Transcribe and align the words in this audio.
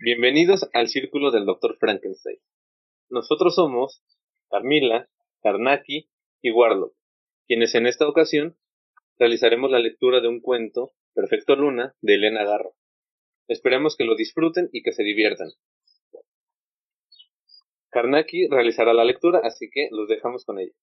Bienvenidos 0.00 0.64
al 0.74 0.86
círculo 0.86 1.32
del 1.32 1.44
Dr. 1.44 1.76
Frankenstein. 1.76 2.38
Nosotros 3.10 3.56
somos 3.56 4.00
Carmila, 4.48 5.08
Karnaki 5.42 6.08
y 6.40 6.52
Warlock, 6.52 6.94
quienes 7.48 7.74
en 7.74 7.88
esta 7.88 8.06
ocasión 8.08 8.56
realizaremos 9.18 9.72
la 9.72 9.80
lectura 9.80 10.20
de 10.20 10.28
un 10.28 10.40
cuento, 10.40 10.92
Perfecto 11.14 11.56
Luna, 11.56 11.96
de 12.00 12.14
Elena 12.14 12.44
Garro. 12.44 12.76
Esperemos 13.48 13.96
que 13.96 14.04
lo 14.04 14.14
disfruten 14.14 14.68
y 14.72 14.84
que 14.84 14.92
se 14.92 15.02
diviertan. 15.02 15.48
Karnaki 17.90 18.46
realizará 18.46 18.94
la 18.94 19.04
lectura, 19.04 19.40
así 19.42 19.68
que 19.68 19.88
los 19.90 20.06
dejamos 20.06 20.44
con 20.44 20.60
ella. 20.60 20.74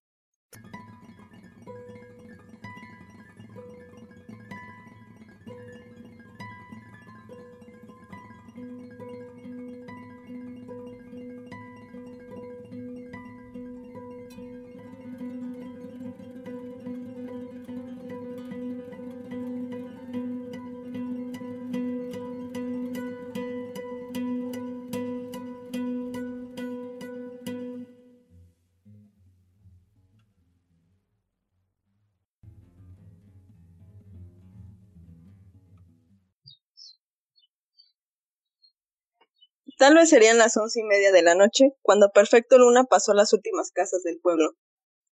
Tal 39.86 39.94
vez 39.94 40.10
serían 40.10 40.40
las 40.40 40.58
once 40.58 40.80
y 40.80 40.84
media 40.84 41.12
de 41.12 41.22
la 41.22 41.36
noche 41.36 41.76
cuando 41.84 42.10
Perfecto 42.10 42.58
Luna 42.58 42.86
pasó 42.86 43.14
las 43.14 43.34
últimas 43.34 43.70
casas 43.70 44.02
del 44.02 44.20
pueblo. 44.20 44.54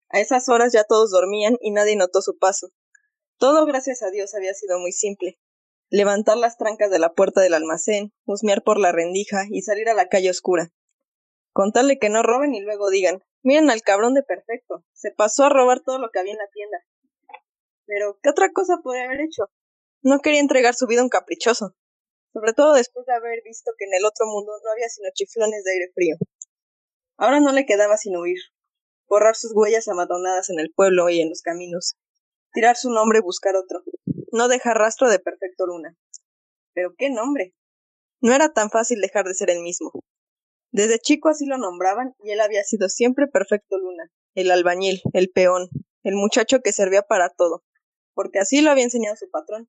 A 0.08 0.19
esas 0.19 0.48
horas 0.48 0.72
ya 0.72 0.84
todos 0.84 1.10
dormían 1.10 1.58
y 1.60 1.72
nadie 1.72 1.94
notó 1.94 2.22
su 2.22 2.38
paso. 2.38 2.69
Todo, 3.36 3.66
gracias 3.66 4.02
a 4.02 4.08
Dios, 4.08 4.34
había 4.34 4.55
sido 4.55 4.78
muy 4.78 4.92
simple. 4.92 5.38
Levantar 5.91 6.38
las 6.38 6.56
trancas 6.56 6.91
de 6.91 6.98
la 6.98 7.12
puerta 7.12 7.42
del 7.42 7.52
almacén, 7.52 8.14
husmear 8.24 8.62
por 8.62 8.80
la 8.80 8.92
rendija 8.92 9.42
y 9.50 9.61
salir 9.61 9.91
a 9.91 9.94
la 9.94 10.08
calle 10.08 10.30
oscura. 10.30 10.70
Contarle 11.52 11.98
que 11.98 12.08
no 12.08 12.22
roben 12.22 12.55
y 12.55 12.62
luego 12.62 12.89
digan, 12.89 13.22
miren 13.42 13.68
al 13.68 13.83
cabrón 13.83 14.14
de 14.14 14.22
Perfecto, 14.22 14.86
se 14.94 15.11
pasó 15.11 15.44
a 15.44 15.50
robar 15.50 15.80
todo 15.80 15.98
lo 15.98 16.08
que 16.08 16.18
había 16.18 16.33
en 16.33 16.39
la 16.39 16.48
tienda. 16.50 16.78
Pero, 17.84 18.18
¿qué 18.22 18.30
otra 18.30 18.50
cosa 18.55 18.78
podía 18.83 19.05
haber 19.05 19.20
hecho? 19.20 19.50
No 20.00 20.20
quería 20.20 20.41
entregar 20.41 20.74
su 20.74 20.86
vida 20.86 21.02
a 21.02 21.05
un 21.05 21.11
caprichoso 21.11 21.77
sobre 22.33 22.52
todo 22.52 22.75
después 22.75 23.06
de 23.06 23.14
haber 23.14 23.42
visto 23.44 23.72
que 23.78 23.84
en 23.84 23.94
el 23.94 24.05
otro 24.05 24.27
mundo 24.27 24.52
no 24.64 24.70
había 24.70 24.88
sino 24.88 25.08
chiflones 25.14 25.64
de 25.64 25.72
aire 25.72 25.91
frío. 25.94 26.16
Ahora 27.19 27.41
no 27.41 27.52
le 27.52 27.66
quedaba 27.66 27.97
sino 27.97 28.20
huir, 28.20 28.41
borrar 29.06 29.36
sus 29.36 29.52
huellas 29.55 29.89
abandonadas 29.89 30.50
en 30.50 30.58
el 30.58 30.72
pueblo 30.72 31.08
y 31.11 31.20
en 31.20 31.28
los 31.28 31.42
caminos, 31.42 31.97
tirar 32.52 32.77
su 32.77 32.91
nombre 32.91 33.19
y 33.19 33.22
buscar 33.22 33.55
otro, 33.56 33.83
no 34.33 34.48
dejar 34.48 34.78
rastro 34.78 35.11
de 35.11 35.19
perfecto 35.19 35.66
luna. 35.66 35.97
Pero 36.74 36.94
qué 36.97 37.11
nombre. 37.11 37.55
No 38.20 38.33
era 38.33 38.52
tan 38.52 38.70
fácil 38.70 39.00
dejar 39.00 39.27
de 39.27 39.34
ser 39.34 39.50
el 39.50 39.61
mismo. 39.61 39.92
Desde 40.70 40.98
chico 40.98 41.28
así 41.28 41.44
lo 41.44 41.58
nombraban 41.58 42.14
y 42.20 42.30
él 42.30 42.41
había 42.41 42.62
sido 42.64 42.89
siempre 42.89 43.27
perfecto 43.27 43.77
luna, 43.77 44.11
el 44.34 44.50
albañil, 44.50 45.02
el 45.12 45.30
peón, 45.30 45.69
el 46.02 46.14
muchacho 46.14 46.61
que 46.61 46.72
servía 46.72 47.02
para 47.02 47.28
todo, 47.28 47.62
porque 48.14 48.39
así 48.39 48.62
lo 48.62 48.70
había 48.70 48.84
enseñado 48.84 49.17
su 49.17 49.28
patrón. 49.30 49.69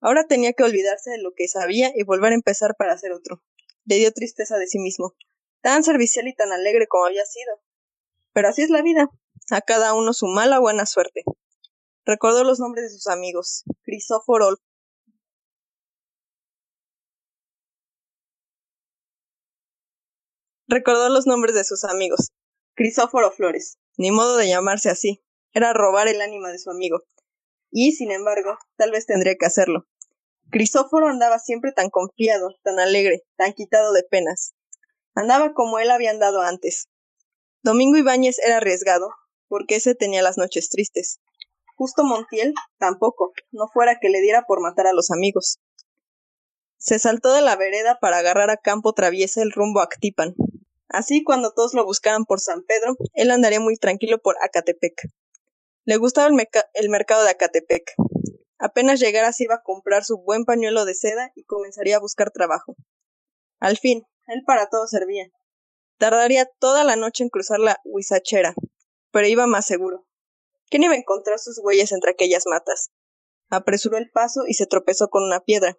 Ahora 0.00 0.26
tenía 0.26 0.52
que 0.52 0.62
olvidarse 0.62 1.10
de 1.10 1.18
lo 1.18 1.32
que 1.34 1.48
sabía 1.48 1.90
y 1.94 2.04
volver 2.04 2.32
a 2.32 2.36
empezar 2.36 2.74
para 2.76 2.92
hacer 2.92 3.12
otro. 3.12 3.42
Le 3.84 3.96
dio 3.96 4.12
tristeza 4.12 4.58
de 4.58 4.66
sí 4.66 4.78
mismo, 4.78 5.14
tan 5.62 5.82
servicial 5.84 6.28
y 6.28 6.34
tan 6.34 6.52
alegre 6.52 6.86
como 6.86 7.06
había 7.06 7.24
sido. 7.24 7.62
Pero 8.32 8.48
así 8.48 8.62
es 8.62 8.70
la 8.70 8.82
vida, 8.82 9.08
a 9.50 9.60
cada 9.62 9.94
uno 9.94 10.12
su 10.12 10.26
mala 10.26 10.58
o 10.58 10.62
buena 10.62 10.86
suerte. 10.86 11.22
Recordó 12.04 12.44
los 12.44 12.60
nombres 12.60 12.84
de 12.84 12.90
sus 12.90 13.06
amigos, 13.06 13.64
Crisóforo 13.82 14.56
Recordó 20.68 21.08
los 21.08 21.26
nombres 21.26 21.54
de 21.54 21.62
sus 21.62 21.84
amigos. 21.84 22.32
Crisóforo 22.74 23.30
Flores. 23.30 23.78
Ni 23.96 24.10
modo 24.10 24.36
de 24.36 24.48
llamarse 24.48 24.90
así. 24.90 25.22
Era 25.52 25.72
robar 25.72 26.08
el 26.08 26.20
ánima 26.20 26.50
de 26.50 26.58
su 26.58 26.70
amigo 26.70 27.04
y, 27.78 27.92
sin 27.92 28.10
embargo, 28.10 28.56
tal 28.76 28.90
vez 28.90 29.04
tendría 29.04 29.34
que 29.36 29.44
hacerlo. 29.44 29.86
Crisóforo 30.50 31.08
andaba 31.08 31.38
siempre 31.38 31.72
tan 31.72 31.90
confiado, 31.90 32.48
tan 32.62 32.80
alegre, 32.80 33.24
tan 33.36 33.52
quitado 33.52 33.92
de 33.92 34.02
penas. 34.02 34.54
Andaba 35.14 35.52
como 35.52 35.78
él 35.78 35.90
había 35.90 36.10
andado 36.10 36.40
antes. 36.40 36.88
Domingo 37.62 37.98
Ibáñez 37.98 38.38
era 38.38 38.56
arriesgado, 38.56 39.10
porque 39.46 39.76
ese 39.76 39.94
tenía 39.94 40.22
las 40.22 40.38
noches 40.38 40.70
tristes. 40.70 41.20
Justo 41.76 42.02
Montiel 42.02 42.54
tampoco, 42.78 43.34
no 43.50 43.68
fuera 43.70 43.98
que 44.00 44.08
le 44.08 44.22
diera 44.22 44.44
por 44.48 44.62
matar 44.62 44.86
a 44.86 44.94
los 44.94 45.10
amigos. 45.10 45.58
Se 46.78 46.98
saltó 46.98 47.34
de 47.34 47.42
la 47.42 47.56
vereda 47.56 47.98
para 48.00 48.16
agarrar 48.16 48.48
a 48.48 48.56
campo 48.56 48.94
traviesa 48.94 49.42
el 49.42 49.52
rumbo 49.52 49.80
a 49.80 49.84
Actipan. 49.84 50.34
Así, 50.88 51.22
cuando 51.22 51.52
todos 51.52 51.74
lo 51.74 51.84
buscaran 51.84 52.24
por 52.24 52.40
San 52.40 52.62
Pedro, 52.62 52.96
él 53.12 53.30
andaría 53.30 53.60
muy 53.60 53.76
tranquilo 53.76 54.16
por 54.16 54.36
Acatepec. 54.42 54.94
Le 55.88 55.98
gustaba 55.98 56.26
el, 56.26 56.88
mercado 56.90 57.22
de 57.22 57.30
Acatepec. 57.30 57.94
Apenas 58.58 58.98
llegara 58.98 59.32
se 59.32 59.44
iba 59.44 59.54
a 59.54 59.62
comprar 59.62 60.04
su 60.04 60.18
buen 60.18 60.44
pañuelo 60.44 60.84
de 60.84 60.96
seda 60.96 61.30
y 61.36 61.44
comenzaría 61.44 61.96
a 61.96 62.00
buscar 62.00 62.32
trabajo. 62.32 62.74
Al 63.60 63.76
fin, 63.76 64.02
él 64.26 64.42
para 64.44 64.68
todo 64.68 64.88
servía. 64.88 65.30
Tardaría 65.96 66.50
toda 66.58 66.82
la 66.82 66.96
noche 66.96 67.22
en 67.22 67.30
cruzar 67.30 67.60
la 67.60 67.80
huizachera, 67.84 68.56
pero 69.12 69.28
iba 69.28 69.46
más 69.46 69.64
seguro. 69.64 70.08
¿Quién 70.70 70.82
iba 70.82 70.94
a 70.94 70.98
encontrar 70.98 71.38
sus 71.38 71.60
huellas 71.62 71.92
entre 71.92 72.10
aquellas 72.10 72.46
matas? 72.46 72.90
Apresuró 73.48 73.96
el 73.96 74.10
paso 74.10 74.40
y 74.48 74.54
se 74.54 74.66
tropezó 74.66 75.06
con 75.06 75.22
una 75.22 75.38
piedra. 75.38 75.78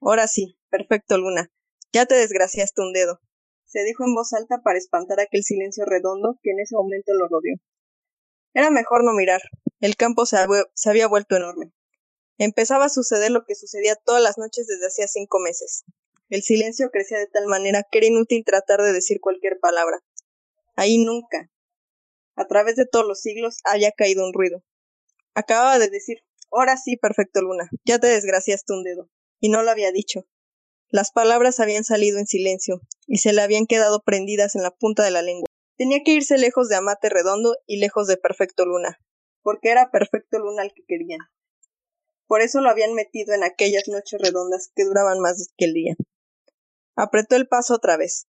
Ahora 0.00 0.28
sí, 0.28 0.56
perfecto, 0.70 1.18
Luna. 1.18 1.50
Ya 1.92 2.06
te 2.06 2.14
desgraciaste 2.14 2.80
un 2.80 2.92
dedo. 2.92 3.18
Se 3.64 3.82
dijo 3.82 4.04
en 4.04 4.14
voz 4.14 4.32
alta 4.34 4.62
para 4.62 4.78
espantar 4.78 5.18
aquel 5.18 5.42
silencio 5.42 5.84
redondo 5.84 6.38
que 6.44 6.52
en 6.52 6.60
ese 6.60 6.76
momento 6.76 7.12
lo 7.14 7.26
rodeó. 7.26 7.56
Era 8.54 8.70
mejor 8.70 9.04
no 9.04 9.12
mirar. 9.12 9.40
El 9.80 9.96
campo 9.96 10.26
se, 10.26 10.36
había 10.36 11.06
vuelto 11.06 11.36
enorme. 11.36 11.72
Empezaba 12.38 12.86
a 12.86 12.88
suceder 12.90 13.30
lo 13.30 13.44
que 13.44 13.54
sucedía 13.54 13.96
todas 13.96 14.22
las 14.22 14.38
noches 14.38 14.66
desde 14.66 14.86
hacía 14.86 15.08
cinco 15.08 15.38
meses. 15.38 15.84
El 16.28 16.42
silencio 16.42 16.90
crecía 16.90 17.18
de 17.18 17.26
tal 17.26 17.46
manera 17.46 17.84
que 17.90 17.98
era 17.98 18.06
inútil 18.06 18.44
tratar 18.44 18.82
de 18.82 18.92
decir 18.92 19.20
cualquier 19.20 19.58
palabra. 19.60 19.98
Ahí 20.76 20.98
nunca, 20.98 21.50
a 22.36 22.46
través 22.46 22.76
de 22.76 22.86
todos 22.86 23.06
los 23.06 23.20
siglos, 23.20 23.58
había 23.64 23.90
caído 23.92 24.24
un 24.24 24.32
ruido. 24.32 24.62
Acababa 25.34 25.78
de 25.78 25.88
decir, 25.88 26.18
ahora 26.52 26.76
sí, 26.76 26.96
perfecto 26.96 27.42
Luna, 27.42 27.68
ya 27.84 27.98
te 27.98 28.06
desgraciaste 28.06 28.72
un 28.72 28.84
dedo. 28.84 29.10
Y 29.40 29.48
no 29.48 29.62
lo 29.62 29.70
había 29.70 29.90
dicho. 29.90 30.26
Las 30.90 31.10
palabras 31.10 31.60
habían 31.60 31.84
salido 31.84 32.18
en 32.18 32.26
silencio, 32.26 32.80
y 33.06 33.18
se 33.18 33.32
le 33.32 33.42
habían 33.42 33.66
quedado 33.66 34.02
prendidas 34.02 34.54
en 34.54 34.62
la 34.62 34.70
punta 34.70 35.04
de 35.04 35.10
la 35.10 35.22
lengua. 35.22 35.48
Tenía 35.78 36.00
que 36.04 36.10
irse 36.10 36.36
lejos 36.38 36.68
de 36.68 36.74
Amate 36.74 37.08
Redondo 37.08 37.56
y 37.64 37.78
lejos 37.78 38.08
de 38.08 38.16
Perfecto 38.16 38.66
Luna, 38.66 38.98
porque 39.42 39.70
era 39.70 39.92
Perfecto 39.92 40.40
Luna 40.40 40.64
el 40.64 40.74
que 40.74 40.82
querían. 40.84 41.20
Por 42.26 42.40
eso 42.40 42.60
lo 42.60 42.68
habían 42.68 42.94
metido 42.94 43.32
en 43.32 43.44
aquellas 43.44 43.84
noches 43.86 44.20
redondas 44.20 44.72
que 44.74 44.84
duraban 44.84 45.20
más 45.20 45.52
que 45.56 45.66
el 45.66 45.74
día. 45.74 45.94
Apretó 46.96 47.36
el 47.36 47.46
paso 47.46 47.74
otra 47.74 47.96
vez. 47.96 48.26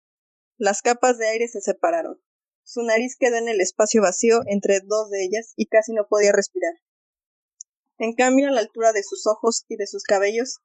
Las 0.59 0.83
capas 0.83 1.17
de 1.17 1.27
aire 1.27 1.47
se 1.47 1.59
separaron. 1.59 2.21
Su 2.63 2.83
nariz 2.83 3.17
quedó 3.19 3.38
en 3.38 3.49
el 3.49 3.61
espacio 3.61 4.03
vacío 4.03 4.41
entre 4.45 4.81
dos 4.81 5.09
de 5.09 5.23
ellas 5.23 5.53
y 5.55 5.65
casi 5.65 5.91
no 5.93 6.05
podía 6.07 6.31
respirar. 6.31 6.75
En 7.97 8.13
cambio, 8.13 8.49
a 8.49 8.51
la 8.51 8.61
altura 8.61 8.93
de 8.93 9.01
sus 9.01 9.25
ojos 9.25 9.65
y 9.67 9.75
de 9.75 9.88
sus 9.88 10.03
cabellos, 10.03 10.59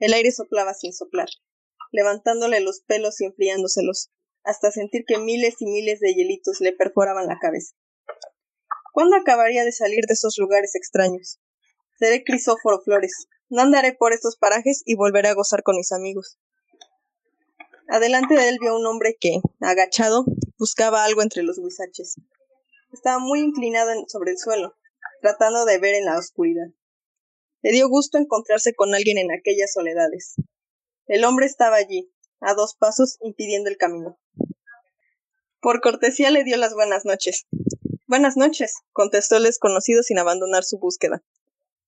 el 0.00 0.12
aire 0.12 0.32
soplaba 0.32 0.74
sin 0.74 0.92
soplar, 0.92 1.28
levantándole 1.92 2.58
los 2.58 2.80
pelos 2.80 3.20
y 3.20 3.26
enfriándoselos, 3.26 4.10
hasta 4.44 4.70
sentir 4.70 5.04
que 5.06 5.18
miles 5.18 5.56
y 5.60 5.66
miles 5.66 6.00
de 6.00 6.14
hielitos 6.14 6.60
le 6.60 6.72
perforaban 6.72 7.26
la 7.26 7.38
cabeza. 7.38 7.74
¿Cuándo 8.92 9.16
acabaría 9.16 9.64
de 9.64 9.72
salir 9.72 10.04
de 10.06 10.14
esos 10.14 10.38
lugares 10.38 10.74
extraños? 10.74 11.40
Seré 11.98 12.22
Crisóforo 12.22 12.80
Flores. 12.80 13.26
No 13.48 13.62
andaré 13.62 13.92
por 13.92 14.12
estos 14.12 14.36
parajes 14.36 14.82
y 14.84 14.94
volveré 14.94 15.28
a 15.28 15.34
gozar 15.34 15.62
con 15.62 15.76
mis 15.76 15.92
amigos. 15.92 16.38
Adelante 17.88 18.34
de 18.34 18.48
él 18.48 18.58
vio 18.60 18.76
un 18.76 18.86
hombre 18.86 19.16
que, 19.18 19.40
agachado, 19.60 20.24
buscaba 20.58 21.04
algo 21.04 21.22
entre 21.22 21.42
los 21.42 21.58
huizaches. 21.58 22.16
Estaba 22.92 23.18
muy 23.18 23.40
inclinado 23.40 23.90
sobre 24.08 24.32
el 24.32 24.38
suelo, 24.38 24.76
tratando 25.20 25.64
de 25.64 25.78
ver 25.78 25.94
en 25.94 26.04
la 26.04 26.18
oscuridad. 26.18 26.66
Le 27.62 27.72
dio 27.72 27.88
gusto 27.88 28.18
encontrarse 28.18 28.74
con 28.74 28.94
alguien 28.94 29.18
en 29.18 29.32
aquellas 29.32 29.72
soledades. 29.72 30.36
El 31.06 31.24
hombre 31.24 31.46
estaba 31.46 31.76
allí, 31.76 32.13
a 32.40 32.54
dos 32.54 32.74
pasos, 32.74 33.18
impidiendo 33.20 33.70
el 33.70 33.76
camino. 33.76 34.18
Por 35.60 35.80
cortesía 35.80 36.30
le 36.30 36.44
dio 36.44 36.56
las 36.56 36.74
buenas 36.74 37.04
noches. 37.04 37.46
Buenas 38.06 38.36
noches, 38.36 38.74
contestó 38.92 39.38
el 39.38 39.44
desconocido 39.44 40.02
sin 40.02 40.18
abandonar 40.18 40.62
su 40.62 40.78
búsqueda. 40.78 41.24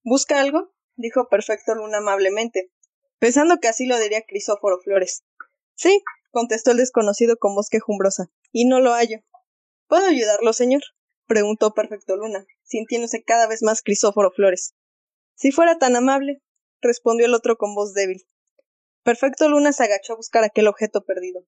¿Busca 0.03 0.41
algo? 0.41 0.73
dijo 0.97 1.29
Perfecto 1.29 1.75
Luna 1.75 1.99
amablemente, 1.99 2.73
pensando 3.19 3.59
que 3.59 3.69
así 3.69 3.87
lo 3.87 3.99
diría 3.99 4.23
Crisóforo 4.27 4.79
Flores. 4.81 5.25
Sí, 5.75 6.03
contestó 6.31 6.71
el 6.71 6.79
desconocido 6.79 7.37
con 7.37 7.55
voz 7.55 7.69
quejumbrosa, 7.69 8.31
y 8.51 8.67
no 8.67 8.81
lo 8.81 8.93
hallo. 8.93 9.21
¿Puedo 9.89 10.07
ayudarlo, 10.07 10.53
señor? 10.53 10.83
preguntó 11.27 11.75
Perfecto 11.75 12.17
Luna, 12.17 12.47
sintiéndose 12.63 13.23
cada 13.23 13.47
vez 13.47 13.63
más 13.63 13.83
Crisóforo 13.83 14.31
Flores. 14.31 14.75
Si 15.35 15.53
fuera 15.53 15.79
tan 15.79 15.97
amable, 15.97 16.41
respondió 16.81 17.27
el 17.27 17.35
otro 17.35 17.57
con 17.57 17.75
voz 17.75 17.93
débil. 17.93 18.27
Perfecto 19.06 19.49
Luna 19.49 19.73
se 19.73 19.85
agachó 19.85 20.14
a 20.14 20.17
buscar 20.17 20.43
aquel 20.43 20.67
objeto 20.67 21.05
perdido. 21.05 21.47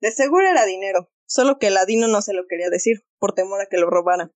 De 0.00 0.10
seguro 0.10 0.44
era 0.44 0.64
dinero, 0.64 1.08
solo 1.24 1.56
que 1.60 1.68
el 1.68 1.74
ladino 1.74 2.08
no 2.08 2.20
se 2.20 2.32
lo 2.32 2.48
quería 2.48 2.68
decir, 2.68 3.06
por 3.20 3.32
temor 3.32 3.60
a 3.60 3.66
que 3.66 3.78
lo 3.78 3.88
robara. 3.88 4.32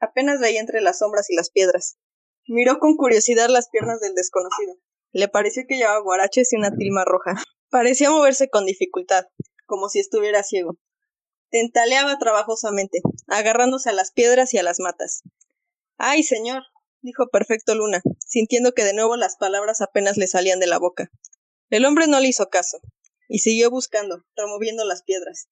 Apenas 0.00 0.40
veía 0.40 0.58
entre 0.58 0.80
las 0.80 0.98
sombras 0.98 1.30
y 1.30 1.36
las 1.36 1.50
piedras. 1.50 1.96
Miró 2.48 2.80
con 2.80 2.96
curiosidad 2.96 3.50
las 3.50 3.68
piernas 3.68 4.00
del 4.00 4.16
desconocido. 4.16 4.78
Le 5.12 5.28
pareció 5.28 5.62
que 5.68 5.76
llevaba 5.76 6.00
guaraches 6.00 6.52
y 6.52 6.56
una 6.56 6.74
tilma 6.74 7.04
roja. 7.04 7.36
Parecía 7.70 8.10
moverse 8.10 8.50
con 8.50 8.66
dificultad, 8.66 9.26
como 9.64 9.88
si 9.88 10.00
estuviera 10.00 10.42
ciego. 10.42 10.76
Tentaleaba 11.50 12.18
trabajosamente, 12.18 13.00
agarrándose 13.28 13.90
a 13.90 13.92
las 13.92 14.10
piedras 14.10 14.52
y 14.54 14.58
a 14.58 14.64
las 14.64 14.80
matas. 14.80 15.22
Ay, 15.98 16.24
señor, 16.24 16.64
dijo 17.02 17.28
Perfecto 17.28 17.74
Luna, 17.74 18.02
sintiendo 18.26 18.72
que 18.72 18.84
de 18.84 18.94
nuevo 18.94 19.16
las 19.16 19.36
palabras 19.36 19.80
apenas 19.80 20.16
le 20.16 20.26
salían 20.26 20.60
de 20.60 20.66
la 20.66 20.78
boca. 20.78 21.10
El 21.70 21.84
hombre 21.84 22.06
no 22.06 22.20
le 22.20 22.28
hizo 22.28 22.48
caso, 22.48 22.78
y 23.28 23.40
siguió 23.40 23.70
buscando, 23.70 24.24
removiendo 24.36 24.84
las 24.84 25.02
piedras. 25.02 25.48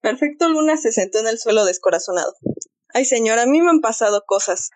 Perfecto 0.00 0.48
Luna 0.48 0.76
se 0.76 0.92
sentó 0.92 1.18
en 1.18 1.26
el 1.26 1.38
suelo 1.38 1.64
descorazonado. 1.64 2.34
Ay, 2.94 3.04
señor, 3.04 3.38
a 3.38 3.46
mí 3.46 3.60
me 3.60 3.70
han 3.70 3.80
pasado 3.80 4.24
cosas, 4.26 4.70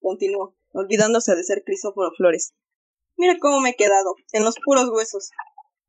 continuó, 0.00 0.56
olvidándose 0.72 1.34
de 1.34 1.44
ser 1.44 1.62
Crisóforo 1.64 2.10
Flores. 2.16 2.54
Mira 3.16 3.36
cómo 3.38 3.60
me 3.60 3.70
he 3.70 3.76
quedado, 3.76 4.14
en 4.32 4.44
los 4.44 4.54
puros 4.64 4.88
huesos. 4.88 5.30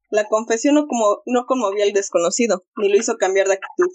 La 0.09 0.27
confesión 0.27 0.75
no, 0.75 0.87
como, 0.87 1.21
no 1.25 1.45
conmovió 1.45 1.83
al 1.83 1.93
desconocido, 1.93 2.65
ni 2.75 2.89
lo 2.89 2.97
hizo 2.97 3.17
cambiar 3.17 3.47
de 3.47 3.53
actitud. 3.53 3.89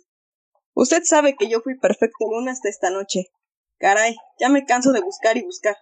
Usted 0.72 1.02
sabe 1.04 1.36
que 1.36 1.48
yo 1.48 1.60
fui 1.60 1.78
perfecto 1.78 2.26
luna 2.30 2.52
hasta 2.52 2.70
esta 2.70 2.90
noche. 2.90 3.26
Caray, 3.78 4.16
ya 4.38 4.48
me 4.48 4.64
canso 4.64 4.92
de 4.92 5.00
buscar 5.00 5.36
y 5.36 5.44
buscar, 5.44 5.76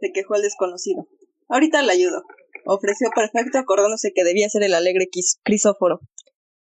se 0.00 0.12
quejó 0.12 0.34
el 0.34 0.42
desconocido. 0.42 1.08
Ahorita 1.48 1.82
le 1.82 1.92
ayudo, 1.92 2.22
ofreció 2.66 3.10
perfecto 3.14 3.58
acordándose 3.58 4.12
que 4.14 4.24
debía 4.24 4.48
ser 4.48 4.62
el 4.62 4.74
alegre 4.74 5.08
Crisóforo. 5.42 6.00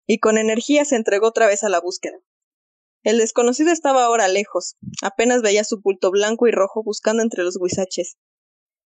Y 0.05 0.19
con 0.19 0.37
energía 0.37 0.85
se 0.85 0.95
entregó 0.95 1.27
otra 1.27 1.47
vez 1.47 1.63
a 1.63 1.69
la 1.69 1.79
búsqueda. 1.79 2.17
El 3.03 3.17
desconocido 3.17 3.71
estaba 3.71 4.03
ahora 4.03 4.27
lejos, 4.27 4.75
apenas 5.01 5.41
veía 5.41 5.63
su 5.63 5.81
bulto 5.81 6.11
blanco 6.11 6.47
y 6.47 6.51
rojo 6.51 6.83
buscando 6.83 7.23
entre 7.23 7.43
los 7.43 7.57
guisaches. 7.57 8.17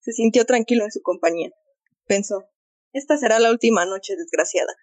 Se 0.02 0.12
sintió 0.12 0.46
tranquilo 0.46 0.84
en 0.84 0.92
su 0.92 1.02
compañía. 1.02 1.52
Pensó, 2.06 2.46
esta 2.92 3.18
será 3.18 3.40
la 3.40 3.50
última 3.50 3.86
noche, 3.86 4.16
desgraciada. 4.16 4.74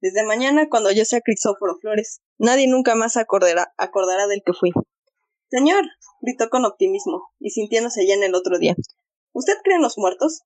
Desde 0.00 0.24
mañana, 0.24 0.68
cuando 0.68 0.90
yo 0.90 1.04
sea 1.04 1.20
Crisóforo 1.20 1.76
Flores, 1.80 2.22
nadie 2.38 2.66
nunca 2.66 2.94
más 2.94 3.16
acordará, 3.16 3.74
acordará 3.76 4.26
del 4.26 4.42
que 4.44 4.52
fui. 4.52 4.70
Señor, 5.54 5.84
gritó 6.22 6.48
con 6.48 6.64
optimismo, 6.64 7.28
y 7.38 7.50
sintiéndose 7.50 8.06
ya 8.06 8.14
en 8.14 8.22
el 8.22 8.34
otro 8.34 8.58
día. 8.58 8.74
¿Usted 9.32 9.52
cree 9.62 9.76
en 9.76 9.82
los 9.82 9.98
muertos? 9.98 10.44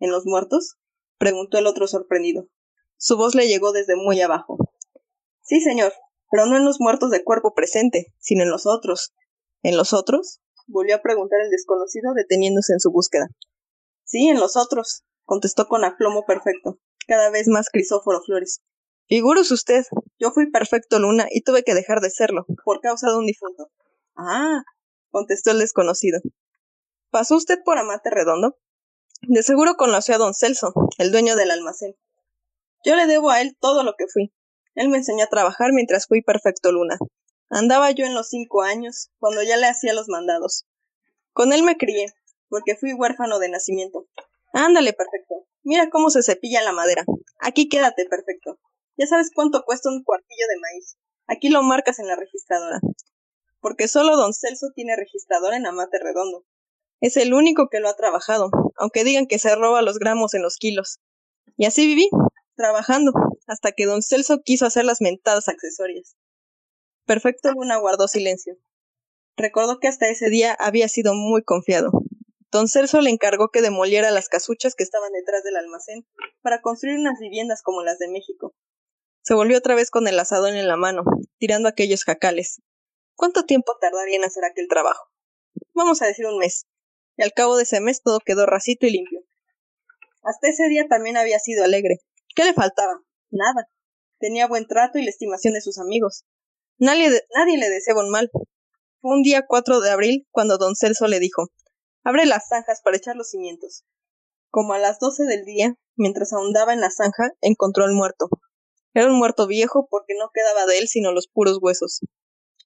¿En 0.00 0.10
los 0.10 0.26
muertos? 0.26 0.78
preguntó 1.16 1.58
el 1.58 1.68
otro 1.68 1.86
sorprendido. 1.86 2.48
Su 2.96 3.16
voz 3.16 3.36
le 3.36 3.46
llegó 3.46 3.70
desde 3.70 3.94
muy 3.94 4.20
abajo. 4.20 4.56
Sí, 5.42 5.60
señor, 5.60 5.92
pero 6.28 6.46
no 6.46 6.56
en 6.56 6.64
los 6.64 6.80
muertos 6.80 7.12
de 7.12 7.22
cuerpo 7.22 7.54
presente, 7.54 8.12
sino 8.18 8.42
en 8.42 8.50
los 8.50 8.66
otros. 8.66 9.14
¿En 9.62 9.76
los 9.76 9.92
otros? 9.92 10.40
volvió 10.66 10.96
a 10.96 11.02
preguntar 11.02 11.40
el 11.40 11.50
desconocido 11.50 12.12
deteniéndose 12.14 12.72
en 12.72 12.80
su 12.80 12.90
búsqueda. 12.90 13.28
Sí, 14.02 14.28
en 14.28 14.40
los 14.40 14.56
otros, 14.56 15.04
contestó 15.24 15.68
con 15.68 15.84
aplomo 15.84 16.24
perfecto, 16.26 16.80
cada 17.06 17.30
vez 17.30 17.46
más 17.46 17.70
Crisóforo 17.70 18.22
Flores. 18.26 18.60
Figuros 19.06 19.52
usted, 19.52 19.84
yo 20.18 20.32
fui 20.32 20.50
perfecto 20.50 20.98
Luna 20.98 21.28
y 21.30 21.42
tuve 21.42 21.62
que 21.62 21.74
dejar 21.74 22.00
de 22.00 22.10
serlo, 22.10 22.44
por 22.64 22.80
causa 22.80 23.08
de 23.08 23.18
un 23.18 23.26
difunto. 23.26 23.70
Ah, 24.20 24.64
contestó 25.12 25.52
el 25.52 25.60
desconocido. 25.60 26.20
¿Pasó 27.10 27.36
usted 27.36 27.60
por 27.64 27.78
Amate 27.78 28.10
Redondo? 28.10 28.58
De 29.22 29.44
seguro 29.44 29.76
conoció 29.76 30.16
a 30.16 30.18
don 30.18 30.34
Celso, 30.34 30.72
el 30.98 31.12
dueño 31.12 31.36
del 31.36 31.52
almacén. 31.52 31.94
Yo 32.84 32.96
le 32.96 33.06
debo 33.06 33.30
a 33.30 33.40
él 33.40 33.56
todo 33.60 33.84
lo 33.84 33.94
que 33.96 34.08
fui. 34.12 34.34
Él 34.74 34.88
me 34.88 34.98
enseñó 34.98 35.24
a 35.24 35.28
trabajar 35.28 35.72
mientras 35.72 36.08
fui 36.08 36.20
perfecto 36.20 36.72
Luna. 36.72 36.98
Andaba 37.48 37.92
yo 37.92 38.06
en 38.06 38.14
los 38.14 38.28
cinco 38.28 38.62
años, 38.62 39.10
cuando 39.18 39.44
ya 39.44 39.56
le 39.56 39.68
hacía 39.68 39.94
los 39.94 40.08
mandados. 40.08 40.66
Con 41.32 41.52
él 41.52 41.62
me 41.62 41.76
crié, 41.76 42.12
porque 42.48 42.74
fui 42.74 42.94
huérfano 42.94 43.38
de 43.38 43.50
nacimiento. 43.50 44.08
Ándale, 44.52 44.94
perfecto. 44.94 45.46
Mira 45.62 45.90
cómo 45.90 46.10
se 46.10 46.24
cepilla 46.24 46.62
la 46.62 46.72
madera. 46.72 47.04
Aquí 47.38 47.68
quédate, 47.68 48.04
perfecto. 48.06 48.58
Ya 48.96 49.06
sabes 49.06 49.30
cuánto 49.32 49.62
cuesta 49.62 49.90
un 49.90 50.02
cuartillo 50.02 50.46
de 50.48 50.60
maíz. 50.60 50.96
Aquí 51.28 51.50
lo 51.50 51.62
marcas 51.62 52.00
en 52.00 52.08
la 52.08 52.16
registradora. 52.16 52.80
Porque 53.60 53.88
solo 53.88 54.16
don 54.16 54.32
Celso 54.32 54.68
tiene 54.74 54.96
registrador 54.96 55.54
en 55.54 55.66
Amate 55.66 55.98
Redondo. 55.98 56.44
Es 57.00 57.16
el 57.16 57.34
único 57.34 57.68
que 57.68 57.80
lo 57.80 57.88
ha 57.88 57.96
trabajado, 57.96 58.50
aunque 58.76 59.04
digan 59.04 59.26
que 59.26 59.38
se 59.38 59.54
roba 59.54 59.82
los 59.82 59.98
gramos 59.98 60.34
en 60.34 60.42
los 60.42 60.56
kilos. 60.56 61.00
Y 61.56 61.66
así 61.66 61.86
viví, 61.86 62.08
trabajando, 62.56 63.12
hasta 63.46 63.72
que 63.72 63.86
don 63.86 64.02
Celso 64.02 64.40
quiso 64.44 64.66
hacer 64.66 64.84
las 64.84 65.00
mentadas 65.00 65.48
accesorias. 65.48 66.16
Perfecto 67.06 67.52
Luna 67.52 67.78
guardó 67.78 68.08
silencio. 68.08 68.56
Recordó 69.36 69.78
que 69.78 69.88
hasta 69.88 70.08
ese 70.08 70.28
día 70.28 70.56
había 70.58 70.88
sido 70.88 71.14
muy 71.14 71.42
confiado. 71.42 71.92
Don 72.50 72.66
Celso 72.66 73.00
le 73.00 73.10
encargó 73.10 73.50
que 73.50 73.62
demoliera 73.62 74.10
las 74.10 74.28
casuchas 74.28 74.74
que 74.74 74.82
estaban 74.82 75.12
detrás 75.12 75.44
del 75.44 75.56
almacén 75.56 76.06
para 76.42 76.60
construir 76.60 76.98
unas 76.98 77.18
viviendas 77.20 77.62
como 77.62 77.82
las 77.82 77.98
de 77.98 78.08
México. 78.08 78.54
Se 79.22 79.34
volvió 79.34 79.58
otra 79.58 79.74
vez 79.74 79.90
con 79.90 80.08
el 80.08 80.18
asadón 80.18 80.56
en 80.56 80.66
la 80.66 80.76
mano, 80.76 81.04
tirando 81.38 81.68
aquellos 81.68 82.04
jacales. 82.04 82.62
¿Cuánto 83.18 83.42
tiempo 83.42 83.76
tardaría 83.80 84.16
en 84.16 84.22
hacer 84.22 84.44
aquel 84.44 84.68
trabajo? 84.68 85.10
Vamos 85.74 86.00
a 86.02 86.06
decir 86.06 86.24
un 86.26 86.38
mes. 86.38 86.68
Y 87.16 87.24
al 87.24 87.32
cabo 87.32 87.56
de 87.56 87.64
ese 87.64 87.80
mes 87.80 88.00
todo 88.00 88.20
quedó 88.24 88.46
racito 88.46 88.86
y 88.86 88.90
limpio. 88.90 89.24
Hasta 90.22 90.48
ese 90.48 90.68
día 90.68 90.86
también 90.88 91.16
había 91.16 91.40
sido 91.40 91.64
alegre. 91.64 91.98
¿Qué 92.36 92.44
le 92.44 92.52
faltaba? 92.52 93.02
Nada. 93.30 93.68
Tenía 94.20 94.46
buen 94.46 94.68
trato 94.68 95.00
y 95.00 95.02
la 95.02 95.10
estimación 95.10 95.54
de 95.54 95.60
sus 95.60 95.78
amigos. 95.78 96.26
Nadie, 96.78 97.10
nadie 97.34 97.58
le 97.58 97.68
deseaba 97.68 98.04
un 98.04 98.10
mal. 98.10 98.30
Fue 99.00 99.10
un 99.10 99.24
día 99.24 99.46
4 99.48 99.80
de 99.80 99.90
abril 99.90 100.28
cuando 100.30 100.56
don 100.56 100.76
Celso 100.76 101.08
le 101.08 101.18
dijo 101.18 101.48
Abre 102.04 102.24
las 102.24 102.46
zanjas 102.48 102.82
para 102.84 102.98
echar 102.98 103.16
los 103.16 103.30
cimientos. 103.30 103.84
Como 104.48 104.74
a 104.74 104.78
las 104.78 105.00
doce 105.00 105.24
del 105.24 105.44
día, 105.44 105.74
mientras 105.96 106.32
ahondaba 106.32 106.72
en 106.72 106.80
la 106.80 106.92
zanja, 106.92 107.32
encontró 107.40 107.82
al 107.82 107.94
muerto. 107.94 108.28
Era 108.94 109.06
un 109.06 109.18
muerto 109.18 109.48
viejo 109.48 109.88
porque 109.90 110.14
no 110.16 110.30
quedaba 110.32 110.66
de 110.66 110.78
él 110.78 110.86
sino 110.86 111.10
los 111.10 111.26
puros 111.26 111.58
huesos. 111.60 111.98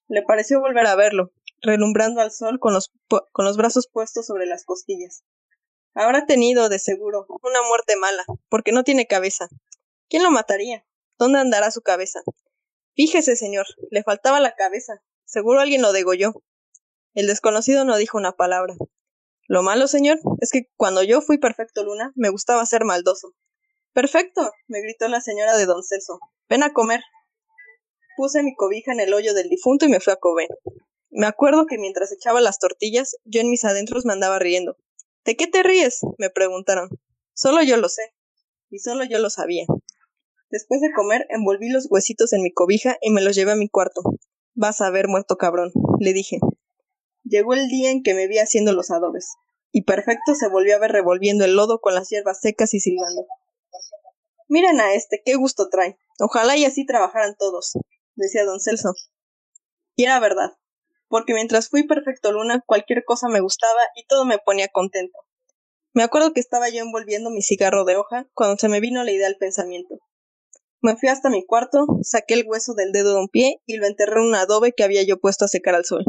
Le 0.07 0.21
pareció 0.21 0.59
volver 0.59 0.85
a 0.87 0.95
verlo, 0.95 1.31
relumbrando 1.61 2.21
al 2.21 2.31
sol 2.31 2.59
con 2.59 2.73
los, 2.73 2.91
con 3.31 3.45
los 3.45 3.57
brazos 3.57 3.87
puestos 3.91 4.25
sobre 4.25 4.45
las 4.45 4.65
costillas. 4.65 5.23
Habrá 5.95 6.25
tenido, 6.25 6.69
de 6.69 6.79
seguro, 6.79 7.25
una 7.41 7.61
muerte 7.67 7.95
mala, 7.95 8.23
porque 8.49 8.71
no 8.71 8.83
tiene 8.83 9.05
cabeza. 9.07 9.47
¿Quién 10.09 10.23
lo 10.23 10.31
mataría? 10.31 10.85
¿Dónde 11.17 11.39
andará 11.39 11.71
su 11.71 11.81
cabeza? 11.81 12.21
Fíjese, 12.95 13.35
señor, 13.35 13.65
le 13.91 14.03
faltaba 14.03 14.39
la 14.39 14.55
cabeza. 14.55 15.01
Seguro 15.25 15.59
alguien 15.59 15.81
lo 15.81 15.93
degolló. 15.93 16.33
El 17.13 17.27
desconocido 17.27 17.85
no 17.85 17.97
dijo 17.97 18.17
una 18.17 18.33
palabra. 18.33 18.75
Lo 19.47 19.61
malo, 19.61 19.87
señor, 19.87 20.19
es 20.41 20.51
que 20.51 20.69
cuando 20.75 21.03
yo 21.03 21.21
fui 21.21 21.37
perfecto 21.37 21.83
Luna, 21.83 22.11
me 22.15 22.29
gustaba 22.29 22.65
ser 22.65 22.85
maldoso. 22.85 23.35
Perfecto, 23.93 24.51
me 24.67 24.81
gritó 24.81 25.07
la 25.07 25.21
señora 25.21 25.55
de 25.57 25.65
don 25.65 25.83
Celso. 25.83 26.19
Ven 26.49 26.63
a 26.63 26.73
comer. 26.73 27.01
Puse 28.15 28.43
mi 28.43 28.55
cobija 28.55 28.91
en 28.91 28.99
el 28.99 29.13
hoyo 29.13 29.33
del 29.33 29.49
difunto 29.49 29.85
y 29.85 29.89
me 29.89 29.99
fui 29.99 30.13
a 30.13 30.17
comer. 30.17 30.47
Me 31.09 31.25
acuerdo 31.25 31.65
que 31.65 31.77
mientras 31.77 32.11
echaba 32.11 32.41
las 32.41 32.59
tortillas, 32.59 33.15
yo 33.23 33.41
en 33.41 33.49
mis 33.49 33.63
adentros 33.65 34.05
me 34.05 34.13
andaba 34.13 34.39
riendo. 34.39 34.77
¿De 35.25 35.35
qué 35.35 35.47
te 35.47 35.63
ríes? 35.63 36.01
me 36.17 36.29
preguntaron. 36.29 36.89
Solo 37.33 37.63
yo 37.63 37.77
lo 37.77 37.89
sé. 37.89 38.13
Y 38.69 38.79
solo 38.79 39.03
yo 39.03 39.19
lo 39.19 39.29
sabía. 39.29 39.65
Después 40.49 40.81
de 40.81 40.91
comer, 40.91 41.25
envolví 41.29 41.69
los 41.69 41.87
huesitos 41.89 42.33
en 42.33 42.43
mi 42.43 42.51
cobija 42.51 42.97
y 43.01 43.09
me 43.09 43.21
los 43.21 43.35
llevé 43.35 43.53
a 43.53 43.55
mi 43.55 43.69
cuarto. 43.69 44.01
Vas 44.53 44.81
a 44.81 44.91
ver, 44.91 45.07
muerto 45.07 45.35
cabrón, 45.35 45.71
le 45.99 46.13
dije. 46.13 46.37
Llegó 47.23 47.55
el 47.55 47.69
día 47.69 47.89
en 47.89 48.03
que 48.03 48.13
me 48.13 48.27
vi 48.27 48.37
haciendo 48.37 48.73
los 48.73 48.91
adobes, 48.91 49.29
y 49.71 49.83
perfecto 49.83 50.35
se 50.35 50.49
volvió 50.49 50.75
a 50.75 50.79
ver 50.79 50.91
revolviendo 50.91 51.43
el 51.45 51.55
lodo 51.55 51.81
con 51.81 51.95
las 51.95 52.09
hierbas 52.09 52.39
secas 52.41 52.75
y 52.75 52.79
silbando. 52.79 53.25
Miren 54.47 54.79
a 54.79 54.93
este, 54.93 55.23
qué 55.25 55.35
gusto 55.35 55.69
trae. 55.69 55.97
Ojalá 56.19 56.55
y 56.55 56.65
así 56.65 56.85
trabajaran 56.85 57.35
todos, 57.39 57.73
decía 58.15 58.45
don 58.45 58.59
Celso. 58.59 58.93
Y 59.95 60.05
era 60.05 60.19
verdad, 60.19 60.57
porque 61.07 61.33
mientras 61.33 61.69
fui 61.69 61.83
perfecto 61.83 62.31
luna, 62.31 62.63
cualquier 62.65 63.03
cosa 63.05 63.27
me 63.27 63.39
gustaba 63.39 63.81
y 63.95 64.05
todo 64.05 64.25
me 64.25 64.39
ponía 64.39 64.67
contento. 64.67 65.19
Me 65.93 66.01
acuerdo 66.01 66.33
que 66.33 66.39
estaba 66.39 66.69
yo 66.69 66.81
envolviendo 66.81 67.29
mi 67.29 67.43
cigarro 67.43 67.85
de 67.85 67.97
hoja 67.97 68.27
cuando 68.33 68.57
se 68.57 68.67
me 68.67 68.79
vino 68.79 69.03
la 69.03 69.11
idea 69.11 69.27
al 69.27 69.37
pensamiento. 69.37 69.99
Me 70.81 70.97
fui 70.97 71.07
hasta 71.09 71.29
mi 71.29 71.45
cuarto, 71.45 71.85
saqué 72.01 72.33
el 72.33 72.45
hueso 72.47 72.73
del 72.73 72.91
dedo 72.91 73.13
de 73.13 73.19
un 73.19 73.29
pie 73.29 73.61
y 73.65 73.77
lo 73.77 73.85
enterré 73.85 74.19
en 74.19 74.27
un 74.27 74.35
adobe 74.35 74.73
que 74.73 74.83
había 74.83 75.03
yo 75.03 75.19
puesto 75.19 75.45
a 75.45 75.47
secar 75.47 75.75
al 75.75 75.85
sol. 75.85 76.03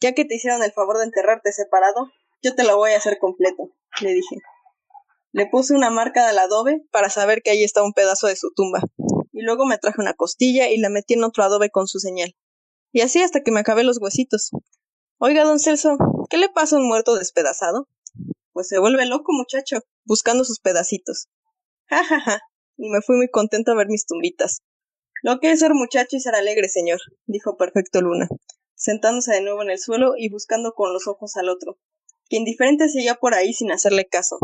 Ya 0.00 0.12
que 0.12 0.24
te 0.24 0.36
hicieron 0.36 0.62
el 0.62 0.72
favor 0.72 0.98
de 0.98 1.04
enterrarte 1.04 1.52
separado, 1.52 2.10
yo 2.42 2.54
te 2.54 2.64
lo 2.64 2.76
voy 2.76 2.92
a 2.92 2.98
hacer 2.98 3.18
completo, 3.18 3.72
le 4.00 4.14
dije. 4.14 4.36
Le 5.32 5.46
puse 5.46 5.74
una 5.74 5.90
marca 5.90 6.26
del 6.26 6.38
adobe 6.38 6.86
para 6.92 7.10
saber 7.10 7.42
que 7.42 7.50
ahí 7.50 7.64
estaba 7.64 7.86
un 7.86 7.92
pedazo 7.92 8.28
de 8.28 8.36
su 8.36 8.52
tumba, 8.54 8.82
y 9.36 9.42
luego 9.42 9.66
me 9.66 9.76
traje 9.76 10.00
una 10.00 10.14
costilla 10.14 10.70
y 10.70 10.78
la 10.78 10.88
metí 10.88 11.12
en 11.12 11.22
otro 11.22 11.44
adobe 11.44 11.68
con 11.68 11.86
su 11.86 11.98
señal. 11.98 12.34
Y 12.90 13.02
así 13.02 13.20
hasta 13.20 13.42
que 13.42 13.50
me 13.50 13.60
acabé 13.60 13.84
los 13.84 14.00
huesitos. 14.00 14.50
Oiga, 15.18 15.44
don 15.44 15.60
Celso, 15.60 15.98
¿qué 16.30 16.38
le 16.38 16.48
pasa 16.48 16.76
a 16.76 16.78
un 16.78 16.88
muerto 16.88 17.14
despedazado? 17.14 17.86
Pues 18.52 18.68
se 18.68 18.78
vuelve 18.78 19.04
loco, 19.04 19.34
muchacho, 19.34 19.80
buscando 20.06 20.42
sus 20.42 20.58
pedacitos. 20.60 21.28
Ja, 21.84 22.02
ja, 22.02 22.18
ja. 22.18 22.40
Y 22.78 22.88
me 22.88 23.02
fui 23.02 23.16
muy 23.16 23.28
contento 23.28 23.72
a 23.72 23.74
ver 23.74 23.88
mis 23.88 24.06
tumbitas. 24.06 24.62
Lo 25.22 25.38
que 25.38 25.50
es 25.50 25.60
ser 25.60 25.74
muchacho 25.74 26.16
y 26.16 26.20
ser 26.20 26.34
alegre, 26.34 26.70
señor, 26.70 27.00
dijo 27.26 27.58
Perfecto 27.58 28.00
Luna, 28.00 28.28
sentándose 28.74 29.34
de 29.34 29.42
nuevo 29.42 29.60
en 29.60 29.70
el 29.70 29.78
suelo 29.78 30.14
y 30.16 30.30
buscando 30.30 30.72
con 30.72 30.94
los 30.94 31.08
ojos 31.08 31.36
al 31.36 31.50
otro, 31.50 31.78
que 32.30 32.36
indiferente 32.36 32.88
seguía 32.88 33.16
por 33.16 33.34
ahí 33.34 33.52
sin 33.52 33.70
hacerle 33.70 34.06
caso. 34.06 34.38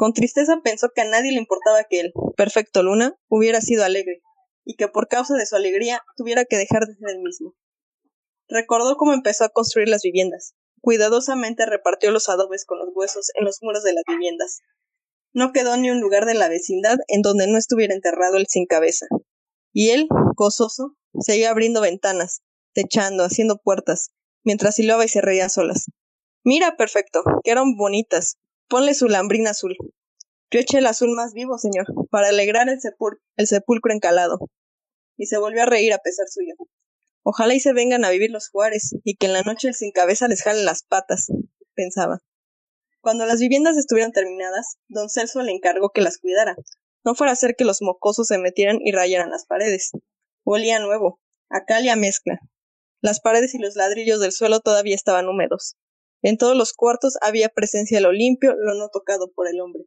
Con 0.00 0.14
tristeza 0.14 0.58
pensó 0.64 0.92
que 0.94 1.02
a 1.02 1.04
nadie 1.04 1.30
le 1.30 1.40
importaba 1.40 1.84
que 1.84 2.00
él, 2.00 2.14
Perfecto 2.34 2.82
Luna, 2.82 3.18
hubiera 3.28 3.60
sido 3.60 3.84
alegre, 3.84 4.22
y 4.64 4.76
que 4.76 4.88
por 4.88 5.08
causa 5.08 5.34
de 5.34 5.44
su 5.44 5.56
alegría 5.56 6.02
tuviera 6.16 6.46
que 6.46 6.56
dejar 6.56 6.86
de 6.86 6.94
ser 6.94 7.10
el 7.10 7.18
mismo. 7.18 7.54
Recordó 8.48 8.96
cómo 8.96 9.12
empezó 9.12 9.44
a 9.44 9.50
construir 9.50 9.90
las 9.90 10.00
viviendas. 10.00 10.54
Cuidadosamente 10.80 11.66
repartió 11.66 12.12
los 12.12 12.30
adobes 12.30 12.64
con 12.64 12.78
los 12.78 12.88
huesos 12.94 13.30
en 13.34 13.44
los 13.44 13.58
muros 13.60 13.82
de 13.82 13.92
las 13.92 14.04
viviendas. 14.08 14.60
No 15.34 15.52
quedó 15.52 15.76
ni 15.76 15.90
un 15.90 16.00
lugar 16.00 16.24
de 16.24 16.32
la 16.32 16.48
vecindad 16.48 16.96
en 17.08 17.20
donde 17.20 17.46
no 17.46 17.58
estuviera 17.58 17.92
enterrado 17.92 18.38
el 18.38 18.46
sin 18.46 18.64
cabeza. 18.64 19.04
Y 19.74 19.90
él, 19.90 20.08
gozoso, 20.34 20.96
seguía 21.18 21.50
abriendo 21.50 21.82
ventanas, 21.82 22.40
techando, 22.72 23.22
haciendo 23.22 23.58
puertas, 23.58 24.12
mientras 24.44 24.78
hilaba 24.78 25.04
y 25.04 25.08
se 25.08 25.20
reía 25.20 25.50
solas. 25.50 25.90
Mira, 26.42 26.78
perfecto, 26.78 27.22
que 27.44 27.50
eran 27.50 27.76
bonitas. 27.76 28.38
Ponle 28.70 28.94
su 28.94 29.08
lambrina 29.08 29.50
azul. 29.50 29.76
Yo 30.52 30.60
eché 30.60 30.78
el 30.78 30.86
azul 30.86 31.10
más 31.16 31.34
vivo, 31.34 31.58
señor, 31.58 31.86
para 32.08 32.28
alegrar 32.28 32.68
el, 32.68 33.46
sepulcro 33.48 33.92
encalado. 33.92 34.38
Y 35.16 35.26
se 35.26 35.38
volvió 35.38 35.64
a 35.64 35.66
reír 35.66 35.92
a 35.92 35.98
pesar 35.98 36.28
suyo. 36.28 36.54
Ojalá 37.24 37.54
y 37.54 37.58
se 37.58 37.72
vengan 37.72 38.04
a 38.04 38.10
vivir 38.10 38.30
los 38.30 38.48
Juárez, 38.48 38.92
y 39.02 39.16
que 39.16 39.26
en 39.26 39.32
la 39.32 39.42
noche 39.42 39.66
el 39.66 39.74
sin 39.74 39.90
cabeza 39.90 40.28
les 40.28 40.42
jale 40.42 40.62
las 40.62 40.84
patas, 40.84 41.32
pensaba. 41.74 42.20
Cuando 43.00 43.26
las 43.26 43.40
viviendas 43.40 43.76
estuvieron 43.76 44.12
terminadas, 44.12 44.76
don 44.86 45.10
Celso 45.10 45.42
le 45.42 45.50
encargó 45.50 45.90
que 45.90 46.00
las 46.00 46.18
cuidara. 46.18 46.54
No 47.04 47.16
fuera 47.16 47.32
a 47.32 47.36
ser 47.36 47.56
que 47.56 47.64
los 47.64 47.82
mocosos 47.82 48.28
se 48.28 48.38
metieran 48.38 48.78
y 48.84 48.92
rayaran 48.92 49.30
las 49.30 49.46
paredes. 49.46 49.90
Olía 50.44 50.78
nuevo, 50.78 51.18
a 51.48 51.64
cal 51.64 51.84
y 51.84 51.88
a 51.88 51.96
mezcla. 51.96 52.38
Las 53.00 53.18
paredes 53.18 53.52
y 53.54 53.58
los 53.58 53.74
ladrillos 53.74 54.20
del 54.20 54.30
suelo 54.30 54.60
todavía 54.60 54.94
estaban 54.94 55.28
húmedos. 55.28 55.76
En 56.22 56.36
todos 56.36 56.56
los 56.56 56.72
cuartos 56.72 57.16
había 57.22 57.48
presencia 57.48 57.98
de 57.98 58.02
lo 58.02 58.12
limpio, 58.12 58.54
lo 58.56 58.74
no 58.74 58.88
tocado 58.88 59.32
por 59.32 59.48
el 59.48 59.60
hombre. 59.60 59.84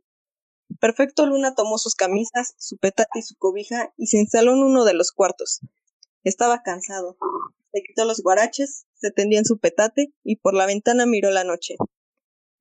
Perfecto 0.80 1.26
Luna 1.26 1.54
tomó 1.56 1.78
sus 1.78 1.96
camisas, 1.96 2.56
su 2.58 2.78
petate 2.78 3.20
y 3.20 3.22
su 3.22 3.36
cobija 3.38 3.94
y 3.98 4.08
se 4.08 4.18
instaló 4.18 4.54
en 4.54 4.64
uno 4.64 4.86
de 4.86 4.94
los 4.94 5.12
cuartos. 5.12 5.62
Estaba 6.24 6.64
cansado. 6.64 7.18
Se 7.72 7.82
quitó 7.84 8.06
los 8.06 8.22
guaraches, 8.22 8.86
se 8.94 9.12
tendió 9.12 9.40
en 9.40 9.46
su 9.46 9.60
petate 9.60 10.14
y 10.24 10.38
por 10.38 10.54
la 10.54 10.66
ventana 10.66 11.06
miró 11.06 11.32
la 11.32 11.44
noche. 11.44 11.76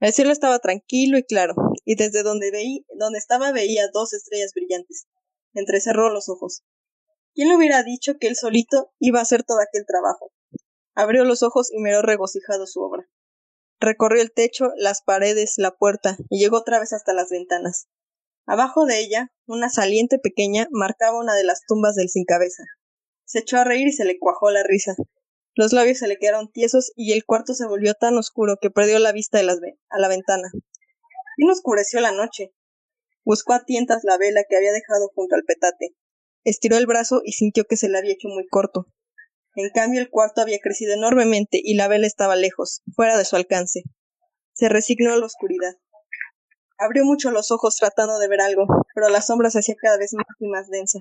El 0.01 0.13
cielo 0.13 0.33
estaba 0.33 0.59
tranquilo 0.59 1.17
y 1.17 1.23
claro, 1.23 1.55
y 1.85 1.95
desde 1.95 2.23
donde, 2.23 2.51
veí, 2.51 2.85
donde 2.99 3.19
estaba 3.19 3.53
veía 3.53 3.89
dos 3.93 4.13
estrellas 4.13 4.53
brillantes. 4.55 5.07
Entrecerró 5.55 6.11
los 6.11 6.29
ojos. 6.29 6.65
¿Quién 7.35 7.49
le 7.49 7.57
hubiera 7.57 7.83
dicho 7.83 8.19
que 8.19 8.27
él 8.27 8.37
solito 8.37 8.93
iba 8.99 9.21
a 9.21 9.23
hacer 9.23 9.45
todo 9.45 9.61
aquel 9.61 9.87
trabajo? 9.87 10.33
Abrió 10.95 11.25
los 11.25 11.43
ojos 11.43 11.73
y 11.73 11.81
miró 11.81 12.03
regocijado 12.03 12.67
su 12.67 12.81
obra. 12.81 13.09
Recorrió 13.83 14.23
el 14.23 14.33
techo, 14.33 14.71
las 14.77 15.03
paredes, 15.03 15.55
la 15.57 15.73
puerta, 15.73 16.17
y 16.31 16.39
llegó 16.39 16.59
otra 16.59 16.79
vez 16.79 16.93
hasta 16.93 17.13
las 17.13 17.31
ventanas. 17.31 17.89
Abajo 18.47 18.87
de 18.87 19.01
ella, 19.01 19.33
una 19.49 19.71
saliente 19.71 20.21
pequeña 20.21 20.69
marcaba 20.71 21.19
una 21.19 21.35
de 21.35 21.43
las 21.43 21.63
tumbas 21.67 21.97
del 21.97 22.09
sin 22.09 22.25
cabeza. 22.25 22.63
Se 23.25 23.41
echó 23.41 23.57
a 23.59 23.65
reír 23.65 23.89
y 23.89 23.93
se 23.93 24.05
le 24.05 24.21
cuajó 24.21 24.53
la 24.53 24.63
risa. 24.63 24.95
Los 25.57 25.73
labios 25.73 25.99
se 25.99 26.07
le 26.07 26.17
quedaron 26.17 26.53
tiesos 26.53 26.93
y 26.95 27.11
el 27.11 27.25
cuarto 27.25 27.55
se 27.55 27.67
volvió 27.67 27.95
tan 27.95 28.17
oscuro 28.17 28.57
que 28.63 28.71
perdió 28.71 29.01
la 29.01 29.11
vista 29.11 29.39
de 29.39 29.45
las 29.45 29.59
a 29.91 29.99
la 29.99 30.07
ventana. 30.07 30.49
Y 31.37 31.51
oscureció 31.51 32.01
la 32.01 32.13
noche. 32.13 32.53
Buscó 33.25 33.53
a 33.53 33.65
tientas 33.65 34.05
la 34.05 34.17
vela 34.17 34.45
que 34.49 34.57
había 34.57 34.71
dejado 34.71 35.11
junto 35.13 35.35
al 35.35 35.43
petate. 35.43 35.97
Estiró 36.45 36.77
el 36.77 36.87
brazo 36.87 37.21
y 37.25 37.33
sintió 37.33 37.65
que 37.65 37.77
se 37.77 37.89
le 37.89 37.99
había 37.99 38.13
hecho 38.13 38.29
muy 38.29 38.47
corto. 38.47 38.87
En 39.55 39.69
cambio 39.71 40.01
el 40.01 40.09
cuarto 40.09 40.41
había 40.41 40.59
crecido 40.61 40.95
enormemente 40.95 41.61
y 41.63 41.75
la 41.75 41.89
vela 41.89 42.07
estaba 42.07 42.37
lejos, 42.37 42.83
fuera 42.95 43.19
de 43.19 43.25
su 43.25 43.37
alcance. 43.37 43.83
Se 44.55 44.69
resignó 44.69 45.13
a 45.13 45.17
la 45.19 45.27
oscuridad. 45.27 45.75
Abrió 46.79 47.05
mucho 47.05 47.31
los 47.31 47.51
ojos 47.51 47.77
tratando 47.77 48.19
de 48.19 48.29
ver 48.29 48.41
algo, 48.41 48.67
pero 48.95 49.09
la 49.09 49.21
sombra 49.21 49.51
se 49.51 49.59
hacía 49.59 49.75
cada 49.81 49.99
vez 49.99 50.15
más 50.15 50.27
y 50.39 50.49
más 50.49 50.69
densa. 50.69 51.01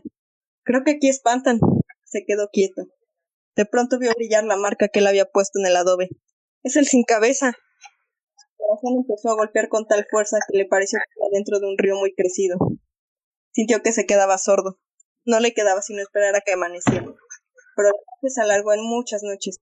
Creo 0.63 0.84
que 0.84 0.91
aquí 0.91 1.08
espantan. 1.08 1.60
Se 2.05 2.25
quedó 2.25 2.50
quieto. 2.51 2.84
De 3.55 3.65
pronto 3.65 3.98
vio 3.98 4.12
brillar 4.15 4.43
la 4.43 4.58
marca 4.58 4.89
que 4.89 5.00
él 5.00 5.08
había 5.08 5.25
puesto 5.25 5.60
en 5.60 5.67
el 5.67 5.77
adobe. 5.77 6.10
Es 6.63 6.75
el 6.75 6.86
sin 6.86 7.03
cabeza. 7.03 7.53
Su 8.36 8.48
corazón 8.58 8.98
empezó 8.98 9.29
a 9.29 9.36
golpear 9.36 9.70
con 9.70 9.88
tal 9.88 10.05
fuerza 10.10 10.39
que 10.50 10.58
le 10.58 10.65
pareció 10.65 11.00
que 11.00 11.10
estaba 11.10 11.29
dentro 11.31 11.60
de 11.60 11.67
un 11.67 11.77
río 11.77 11.96
muy 11.96 12.13
crecido. 12.13 12.58
Sintió 13.51 13.81
que 13.81 13.93
se 13.93 14.05
quedaba 14.05 14.38
sordo. 14.38 14.79
No 15.25 15.39
le 15.39 15.53
quedaba 15.53 15.81
sino 15.81 16.01
esperar 16.01 16.36
a 16.36 16.41
que 16.41 16.53
amaneciera. 16.53 17.05
Pero 17.75 17.90
se 18.30 18.42
alargó 18.42 18.74
en 18.74 18.84
muchas 18.84 19.24
noches. 19.24 19.60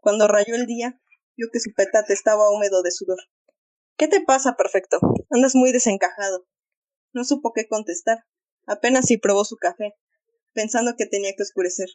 Cuando 0.00 0.28
rayó 0.28 0.54
el 0.54 0.66
día, 0.66 1.00
vio 1.36 1.48
que 1.52 1.60
su 1.60 1.72
petate 1.74 2.12
estaba 2.12 2.50
húmedo 2.50 2.82
de 2.82 2.90
sudor. 2.90 3.18
¿Qué 3.96 4.08
te 4.08 4.20
pasa, 4.20 4.56
perfecto? 4.56 4.98
Andas 5.30 5.54
muy 5.54 5.72
desencajado. 5.72 6.46
No 7.12 7.24
supo 7.24 7.52
qué 7.52 7.68
contestar. 7.68 8.24
Apenas 8.66 9.06
si 9.06 9.16
probó 9.16 9.44
su 9.44 9.56
café, 9.56 9.94
pensando 10.52 10.94
que 10.96 11.06
tenía 11.06 11.32
que 11.36 11.42
oscurecer. 11.42 11.88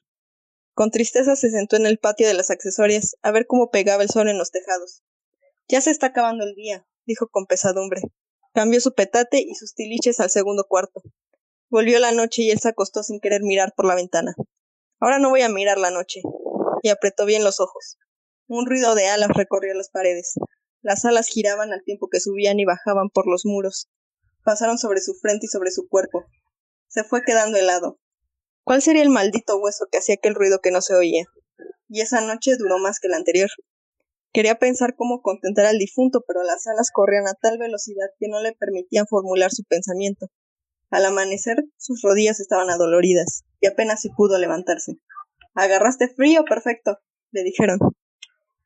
Con 0.74 0.92
tristeza 0.92 1.36
se 1.36 1.50
sentó 1.50 1.76
en 1.76 1.86
el 1.86 1.98
patio 1.98 2.28
de 2.28 2.34
las 2.34 2.52
accesorias 2.52 3.16
a 3.22 3.32
ver 3.32 3.48
cómo 3.48 3.72
pegaba 3.72 4.04
el 4.04 4.10
sol 4.10 4.30
en 4.30 4.38
los 4.38 4.52
tejados. 4.52 5.04
Ya 5.68 5.82
se 5.82 5.92
está 5.92 6.08
acabando 6.08 6.44
el 6.44 6.56
día, 6.56 6.88
dijo 7.06 7.28
con 7.30 7.46
pesadumbre. 7.46 8.02
Cambió 8.54 8.80
su 8.80 8.94
petate 8.94 9.40
y 9.40 9.56
sus 9.56 9.74
tiliches 9.74 10.20
al 10.20 10.30
segundo 10.30 10.66
cuarto. 10.70 11.02
Volvió 11.70 12.00
la 12.00 12.12
noche 12.12 12.44
y 12.44 12.52
él 12.52 12.60
se 12.60 12.70
acostó 12.70 13.04
sin 13.04 13.20
querer 13.20 13.42
mirar 13.42 13.74
por 13.76 13.86
la 13.86 13.96
ventana. 13.96 14.36
Ahora 15.00 15.20
no 15.20 15.30
voy 15.30 15.42
a 15.42 15.50
mirar 15.50 15.78
la 15.78 15.92
noche. 15.92 16.22
Y 16.82 16.90
apretó 16.90 17.26
bien 17.26 17.44
los 17.44 17.60
ojos. 17.60 17.98
Un 18.48 18.66
ruido 18.66 18.96
de 18.96 19.08
alas 19.08 19.30
recorrió 19.34 19.74
las 19.74 19.90
paredes. 19.90 20.34
Las 20.82 21.06
alas 21.06 21.28
giraban 21.28 21.74
al 21.74 21.84
tiempo 21.84 22.08
que 22.10 22.20
subían 22.20 22.60
y 22.60 22.66
bajaban 22.66 23.10
por 23.10 23.28
los 23.28 23.46
muros. 23.46 23.90
Pasaron 24.44 24.78
sobre 24.78 25.02
su 25.02 25.14
frente 25.16 25.46
y 25.46 25.50
sobre 25.50 25.72
su 25.72 25.88
cuerpo. 25.88 26.24
Se 26.88 27.04
fue 27.04 27.24
quedando 27.24 27.58
helado. 27.58 28.00
¿Cuál 28.64 28.82
sería 28.82 29.04
el 29.04 29.10
maldito 29.10 29.58
hueso 29.60 29.86
que 29.92 29.98
hacía 29.98 30.16
aquel 30.16 30.36
ruido 30.36 30.60
que 30.62 30.72
no 30.72 30.82
se 30.82 30.96
oía? 30.96 31.26
Y 31.90 32.02
esa 32.02 32.22
noche 32.22 32.56
duró 32.58 32.78
más 32.80 33.00
que 33.00 33.08
la 33.08 33.18
anterior. 33.18 33.50
Quería 34.34 34.56
pensar 34.56 34.96
cómo 34.96 35.22
contentar 35.22 35.66
al 35.66 35.78
difunto, 35.78 36.24
pero 36.28 36.44
las 36.44 36.68
alas 36.68 36.92
corrían 36.92 37.28
a 37.28 37.34
tal 37.34 37.58
velocidad 37.58 38.08
que 38.20 38.28
no 38.30 38.42
le 38.42 38.54
permitían 38.54 39.08
formular 39.08 39.52
su 39.52 39.64
pensamiento. 39.64 40.28
Al 40.90 41.06
amanecer, 41.06 41.66
sus 41.78 42.02
rodillas 42.02 42.40
estaban 42.40 42.70
adoloridas, 42.70 43.44
y 43.60 43.68
apenas 43.68 44.02
si 44.02 44.10
pudo 44.10 44.38
levantarse. 44.38 45.00
Agarraste 45.54 46.08
frío, 46.08 46.46
perfecto, 46.46 47.00
le 47.32 47.44
dijeron. 47.44 47.80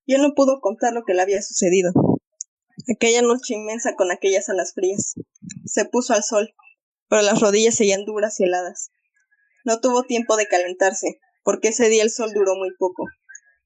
Y 0.05 0.15
él 0.15 0.21
no 0.21 0.33
pudo 0.33 0.59
contar 0.61 0.93
lo 0.93 1.03
que 1.03 1.13
le 1.13 1.21
había 1.21 1.41
sucedido. 1.41 1.91
Aquella 2.93 3.21
noche 3.21 3.55
inmensa 3.55 3.95
con 3.95 4.11
aquellas 4.11 4.49
alas 4.49 4.73
frías. 4.73 5.15
Se 5.65 5.85
puso 5.85 6.13
al 6.13 6.23
sol, 6.23 6.53
pero 7.09 7.21
las 7.21 7.39
rodillas 7.39 7.75
seguían 7.75 8.05
duras 8.05 8.39
y 8.39 8.43
heladas. 8.43 8.91
No 9.65 9.79
tuvo 9.79 10.03
tiempo 10.03 10.37
de 10.37 10.47
calentarse, 10.47 11.19
porque 11.43 11.69
ese 11.69 11.89
día 11.89 12.03
el 12.03 12.11
sol 12.11 12.31
duró 12.33 12.55
muy 12.55 12.69
poco. 12.77 13.05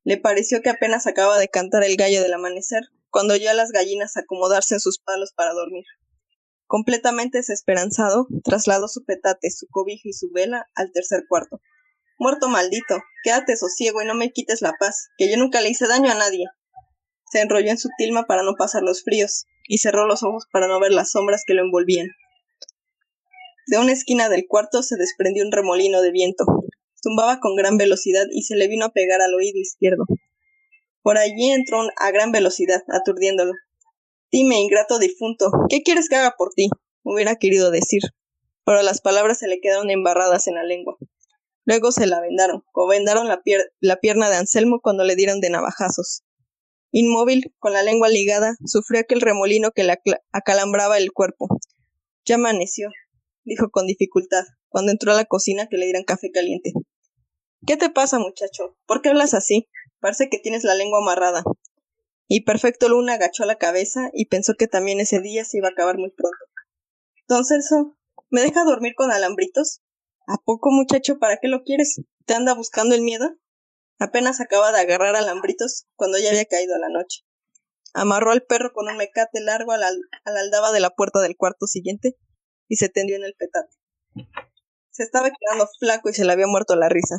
Le 0.04 0.18
pareció 0.18 0.62
que 0.62 0.70
apenas 0.70 1.08
acaba 1.08 1.40
de 1.40 1.50
cantar 1.50 1.84
el 1.84 1.96
gallo 1.96 2.22
del 2.22 2.34
amanecer, 2.34 2.84
cuando 3.10 3.34
oyó 3.34 3.50
a 3.50 3.54
las 3.54 3.72
gallinas 3.72 4.18
acomodarse 4.18 4.76
en 4.76 4.80
sus 4.80 5.00
palos 5.00 5.34
para 5.36 5.54
dormir. 5.54 5.86
Completamente 6.68 7.38
desesperanzado, 7.40 8.28
trasladó 8.44 8.88
su 8.88 9.06
petate, 9.06 9.52
su 9.52 9.68
cobija 9.70 10.10
y 10.10 10.14
su 10.14 10.32
vela 10.32 10.68
al 10.74 10.92
tercer 10.92 11.26
cuarto. 11.30 11.62
Muerto 12.18 12.48
maldito, 12.48 12.98
quédate 13.24 13.56
sosiego 13.56 14.02
y 14.02 14.06
no 14.06 14.16
me 14.16 14.32
quites 14.32 14.62
la 14.62 14.74
paz, 14.80 15.10
que 15.18 15.30
yo 15.30 15.38
nunca 15.38 15.62
le 15.62 15.70
hice 15.70 15.88
daño 15.88 16.12
a 16.12 16.16
nadie. 16.16 16.46
Se 17.32 17.42
enrolló 17.42 17.70
en 17.70 17.78
su 17.78 17.90
tilma 17.98 18.26
para 18.26 18.44
no 18.44 18.56
pasar 18.58 18.84
los 18.84 19.04
fríos, 19.04 19.46
y 19.68 19.80
cerró 19.80 20.08
los 20.08 20.24
ojos 20.24 20.46
para 20.52 20.68
no 20.68 20.80
ver 20.80 20.92
las 20.92 21.12
sombras 21.12 21.44
que 21.46 21.54
lo 21.54 21.64
envolvían. 21.64 22.08
De 23.68 23.78
una 23.78 23.94
esquina 23.94 24.30
del 24.30 24.46
cuarto 24.48 24.84
se 24.84 24.96
desprendió 24.96 25.44
un 25.44 25.52
remolino 25.52 26.02
de 26.02 26.12
viento. 26.12 26.46
Zumbaba 27.02 27.40
con 27.40 27.56
gran 27.56 27.78
velocidad 27.78 28.26
y 28.32 28.44
se 28.44 28.56
le 28.56 28.68
vino 28.68 28.86
a 28.86 28.92
pegar 28.92 29.22
al 29.22 29.34
oído 29.34 29.60
izquierdo. 29.60 30.06
Por 31.02 31.18
allí 31.18 31.52
entró 31.52 31.82
a 31.98 32.12
gran 32.12 32.32
velocidad, 32.32 32.84
aturdiéndolo. 32.90 33.54
Dime, 34.36 34.60
ingrato 34.60 35.00
difunto, 35.00 35.50
¿qué 35.70 35.82
quieres 35.82 36.10
que 36.10 36.18
haga 36.18 36.36
por 36.38 36.50
ti? 36.54 36.68
hubiera 37.04 37.38
querido 37.38 37.72
decir, 37.72 38.02
pero 38.66 38.82
las 38.82 39.00
palabras 39.00 39.40
se 39.40 39.48
le 39.48 39.62
quedaron 39.62 39.90
embarradas 39.90 40.48
en 40.48 40.56
la 40.56 40.66
lengua. 40.66 40.98
Luego 41.64 41.94
se 41.94 42.06
la 42.06 42.20
vendaron, 42.20 42.62
o 42.74 42.86
vendaron 42.86 43.30
la, 43.30 43.42
la 43.80 43.96
pierna 43.96 44.30
de 44.30 44.36
Anselmo 44.36 44.82
cuando 44.82 45.06
le 45.06 45.16
dieron 45.16 45.40
de 45.40 45.52
navajazos. 45.52 46.26
Inmóvil, 46.92 47.54
con 47.60 47.72
la 47.72 47.82
lengua 47.82 48.10
ligada, 48.10 48.56
sufrió 48.66 49.00
aquel 49.00 49.22
remolino 49.22 49.72
que 49.72 49.86
le 49.86 49.98
acalambraba 50.34 50.98
el 50.98 51.14
cuerpo, 51.14 51.48
Ya 52.26 52.36
amaneció, 52.36 52.90
dijo 53.46 53.70
con 53.70 53.88
dificultad, 53.88 54.44
cuando 54.68 54.92
entró 54.92 55.14
a 55.14 55.16
la 55.16 55.24
cocina 55.24 55.68
que 55.70 55.78
le 55.78 55.86
dieran 55.86 56.04
café 56.04 56.30
caliente. 56.34 56.74
¿Qué 57.66 57.78
te 57.78 57.90
pasa, 57.90 58.20
muchacho? 58.20 58.76
¿Por 58.86 59.02
qué 59.02 59.08
hablas 59.08 59.34
así? 59.34 59.70
Parece 60.02 60.28
que 60.28 60.40
tienes 60.40 60.66
la 60.66 60.76
lengua 60.76 61.00
amarrada. 61.00 61.42
Y 62.28 62.44
Perfecto 62.44 62.90
Luna 62.90 63.14
agachó 63.14 63.46
la 63.46 63.58
cabeza 63.58 64.10
y 64.14 64.26
pensó 64.26 64.56
que 64.56 64.68
también 64.68 65.00
ese 65.00 65.20
día 65.20 65.46
se 65.46 65.58
iba 65.58 65.68
a 65.68 65.72
acabar 65.72 65.98
muy 65.98 66.12
pronto. 66.12 66.38
Don 67.28 67.46
Celso, 67.46 67.98
¿me 68.30 68.42
deja 68.42 68.64
dormir 68.64 68.94
con 68.96 69.12
alambritos? 69.12 69.82
¿A 70.28 70.38
poco, 70.44 70.72
muchacho? 70.72 71.20
¿Para 71.20 71.38
qué 71.38 71.48
lo 71.48 71.64
quieres? 71.64 72.02
¿Te 72.26 72.34
anda 72.34 72.56
buscando 72.56 72.96
el 72.96 73.02
miedo? 73.02 73.36
Apenas 74.00 74.42
acaba 74.42 74.72
de 74.72 74.80
agarrar 74.80 75.16
alambritos 75.16 75.86
cuando 75.96 76.18
ya 76.18 76.30
había 76.30 76.46
caído 76.46 76.78
la 76.78 76.90
noche. 76.90 77.22
Amarró 77.94 78.32
al 78.32 78.44
perro 78.44 78.74
con 78.74 78.90
un 78.90 78.98
mecate 78.98 79.40
largo 79.40 79.72
a 79.72 79.78
la, 79.78 79.90
aldaba 80.26 80.72
de 80.72 80.80
la 80.80 80.90
puerta 80.90 81.22
del 81.22 81.38
cuarto 81.38 81.68
siguiente 81.68 82.18
y 82.68 82.76
se 82.76 82.90
tendió 82.90 83.16
en 83.16 83.24
el 83.24 83.36
petate. 83.38 83.74
Se 84.90 85.04
estaba 85.04 85.30
quedando 85.30 85.70
flaco 85.80 86.10
y 86.10 86.14
se 86.14 86.26
le 86.26 86.34
había 86.34 86.48
muerto 86.48 86.76
la 86.76 86.90
risa. 86.90 87.18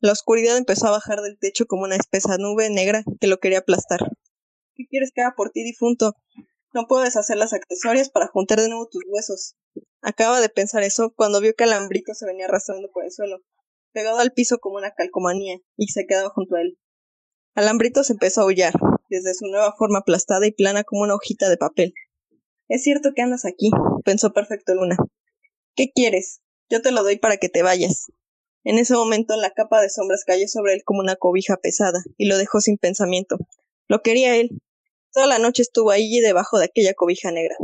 La 0.00 0.12
oscuridad 0.12 0.56
empezó 0.56 0.86
a 0.86 0.92
bajar 0.92 1.20
del 1.20 1.38
techo 1.38 1.66
como 1.66 1.84
una 1.84 1.96
espesa 1.96 2.38
nube 2.38 2.70
negra 2.70 3.02
que 3.20 3.26
lo 3.26 3.38
quería 3.38 3.58
aplastar. 3.58 4.00
¿Qué 4.76 4.86
quieres 4.86 5.10
que 5.14 5.22
haga 5.22 5.34
por 5.34 5.50
ti, 5.50 5.64
difunto? 5.64 6.14
No 6.74 6.86
puedo 6.86 7.02
deshacer 7.02 7.38
las 7.38 7.54
accesorias 7.54 8.10
para 8.10 8.26
juntar 8.26 8.60
de 8.60 8.68
nuevo 8.68 8.86
tus 8.86 9.02
huesos. 9.08 9.56
Acaba 10.02 10.38
de 10.40 10.50
pensar 10.50 10.82
eso 10.82 11.14
cuando 11.16 11.40
vio 11.40 11.54
que 11.54 11.64
alambrito 11.64 12.12
se 12.12 12.26
venía 12.26 12.44
arrastrando 12.44 12.90
por 12.92 13.04
el 13.04 13.10
suelo, 13.10 13.38
pegado 13.92 14.18
al 14.18 14.32
piso 14.32 14.58
como 14.58 14.76
una 14.76 14.92
calcomanía, 14.92 15.58
y 15.78 15.88
se 15.88 16.06
quedaba 16.06 16.28
junto 16.28 16.56
a 16.56 16.60
él. 16.60 16.78
Alambrito 17.54 18.04
se 18.04 18.12
empezó 18.12 18.42
a 18.42 18.44
aullar, 18.44 18.74
desde 19.08 19.32
su 19.32 19.46
nueva 19.46 19.74
forma 19.78 20.00
aplastada 20.00 20.46
y 20.46 20.52
plana 20.52 20.84
como 20.84 21.02
una 21.02 21.14
hojita 21.14 21.48
de 21.48 21.56
papel. 21.56 21.94
Es 22.68 22.82
cierto 22.82 23.12
que 23.14 23.22
andas 23.22 23.46
aquí, 23.46 23.70
pensó 24.04 24.34
Perfecto 24.34 24.74
Luna. 24.74 24.98
¿Qué 25.74 25.90
quieres? 25.94 26.42
Yo 26.68 26.82
te 26.82 26.90
lo 26.90 27.02
doy 27.02 27.18
para 27.18 27.38
que 27.38 27.48
te 27.48 27.62
vayas. 27.62 28.08
En 28.64 28.76
ese 28.76 28.92
momento 28.92 29.36
la 29.36 29.52
capa 29.52 29.80
de 29.80 29.88
sombras 29.88 30.24
cayó 30.26 30.48
sobre 30.48 30.74
él 30.74 30.82
como 30.84 31.00
una 31.00 31.16
cobija 31.16 31.56
pesada, 31.56 32.02
y 32.18 32.26
lo 32.26 32.36
dejó 32.36 32.60
sin 32.60 32.76
pensamiento. 32.76 33.38
Lo 33.88 34.02
quería 34.02 34.36
él, 34.36 34.60
Toda 35.16 35.28
la 35.28 35.38
noche 35.38 35.62
estuvo 35.62 35.92
ahí 35.92 36.20
debajo 36.20 36.58
de 36.58 36.66
aquella 36.66 36.92
cobija 36.92 37.30
negra. 37.30 37.56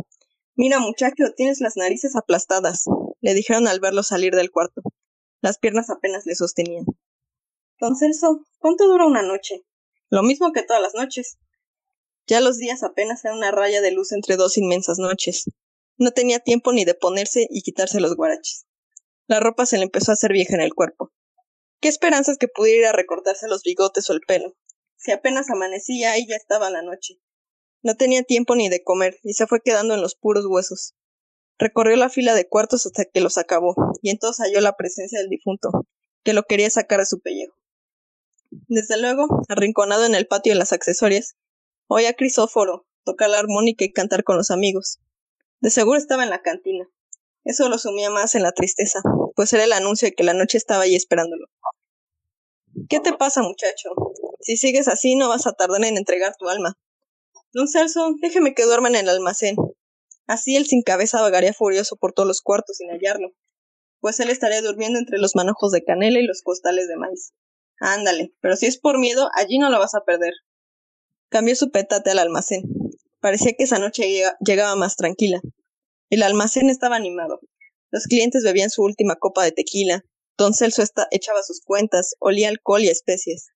Mira, 0.54 0.80
muchacho, 0.80 1.35
tienes 1.37 1.61
las 1.61 1.76
narices 1.76 2.16
aplastadas, 2.16 2.85
le 3.21 3.35
dijeron 3.35 3.68
al 3.68 3.78
verlo 3.78 4.02
salir 4.02 4.35
del 4.35 4.50
cuarto. 4.50 4.80
Las 5.42 5.59
piernas 5.59 5.90
apenas 5.90 6.25
le 6.25 6.35
sostenían. 6.35 6.87
Don 7.78 7.94
Celso, 7.94 8.47
¿cuánto 8.59 8.88
dura 8.88 9.04
una 9.04 9.21
noche? 9.21 9.66
Lo 10.09 10.23
mismo 10.23 10.50
que 10.52 10.62
todas 10.62 10.80
las 10.80 10.94
noches. 10.94 11.37
Ya 12.26 12.40
los 12.40 12.56
días 12.56 12.82
apenas 12.82 13.23
eran 13.23 13.37
una 13.37 13.50
raya 13.50 13.82
de 13.82 13.92
luz 13.92 14.12
entre 14.12 14.37
dos 14.37 14.56
inmensas 14.56 14.99
noches. 14.99 15.44
No 15.99 16.12
tenía 16.12 16.38
tiempo 16.38 16.73
ni 16.73 16.87
de 16.87 16.94
ponerse 16.94 17.49
y 17.50 17.61
quitarse 17.61 18.00
los 18.00 18.16
guaraches. 18.16 18.64
La 19.26 19.40
ropa 19.40 19.66
se 19.66 19.76
le 19.76 19.82
empezó 19.82 20.12
a 20.12 20.14
hacer 20.14 20.32
vieja 20.32 20.54
en 20.54 20.62
el 20.62 20.73
cuerpo. 20.73 21.12
¿Qué 21.82 21.88
esperanzas 21.88 22.38
que 22.38 22.49
pudiera 22.49 22.92
recortarse 22.92 23.47
los 23.47 23.62
bigotes 23.62 24.09
o 24.09 24.14
el 24.14 24.23
pelo? 24.23 24.56
Si 24.97 25.12
apenas 25.12 25.50
amanecía, 25.50 26.12
ahí 26.12 26.26
ya 26.26 26.37
estaba 26.37 26.71
la 26.71 26.80
noche. 26.80 27.18
No 27.82 27.96
tenía 27.96 28.22
tiempo 28.22 28.54
ni 28.54 28.68
de 28.68 28.82
comer, 28.82 29.18
y 29.22 29.34
se 29.34 29.46
fue 29.46 29.60
quedando 29.60 29.94
en 29.94 30.00
los 30.00 30.14
puros 30.14 30.46
huesos. 30.46 30.94
Recorrió 31.58 31.96
la 31.96 32.08
fila 32.08 32.34
de 32.34 32.48
cuartos 32.48 32.86
hasta 32.86 33.04
que 33.04 33.20
los 33.20 33.38
acabó, 33.38 33.74
y 34.02 34.10
entonces 34.10 34.46
halló 34.46 34.60
la 34.60 34.76
presencia 34.76 35.18
del 35.18 35.28
difunto, 35.28 35.70
que 36.24 36.32
lo 36.32 36.44
quería 36.44 36.70
sacar 36.70 37.00
de 37.00 37.06
su 37.06 37.20
pellejo. 37.20 37.54
Desde 38.68 39.00
luego, 39.00 39.26
arrinconado 39.48 40.04
en 40.04 40.14
el 40.14 40.26
patio 40.26 40.52
de 40.52 40.58
las 40.58 40.72
accesorias, 40.72 41.36
oía 41.88 42.10
a 42.10 42.14
Crisóforo 42.14 42.86
tocar 43.04 43.30
la 43.30 43.38
armónica 43.38 43.84
y 43.84 43.92
cantar 43.92 44.24
con 44.24 44.36
los 44.36 44.50
amigos. 44.50 44.98
De 45.60 45.70
seguro 45.70 45.98
estaba 45.98 46.22
en 46.22 46.30
la 46.30 46.42
cantina. 46.42 46.86
Eso 47.44 47.68
lo 47.68 47.78
sumía 47.78 48.10
más 48.10 48.34
en 48.34 48.42
la 48.42 48.52
tristeza, 48.52 49.00
pues 49.34 49.52
era 49.52 49.64
el 49.64 49.72
anuncio 49.72 50.06
de 50.06 50.14
que 50.14 50.22
la 50.22 50.34
noche 50.34 50.58
estaba 50.58 50.84
ahí 50.84 50.94
esperándolo. 50.94 51.46
¿Qué 52.88 53.00
te 53.00 53.12
pasa, 53.12 53.42
muchacho? 53.42 53.90
Si 54.40 54.57
sigues 54.57 54.88
así 54.88 55.16
no 55.16 55.28
vas 55.28 55.46
a 55.46 55.52
tardar 55.52 55.85
en 55.85 55.96
entregar 55.96 56.35
tu 56.38 56.48
alma, 56.48 56.78
Don 57.52 57.68
Celso, 57.68 58.14
déjeme 58.20 58.54
que 58.54 58.64
duerma 58.64 58.88
en 58.88 58.96
el 58.96 59.08
almacén. 59.08 59.56
Así 60.26 60.56
el 60.56 60.66
sin 60.66 60.82
cabeza 60.82 61.20
vagaría 61.20 61.52
furioso 61.52 61.96
por 61.96 62.12
todos 62.12 62.26
los 62.26 62.40
cuartos 62.40 62.78
sin 62.78 62.88
hallarlo, 62.88 63.34
pues 64.00 64.18
él 64.20 64.30
estaría 64.30 64.62
durmiendo 64.62 64.98
entre 64.98 65.18
los 65.18 65.36
manojos 65.36 65.70
de 65.72 65.84
canela 65.84 66.18
y 66.18 66.26
los 66.26 66.42
costales 66.42 66.88
de 66.88 66.96
maíz. 66.96 67.32
Ándale, 67.78 68.32
pero 68.40 68.56
si 68.56 68.66
es 68.66 68.78
por 68.78 68.98
miedo, 68.98 69.28
allí 69.34 69.58
no 69.58 69.70
lo 69.70 69.78
vas 69.78 69.94
a 69.94 70.04
perder. 70.04 70.32
Cambió 71.28 71.54
su 71.56 71.70
petate 71.70 72.10
al 72.10 72.18
almacén. 72.18 72.62
Parecía 73.20 73.52
que 73.52 73.64
esa 73.64 73.78
noche 73.78 74.04
llegaba 74.44 74.76
más 74.76 74.96
tranquila. 74.96 75.40
El 76.10 76.22
almacén 76.22 76.70
estaba 76.70 76.96
animado. 76.96 77.40
Los 77.90 78.04
clientes 78.04 78.42
bebían 78.42 78.70
su 78.70 78.82
última 78.82 79.16
copa 79.16 79.44
de 79.44 79.52
tequila. 79.52 80.04
Don 80.38 80.54
Celso 80.54 80.82
echaba 81.10 81.42
sus 81.42 81.60
cuentas, 81.60 82.14
olía 82.18 82.48
alcohol 82.48 82.82
y 82.82 82.88
especies. 82.88 83.48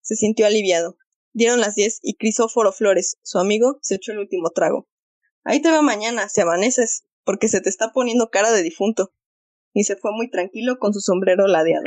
Se 0.00 0.16
sintió 0.16 0.46
aliviado. 0.46 0.96
Dieron 1.32 1.60
las 1.60 1.74
diez 1.74 1.98
y 2.02 2.14
Crisóforo 2.14 2.72
Flores, 2.72 3.18
su 3.22 3.38
amigo, 3.38 3.78
se 3.82 3.96
echó 3.96 4.12
el 4.12 4.18
último 4.18 4.50
trago. 4.50 4.88
Ahí 5.44 5.62
te 5.62 5.70
veo 5.70 5.82
mañana, 5.82 6.28
si 6.28 6.40
amaneces, 6.40 7.04
porque 7.24 7.48
se 7.48 7.60
te 7.60 7.68
está 7.68 7.92
poniendo 7.92 8.30
cara 8.30 8.52
de 8.52 8.62
difunto. 8.62 9.12
Y 9.74 9.84
se 9.84 9.96
fue 9.96 10.12
muy 10.12 10.30
tranquilo 10.30 10.78
con 10.78 10.92
su 10.92 11.00
sombrero 11.00 11.46
ladeado. 11.46 11.84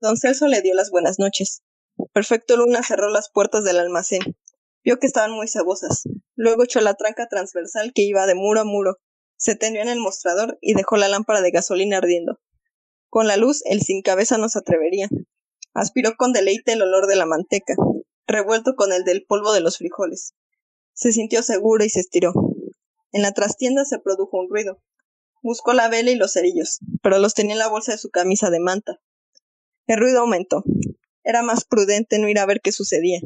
Don 0.00 0.16
Celso 0.16 0.48
le 0.48 0.62
dio 0.62 0.74
las 0.74 0.90
buenas 0.90 1.18
noches. 1.18 1.62
Perfecto 2.12 2.56
Luna 2.56 2.82
cerró 2.82 3.08
las 3.10 3.30
puertas 3.30 3.64
del 3.64 3.78
almacén. 3.78 4.22
Vio 4.84 4.98
que 4.98 5.06
estaban 5.06 5.30
muy 5.32 5.48
cebosas. 5.48 6.02
Luego 6.34 6.64
echó 6.64 6.80
la 6.80 6.94
tranca 6.94 7.28
transversal 7.28 7.92
que 7.94 8.02
iba 8.02 8.26
de 8.26 8.34
muro 8.34 8.60
a 8.60 8.64
muro. 8.64 8.96
Se 9.36 9.54
tendió 9.54 9.80
en 9.82 9.88
el 9.88 10.00
mostrador 10.00 10.58
y 10.60 10.74
dejó 10.74 10.96
la 10.96 11.08
lámpara 11.08 11.40
de 11.40 11.50
gasolina 11.50 11.98
ardiendo. 11.98 12.40
Con 13.08 13.26
la 13.28 13.36
luz, 13.36 13.62
el 13.66 13.82
sin 13.82 14.02
cabeza 14.02 14.38
no 14.38 14.48
se 14.48 14.58
atrevería. 14.58 15.08
Aspiró 15.74 16.16
con 16.16 16.32
deleite 16.32 16.72
el 16.72 16.82
olor 16.82 17.06
de 17.06 17.16
la 17.16 17.26
manteca, 17.26 17.74
revuelto 18.26 18.74
con 18.76 18.92
el 18.92 19.04
del 19.04 19.24
polvo 19.24 19.52
de 19.52 19.60
los 19.60 19.78
frijoles. 19.78 20.34
Se 20.94 21.12
sintió 21.12 21.42
seguro 21.42 21.84
y 21.84 21.90
se 21.90 22.00
estiró. 22.00 22.32
En 23.12 23.22
la 23.22 23.32
trastienda 23.32 23.84
se 23.84 23.98
produjo 23.98 24.38
un 24.38 24.48
ruido. 24.48 24.82
Buscó 25.42 25.72
la 25.72 25.88
vela 25.88 26.10
y 26.10 26.14
los 26.14 26.32
cerillos, 26.32 26.78
pero 27.02 27.18
los 27.18 27.34
tenía 27.34 27.54
en 27.54 27.58
la 27.58 27.68
bolsa 27.68 27.92
de 27.92 27.98
su 27.98 28.10
camisa 28.10 28.50
de 28.50 28.60
manta. 28.60 29.00
El 29.86 29.98
ruido 29.98 30.20
aumentó. 30.20 30.62
Era 31.24 31.42
más 31.42 31.64
prudente 31.64 32.18
no 32.18 32.28
ir 32.28 32.38
a 32.38 32.46
ver 32.46 32.60
qué 32.60 32.72
sucedía. 32.72 33.20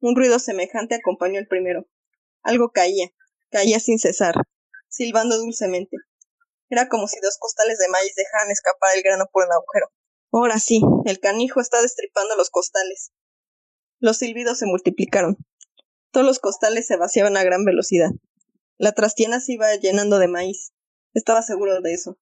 Un 0.00 0.16
ruido 0.16 0.38
semejante 0.38 0.96
acompañó 0.96 1.38
el 1.38 1.46
primero. 1.46 1.86
Algo 2.42 2.70
caía, 2.72 3.12
caía 3.50 3.78
sin 3.78 3.98
cesar, 3.98 4.34
silbando 4.88 5.38
dulcemente. 5.38 5.96
Era 6.68 6.88
como 6.88 7.06
si 7.06 7.20
dos 7.20 7.36
costales 7.38 7.78
de 7.78 7.88
maíz 7.88 8.14
dejaran 8.16 8.50
escapar 8.50 8.96
el 8.96 9.02
grano 9.02 9.26
por 9.32 9.44
un 9.46 9.52
agujero. 9.52 9.88
Ahora 10.32 10.58
sí, 10.58 10.80
el 11.04 11.20
canijo 11.20 11.60
está 11.60 11.80
destripando 11.82 12.34
los 12.36 12.50
costales. 12.50 13.12
Los 14.02 14.16
silbidos 14.16 14.58
se 14.58 14.66
multiplicaron. 14.66 15.36
Todos 16.10 16.26
los 16.26 16.40
costales 16.40 16.88
se 16.88 16.96
vaciaban 16.96 17.36
a 17.36 17.44
gran 17.44 17.64
velocidad. 17.64 18.10
La 18.76 18.90
trastienda 18.90 19.38
se 19.38 19.52
iba 19.52 19.72
llenando 19.76 20.18
de 20.18 20.26
maíz. 20.26 20.72
Estaba 21.14 21.40
seguro 21.40 21.80
de 21.80 21.94
eso. 21.94 22.18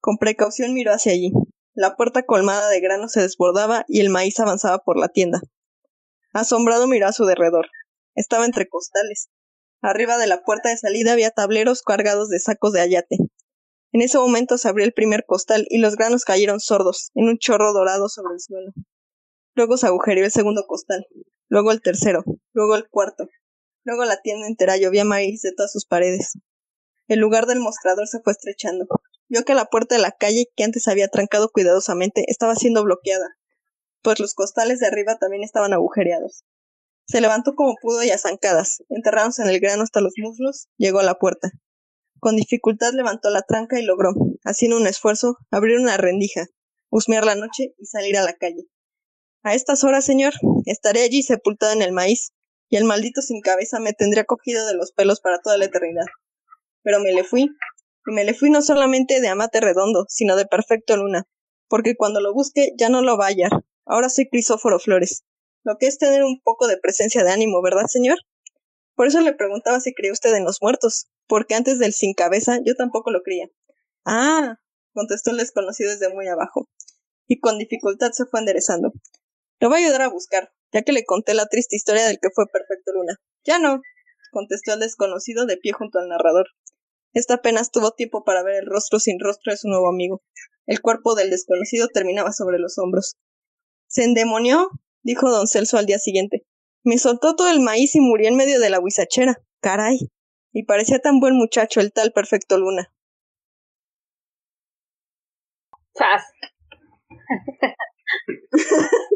Con 0.00 0.16
precaución 0.16 0.72
miró 0.72 0.94
hacia 0.94 1.12
allí. 1.12 1.30
La 1.74 1.94
puerta 1.94 2.22
colmada 2.22 2.70
de 2.70 2.80
grano 2.80 3.06
se 3.08 3.20
desbordaba 3.20 3.84
y 3.86 4.00
el 4.00 4.08
maíz 4.08 4.40
avanzaba 4.40 4.78
por 4.78 4.98
la 4.98 5.08
tienda. 5.08 5.42
Asombrado 6.32 6.86
miró 6.86 7.06
a 7.08 7.12
su 7.12 7.26
derredor. 7.26 7.66
Estaba 8.14 8.46
entre 8.46 8.66
costales. 8.66 9.28
Arriba 9.82 10.16
de 10.16 10.26
la 10.26 10.42
puerta 10.42 10.70
de 10.70 10.78
salida 10.78 11.12
había 11.12 11.32
tableros 11.32 11.82
cargados 11.82 12.30
de 12.30 12.40
sacos 12.40 12.72
de 12.72 12.80
ayate. 12.80 13.18
En 13.92 14.00
ese 14.00 14.16
momento 14.16 14.56
se 14.56 14.70
abrió 14.70 14.86
el 14.86 14.94
primer 14.94 15.26
costal 15.26 15.66
y 15.68 15.80
los 15.80 15.96
granos 15.96 16.24
cayeron 16.24 16.60
sordos, 16.60 17.10
en 17.14 17.28
un 17.28 17.36
chorro 17.36 17.74
dorado 17.74 18.08
sobre 18.08 18.32
el 18.32 18.40
suelo. 18.40 18.72
Luego 19.54 19.76
se 19.76 19.86
agujereó 19.86 20.24
el 20.24 20.30
segundo 20.30 20.64
costal, 20.66 21.06
luego 21.48 21.72
el 21.72 21.82
tercero, 21.82 22.24
luego 22.52 22.76
el 22.76 22.88
cuarto, 22.88 23.28
luego 23.84 24.04
la 24.04 24.20
tienda 24.20 24.46
entera 24.46 24.76
llovía 24.76 25.04
maíz 25.04 25.42
de 25.42 25.52
todas 25.52 25.72
sus 25.72 25.86
paredes. 25.86 26.38
El 27.08 27.18
lugar 27.18 27.46
del 27.46 27.58
mostrador 27.58 28.06
se 28.06 28.20
fue 28.20 28.32
estrechando. 28.32 28.86
Vio 29.28 29.44
que 29.44 29.54
la 29.54 29.66
puerta 29.66 29.96
de 29.96 30.00
la 30.00 30.12
calle, 30.12 30.46
que 30.56 30.64
antes 30.64 30.86
había 30.88 31.08
trancado 31.08 31.50
cuidadosamente, 31.50 32.24
estaba 32.28 32.54
siendo 32.54 32.84
bloqueada, 32.84 33.36
pues 34.02 34.20
los 34.20 34.34
costales 34.34 34.80
de 34.80 34.86
arriba 34.86 35.18
también 35.18 35.42
estaban 35.42 35.72
agujereados. 35.72 36.44
Se 37.06 37.20
levantó 37.20 37.54
como 37.54 37.74
pudo 37.80 38.04
y 38.04 38.10
a 38.10 38.18
zancadas, 38.18 38.84
enterrándose 38.88 39.42
en 39.42 39.48
el 39.48 39.58
grano 39.58 39.82
hasta 39.82 40.00
los 40.00 40.14
muslos, 40.16 40.68
llegó 40.76 41.00
a 41.00 41.04
la 41.04 41.16
puerta. 41.16 41.50
Con 42.20 42.36
dificultad 42.36 42.92
levantó 42.92 43.30
la 43.30 43.42
tranca 43.42 43.80
y 43.80 43.84
logró, 43.84 44.12
haciendo 44.44 44.76
un 44.76 44.86
esfuerzo, 44.86 45.36
abrir 45.50 45.78
una 45.78 45.96
rendija, 45.96 46.46
husmear 46.90 47.24
la 47.24 47.34
noche 47.34 47.74
y 47.78 47.86
salir 47.86 48.16
a 48.16 48.22
la 48.22 48.34
calle. 48.34 48.68
A 49.42 49.54
estas 49.54 49.84
horas, 49.84 50.04
señor, 50.04 50.34
estaré 50.66 51.02
allí 51.02 51.22
sepultado 51.22 51.72
en 51.72 51.80
el 51.80 51.92
maíz, 51.92 52.32
y 52.68 52.76
el 52.76 52.84
maldito 52.84 53.22
sin 53.22 53.40
cabeza 53.40 53.80
me 53.80 53.94
tendría 53.94 54.24
cogido 54.24 54.66
de 54.66 54.74
los 54.74 54.92
pelos 54.92 55.20
para 55.20 55.40
toda 55.40 55.56
la 55.56 55.64
eternidad. 55.64 56.04
Pero 56.82 57.00
me 57.00 57.12
le 57.12 57.24
fui, 57.24 57.48
y 58.06 58.12
me 58.12 58.24
le 58.24 58.34
fui 58.34 58.50
no 58.50 58.60
solamente 58.60 59.20
de 59.20 59.28
amate 59.28 59.60
redondo, 59.60 60.04
sino 60.08 60.36
de 60.36 60.44
perfecto 60.44 60.96
luna, 60.96 61.26
porque 61.68 61.96
cuando 61.96 62.20
lo 62.20 62.34
busque 62.34 62.72
ya 62.78 62.90
no 62.90 63.00
lo 63.00 63.16
va 63.16 63.26
a 63.26 63.28
hallar. 63.28 63.50
Ahora 63.86 64.10
soy 64.10 64.28
Crisóforo 64.28 64.78
Flores. 64.78 65.24
Lo 65.64 65.76
que 65.78 65.86
es 65.86 65.98
tener 65.98 66.22
un 66.22 66.40
poco 66.42 66.66
de 66.66 66.76
presencia 66.76 67.24
de 67.24 67.32
ánimo, 67.32 67.62
¿verdad, 67.62 67.86
señor? 67.86 68.18
Por 68.94 69.06
eso 69.06 69.22
le 69.22 69.32
preguntaba 69.32 69.80
si 69.80 69.94
cree 69.94 70.12
usted 70.12 70.34
en 70.34 70.44
los 70.44 70.58
muertos. 70.60 71.08
porque 71.26 71.54
antes 71.54 71.78
del 71.78 71.92
sin 71.92 72.12
cabeza 72.12 72.58
yo 72.66 72.74
tampoco 72.74 73.12
lo 73.12 73.22
creía. 73.22 73.46
Ah, 74.04 74.56
contestó 74.92 75.30
el 75.30 75.36
desconocido 75.36 75.92
desde 75.92 76.12
muy 76.12 76.26
abajo, 76.26 76.68
y 77.28 77.38
con 77.38 77.56
dificultad 77.56 78.10
se 78.10 78.26
fue 78.26 78.40
enderezando. 78.40 78.92
Lo 79.60 79.68
voy 79.68 79.82
a 79.82 79.84
ayudar 79.84 80.02
a 80.02 80.08
buscar, 80.08 80.50
ya 80.72 80.82
que 80.82 80.92
le 80.92 81.04
conté 81.04 81.34
la 81.34 81.46
triste 81.46 81.76
historia 81.76 82.06
del 82.06 82.18
que 82.20 82.30
fue 82.34 82.46
Perfecto 82.46 82.92
Luna. 82.94 83.16
Ya 83.44 83.58
no, 83.58 83.82
contestó 84.32 84.72
el 84.72 84.80
desconocido 84.80 85.44
de 85.44 85.58
pie 85.58 85.72
junto 85.72 85.98
al 85.98 86.08
narrador. 86.08 86.46
Esta 87.12 87.34
apenas 87.34 87.70
tuvo 87.70 87.90
tiempo 87.90 88.24
para 88.24 88.42
ver 88.42 88.62
el 88.62 88.66
rostro 88.66 89.00
sin 89.00 89.20
rostro 89.20 89.52
de 89.52 89.58
su 89.58 89.68
nuevo 89.68 89.88
amigo. 89.88 90.22
El 90.66 90.80
cuerpo 90.80 91.14
del 91.14 91.28
desconocido 91.28 91.88
terminaba 91.88 92.32
sobre 92.32 92.58
los 92.58 92.78
hombros. 92.78 93.16
¿Se 93.86 94.04
endemonió? 94.04 94.70
dijo 95.02 95.30
don 95.30 95.46
Celso 95.46 95.76
al 95.76 95.86
día 95.86 95.98
siguiente. 95.98 96.46
Me 96.82 96.96
soltó 96.96 97.36
todo 97.36 97.50
el 97.50 97.60
maíz 97.60 97.94
y 97.96 98.00
murió 98.00 98.28
en 98.28 98.36
medio 98.36 98.60
de 98.60 98.70
la 98.70 98.80
huizachera. 98.80 99.42
Caray. 99.60 99.98
Y 100.52 100.64
parecía 100.64 101.00
tan 101.00 101.20
buen 101.20 101.36
muchacho 101.36 101.80
el 101.80 101.92
tal 101.92 102.12
Perfecto 102.12 102.56
Luna. 102.56 102.90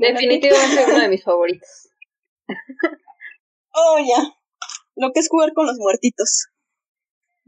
Definitivamente 0.00 0.84
uno 0.88 1.00
de 1.00 1.08
mis 1.08 1.22
favoritos. 1.28 1.88
oh, 3.74 3.98
ya. 3.98 4.22
Lo 4.96 5.12
que 5.12 5.20
es 5.20 5.28
jugar 5.28 5.52
con 5.52 5.66
los 5.66 5.76
muertitos. 5.78 6.48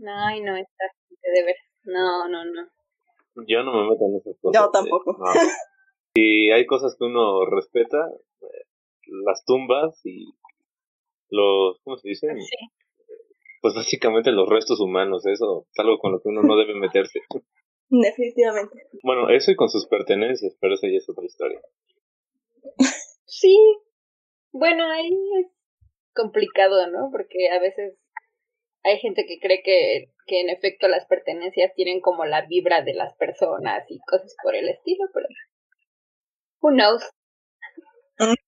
Ay, 0.06 0.40
no, 0.42 0.56
está 0.56 0.84
de 1.22 1.44
ver. 1.44 1.56
No, 1.84 2.28
no, 2.28 2.44
no. 2.44 2.68
Yo 3.46 3.62
no 3.62 3.72
me 3.72 3.90
meto 3.90 4.04
en 4.04 4.16
esas 4.16 4.36
cosas. 4.40 4.60
Yo 4.60 4.70
tampoco. 4.70 5.16
Si 6.14 6.50
hay 6.52 6.66
cosas 6.66 6.96
que 6.98 7.04
uno 7.04 7.46
respeta, 7.46 8.08
eh, 8.42 8.64
las 9.24 9.44
tumbas 9.44 10.00
y 10.04 10.26
los, 11.30 11.80
¿cómo 11.82 11.96
se 11.96 12.10
dice? 12.10 12.28
Sí. 12.38 12.56
Pues 13.62 13.74
básicamente 13.74 14.32
los 14.32 14.48
restos 14.48 14.80
humanos, 14.80 15.24
eso 15.26 15.66
es 15.70 15.78
algo 15.78 15.98
con 15.98 16.12
lo 16.12 16.20
que 16.20 16.28
uno 16.28 16.42
no 16.42 16.56
debe 16.56 16.74
meterse. 16.74 17.20
Definitivamente. 17.88 18.88
Bueno, 19.02 19.30
eso 19.30 19.50
y 19.50 19.56
con 19.56 19.68
sus 19.68 19.86
pertenencias, 19.86 20.56
pero 20.60 20.74
eso 20.74 20.86
ya 20.86 20.96
es 20.98 21.08
otra 21.08 21.24
historia. 21.24 21.60
Sí. 23.27 23.57
Bueno, 24.53 24.85
ahí 24.90 25.09
es 25.40 25.46
complicado, 26.14 26.87
¿no? 26.88 27.09
Porque 27.11 27.48
a 27.51 27.59
veces 27.59 27.98
hay 28.85 28.98
gente 28.98 29.25
que 29.27 29.38
cree 29.40 29.62
que, 29.62 30.11
que 30.27 30.40
en 30.40 30.51
efecto 30.51 30.88
las 30.88 31.07
pertenencias 31.07 31.72
tienen 31.75 32.01
como 32.01 32.25
la 32.27 32.46
vibra 32.46 32.83
de 32.83 32.94
las 32.94 33.14
personas 33.16 33.85
y 33.90 33.98
cosas 34.01 34.35
por 34.42 34.55
el 34.55 34.68
estilo, 34.68 35.05
pero 35.12 35.27
who 36.61 36.70
knows. 36.72 37.03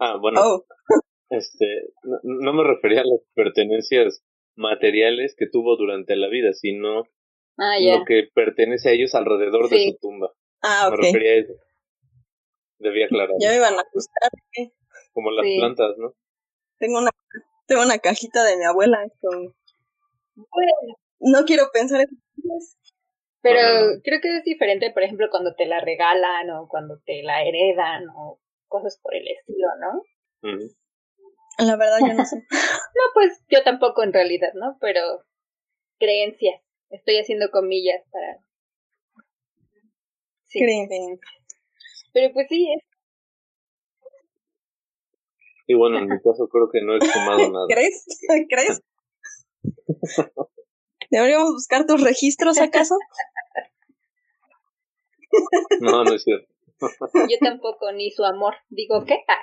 Ah, 0.00 0.16
bueno. 0.20 0.40
Oh. 0.42 0.64
Este, 1.30 1.66
no, 2.04 2.18
no 2.22 2.52
me 2.52 2.62
refería 2.64 3.00
a 3.00 3.04
las 3.04 3.20
pertenencias 3.34 4.22
materiales 4.56 5.34
que 5.36 5.48
tuvo 5.50 5.76
durante 5.76 6.14
la 6.16 6.28
vida, 6.28 6.52
sino 6.52 7.04
Ah, 7.58 7.76
lo 7.80 8.04
que 8.04 8.28
pertenece 8.34 8.88
a 8.88 8.92
ellos 8.92 9.14
alrededor 9.14 9.68
de 9.68 9.92
su 9.92 9.98
tumba. 10.00 10.32
Ah, 10.62 10.88
Me 10.90 10.96
ok. 10.96 11.02
refería 11.02 11.32
a 11.32 11.36
eso. 11.36 11.52
Debía 12.84 13.06
aclarar. 13.06 13.34
Ya 13.40 13.48
me 13.48 13.56
iban 13.56 13.74
a 13.78 13.80
acusar. 13.80 14.30
¿eh? 14.58 14.70
Como 15.14 15.30
las 15.30 15.46
Sí. 15.46 15.56
plantas, 15.58 15.96
¿no? 15.96 16.12
Tengo 16.78 16.98
una, 16.98 17.10
tengo 17.66 17.82
una 17.82 17.98
cajita 17.98 18.44
de 18.44 18.56
mi 18.58 18.64
abuela 18.64 18.98
con... 19.22 19.54
Bueno, 20.36 20.72
No 21.20 21.44
quiero 21.46 21.70
pensar 21.72 22.00
en 22.02 22.08
cosas. 22.42 22.76
pero 23.40 23.60
No, 23.62 23.80
no, 23.80 23.94
no. 23.94 24.00
creo 24.02 24.20
que 24.20 24.36
es 24.36 24.44
diferente, 24.44 24.90
por 24.92 25.02
ejemplo, 25.02 25.28
cuando 25.30 25.54
te 25.54 25.64
la 25.64 25.80
regalan 25.80 26.50
o 26.50 26.68
cuando 26.68 27.00
te 27.06 27.22
la 27.22 27.42
heredan 27.42 28.04
o 28.14 28.38
cosas 28.68 28.98
por 29.02 29.14
el 29.14 29.26
estilo, 29.28 29.68
¿no? 29.80 30.02
La 31.64 31.76
verdad 31.76 31.98
yo 32.00 32.12
no 32.14 32.24
sé. 32.26 32.36
No, 32.96 33.02
pues 33.14 33.42
yo 33.48 33.62
tampoco 33.62 34.02
en 34.02 34.12
realidad, 34.12 34.52
¿no? 34.54 34.76
Pero 34.80 35.00
creencias. 35.98 36.60
Estoy 36.90 37.16
haciendo 37.18 37.50
comillas 37.50 38.02
para... 38.10 38.38
Sí. 40.48 40.58
Creen. 40.60 41.18
Pero 42.14 42.32
pues 42.32 42.46
sí, 42.48 42.72
es 42.72 42.82
Y 45.66 45.74
bueno, 45.74 45.98
en 45.98 46.06
mi 46.08 46.16
caso 46.20 46.48
creo 46.48 46.70
que 46.70 46.80
no 46.80 46.94
he 46.94 47.00
fumado 47.00 47.50
nada. 47.50 47.66
¿Crees? 47.68 48.06
¿Crees? 48.48 48.80
¿Deberíamos 51.10 51.52
buscar 51.52 51.86
tus 51.86 52.00
registros 52.00 52.58
acaso? 52.58 52.96
No, 55.80 56.04
no 56.04 56.14
es 56.14 56.22
cierto. 56.22 56.46
yo 57.28 57.38
tampoco, 57.40 57.90
ni 57.92 58.12
su 58.12 58.24
amor. 58.24 58.54
Digo, 58.68 59.04
¿qué? 59.04 59.16
Ah, 59.26 59.42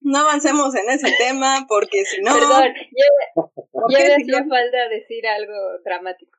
No 0.00 0.18
avancemos 0.18 0.74
en 0.74 0.90
ese 0.90 1.14
tema 1.16 1.64
porque 1.66 2.04
si 2.04 2.20
no... 2.20 2.34
Perdón, 2.34 2.74
ya, 2.74 3.42
¿por 3.72 3.90
ya 3.90 3.98
qué 3.98 4.04
me 4.04 4.14
si 4.16 4.22
hacía 4.22 4.40
no? 4.40 4.48
falta 4.48 4.88
decir 4.90 5.26
algo 5.26 5.54
dramático. 5.82 6.33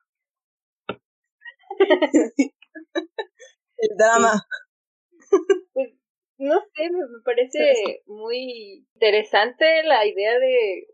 El 3.78 3.96
drama. 3.96 4.46
Pues 5.72 5.92
no 6.38 6.60
sé, 6.74 6.90
me, 6.90 7.22
parece 7.24 8.02
muy 8.06 8.86
interesante 8.94 9.82
la 9.84 10.04
idea 10.06 10.38
de 10.38 10.86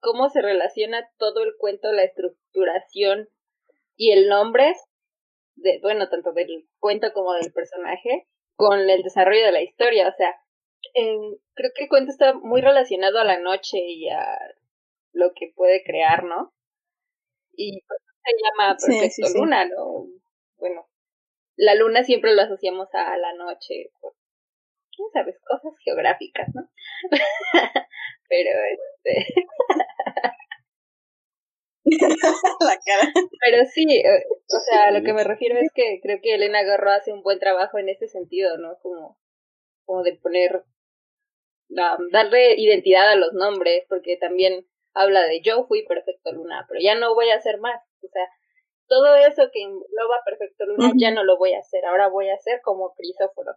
cómo 0.00 0.30
se 0.30 0.42
relaciona 0.42 1.08
todo 1.18 1.44
el 1.44 1.54
cuento, 1.58 1.92
la 1.92 2.04
estructuración 2.04 3.28
y 3.96 4.12
el 4.12 4.28
nombre, 4.28 4.74
de, 5.56 5.80
bueno, 5.82 6.08
tanto 6.10 6.32
del 6.32 6.68
cuento 6.80 7.12
como 7.14 7.34
del 7.34 7.52
personaje, 7.52 8.26
con 8.56 8.80
el 8.90 9.02
desarrollo 9.02 9.46
de 9.46 9.52
la 9.52 9.62
historia. 9.62 10.08
O 10.08 10.14
sea, 10.16 10.34
en- 10.94 11.38
creo 11.54 11.72
que 11.76 11.84
el 11.84 11.90
cuento 11.90 12.12
está 12.12 12.34
muy 12.34 12.60
relacionado 12.62 13.18
a 13.20 13.24
la 13.24 13.40
noche 13.40 13.78
y 13.78 14.08
a 14.10 14.24
lo 15.12 15.32
que 15.34 15.52
puede 15.56 15.82
crear, 15.84 16.24
¿no? 16.24 16.52
Y 17.56 17.80
pues, 17.88 18.00
se 18.24 18.32
llama 18.42 18.76
Perfecto 18.76 19.26
sí, 19.26 19.32
sí. 19.32 19.38
Luna, 19.38 19.64
¿no? 19.66 20.06
Bueno, 20.58 20.86
la 21.56 21.74
luna 21.76 22.04
siempre 22.04 22.34
lo 22.34 22.42
asociamos 22.42 22.88
a 22.94 23.16
la 23.18 23.34
noche, 23.34 23.90
por, 24.00 24.14
¿quién 24.96 25.08
sabes? 25.12 25.36
Cosas 25.46 25.74
geográficas, 25.84 26.48
¿no? 26.54 26.68
Pero, 28.28 28.50
este, 29.04 29.34
La 32.60 32.78
cara. 32.84 33.12
pero 33.40 33.64
sí, 33.66 33.84
eh, 33.98 34.24
o 34.28 34.58
sea, 34.60 34.84
a 34.84 34.90
lo 34.90 35.02
que 35.04 35.12
me 35.12 35.24
refiero 35.24 35.58
es 35.58 35.70
que 35.74 36.00
creo 36.02 36.18
que 36.22 36.34
Elena 36.34 36.62
Garro 36.62 36.90
hace 36.90 37.12
un 37.12 37.22
buen 37.22 37.38
trabajo 37.38 37.78
en 37.78 37.88
ese 37.88 38.08
sentido, 38.08 38.56
¿no? 38.58 38.78
Como, 38.82 39.18
como 39.86 40.02
de 40.04 40.16
poner, 40.16 40.64
la- 41.68 41.98
darle 42.10 42.54
identidad 42.56 43.10
a 43.10 43.16
los 43.16 43.32
nombres, 43.34 43.84
porque 43.88 44.16
también 44.16 44.66
habla 44.94 45.26
de 45.26 45.40
yo 45.42 45.66
fui 45.66 45.84
Perfecto 45.84 46.32
Luna, 46.32 46.64
pero 46.68 46.80
ya 46.82 46.94
no 46.94 47.14
voy 47.14 47.30
a 47.30 47.36
hacer 47.36 47.58
más, 47.58 47.80
o 48.04 48.08
sea, 48.10 48.26
todo 48.88 49.14
eso 49.16 49.50
que 49.52 49.62
engloba 49.62 50.16
Perfecto 50.24 50.66
Luna 50.66 50.88
Ujú. 50.88 50.96
ya 50.98 51.10
no 51.10 51.24
lo 51.24 51.38
voy 51.38 51.52
a 51.52 51.58
hacer, 51.58 51.84
ahora 51.86 52.08
voy 52.08 52.28
a 52.28 52.34
hacer 52.34 52.60
como 52.62 52.94
Crisóforo. 52.94 53.52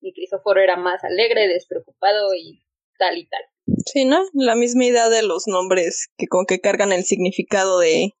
Y 0.00 0.12
Crisóforo 0.12 0.60
era 0.60 0.76
más 0.76 1.04
alegre, 1.04 1.48
despreocupado 1.48 2.34
y 2.34 2.62
tal 2.98 3.18
y 3.18 3.26
tal. 3.28 3.42
Sí, 3.84 4.04
¿no? 4.04 4.20
La 4.32 4.54
misma 4.54 4.84
idea 4.84 5.08
de 5.08 5.22
los 5.22 5.46
nombres 5.46 6.08
que 6.16 6.26
con 6.26 6.46
que 6.46 6.60
cargan 6.60 6.92
el 6.92 7.04
significado 7.04 7.78
de... 7.78 8.12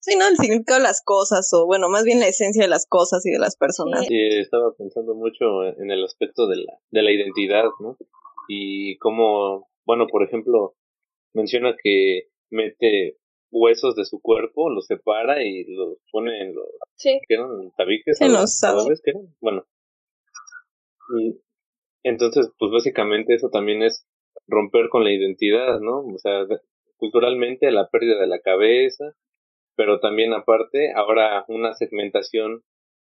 Sí, 0.00 0.16
¿no? 0.16 0.28
El 0.28 0.36
significado 0.36 0.78
de 0.78 0.84
las 0.84 1.02
cosas, 1.02 1.52
o 1.52 1.66
bueno, 1.66 1.88
más 1.88 2.04
bien 2.04 2.20
la 2.20 2.28
esencia 2.28 2.62
de 2.62 2.68
las 2.68 2.86
cosas 2.86 3.26
y 3.26 3.32
de 3.32 3.38
las 3.38 3.56
personas. 3.56 4.06
Sí. 4.06 4.16
Estaba 4.38 4.72
pensando 4.76 5.14
mucho 5.14 5.64
en 5.64 5.90
el 5.90 6.04
aspecto 6.04 6.46
de 6.46 6.56
la, 6.56 6.78
de 6.90 7.02
la 7.02 7.10
identidad, 7.10 7.64
¿no? 7.80 7.96
Y 8.48 8.98
cómo, 8.98 9.68
bueno, 9.84 10.06
por 10.06 10.22
ejemplo, 10.22 10.76
menciona 11.32 11.74
que 11.82 12.28
mete 12.50 13.18
huesos 13.50 13.94
de 13.96 14.04
su 14.04 14.20
cuerpo, 14.20 14.70
los 14.70 14.86
separa 14.86 15.42
y 15.42 15.64
los 15.64 15.98
pone 16.10 16.42
en 16.42 16.54
los, 16.54 16.66
Sí, 16.96 17.20
¿qué 17.26 17.34
eran? 17.34 17.70
¿Tabiques? 17.76 18.20
En 18.20 18.32
los 18.32 18.60
cadáveres, 18.60 19.00
¿qué 19.04 19.10
eran? 19.12 19.34
Bueno. 19.40 19.64
Y 21.18 21.40
entonces, 22.02 22.50
pues 22.58 22.72
básicamente 22.72 23.34
eso 23.34 23.50
también 23.50 23.82
es 23.82 24.06
romper 24.46 24.88
con 24.88 25.04
la 25.04 25.12
identidad, 25.12 25.80
¿no? 25.80 26.00
O 26.00 26.18
sea, 26.18 26.46
culturalmente 26.96 27.70
la 27.70 27.88
pérdida 27.88 28.20
de 28.20 28.26
la 28.26 28.40
cabeza, 28.40 29.14
pero 29.76 30.00
también 30.00 30.32
aparte 30.32 30.92
ahora 30.94 31.44
una 31.48 31.74
segmentación 31.74 32.62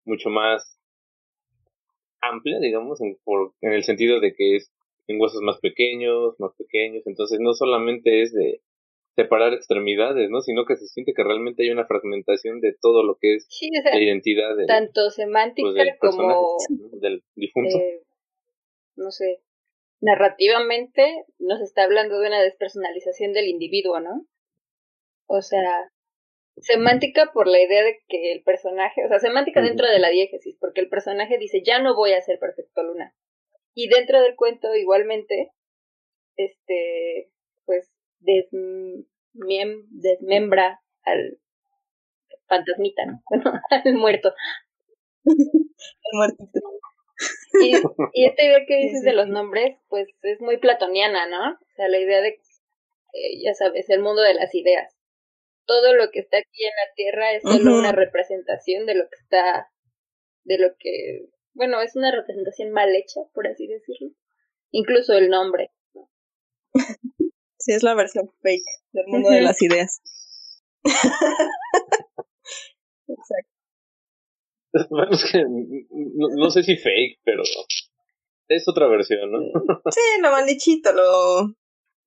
mucho 0.06 0.30
más 0.30 0.80
amplia, 2.22 2.60
digamos, 2.60 3.02
en, 3.02 3.18
por, 3.24 3.54
en 3.62 3.74
el 3.74 3.84
sentido 3.84 4.20
de 4.20 4.34
que 4.34 4.58
es 4.58 4.72
en 5.08 5.20
huesos 5.20 5.42
más 5.42 5.60
pequeños, 5.60 6.36
más 6.40 6.52
pequeños, 6.56 7.06
entonces 7.08 7.40
no 7.42 7.54
solamente 7.54 8.22
es 8.22 8.34
de 8.34 8.62
separar 9.24 9.54
extremidades, 9.54 10.30
¿no? 10.30 10.42
Sino 10.42 10.66
que 10.66 10.78
se 10.78 10.88
siente 10.88 11.14
que 11.14 11.24
realmente 11.24 11.64
hay 11.64 11.72
una 11.72 11.86
fragmentación 11.86 12.62
de 12.62 12.76
todo 12.80 13.04
lo 13.04 13.18
que 13.20 13.36
es 13.36 13.48
sí, 13.50 13.70
o 13.78 13.82
sea, 13.82 13.94
la 13.94 14.02
identidad 14.02 14.56
tanto 14.68 15.10
semántica 15.10 15.66
pues, 15.66 15.76
del 15.76 15.98
personaje, 16.00 16.36
como 16.36 17.00
del 17.02 17.24
difunto. 17.36 17.78
eh, 17.78 18.02
no 18.96 19.12
sé, 19.12 19.42
narrativamente 20.02 21.26
nos 21.38 21.62
está 21.62 21.84
hablando 21.84 22.20
de 22.20 22.28
una 22.28 22.42
despersonalización 22.42 23.34
del 23.34 23.48
individuo, 23.48 24.00
¿no? 24.00 24.26
O 25.28 25.42
sea, 25.42 25.92
semántica 26.58 27.32
por 27.34 27.48
la 27.48 27.62
idea 27.62 27.84
de 27.84 28.00
que 28.08 28.32
el 28.32 28.44
personaje, 28.44 29.04
o 29.06 29.10
sea, 29.10 29.20
semántica 29.20 29.62
dentro 29.62 29.88
de 29.88 30.00
la 30.00 30.10
diégesis, 30.10 30.58
porque 30.60 30.82
el 30.82 30.90
personaje 30.90 31.38
dice, 31.38 31.62
ya 31.64 31.82
no 31.82 31.96
voy 31.96 32.14
a 32.14 32.22
ser 32.22 32.40
perfecto 32.40 32.84
luna. 32.84 33.14
Y 33.74 33.90
dentro 33.90 34.22
del 34.22 34.36
cuento, 34.36 34.76
igualmente, 34.76 35.52
este, 36.36 37.30
pues, 37.66 37.92
desmembra 39.92 40.82
al 41.04 41.40
fantasmita, 42.48 43.06
¿no? 43.06 43.22
Bueno, 43.30 43.54
al 43.70 43.94
muerto. 43.94 44.34
el 45.26 46.14
muertito. 46.14 46.60
Y, 47.62 47.76
y 48.14 48.26
esta 48.26 48.44
idea 48.44 48.66
que 48.68 48.78
dices 48.78 49.04
de 49.04 49.14
los 49.14 49.28
nombres, 49.28 49.78
pues 49.90 50.08
es 50.22 50.40
muy 50.42 50.58
platoniana, 50.58 51.28
¿no? 51.28 51.52
O 51.54 51.76
sea, 51.76 51.90
la 51.90 52.00
idea 52.00 52.22
de, 52.22 52.40
eh, 53.14 53.44
ya 53.44 53.54
sabes, 53.54 53.90
el 53.90 54.02
mundo 54.02 54.22
de 54.22 54.34
las 54.34 54.54
ideas. 54.56 54.96
Todo 55.66 55.94
lo 55.94 56.10
que 56.12 56.20
está 56.20 56.38
aquí 56.38 56.64
en 56.64 56.72
la 56.72 56.94
Tierra 56.96 57.32
es 57.34 57.44
solo 57.44 57.78
una 57.78 57.92
representación 57.92 58.86
de 58.86 58.96
lo 58.96 59.04
que 59.04 59.18
está, 59.22 59.70
de 60.44 60.58
lo 60.58 60.70
que, 60.80 61.28
bueno, 61.54 61.82
es 61.82 61.96
una 61.96 62.12
representación 62.12 62.72
mal 62.72 62.96
hecha, 62.96 63.22
por 63.34 63.48
así 63.48 63.68
decirlo. 63.68 64.10
Incluso 64.72 65.14
el 65.14 65.30
nombre. 65.30 65.72
Sí, 67.60 67.74
es 67.74 67.84
la 67.84 67.94
versión 67.94 68.32
fake 68.42 68.64
del 68.94 69.08
mundo 69.08 69.30
de 69.30 69.42
las 69.42 69.62
ideas. 69.62 70.02
Exacto. 73.08 73.50
Bueno, 74.92 75.12
es 75.12 75.26
que 75.32 75.44
no, 75.50 76.52
sé 76.52 76.62
si 76.62 76.78
fake, 76.78 77.22
pero 77.24 77.42
es 78.50 78.68
otra 78.68 78.88
versión, 78.88 79.32
¿no? 79.32 79.40
Sí, 79.90 80.22
lo 80.22 80.30
maldichito, 80.30 80.94
lo, 80.94 81.56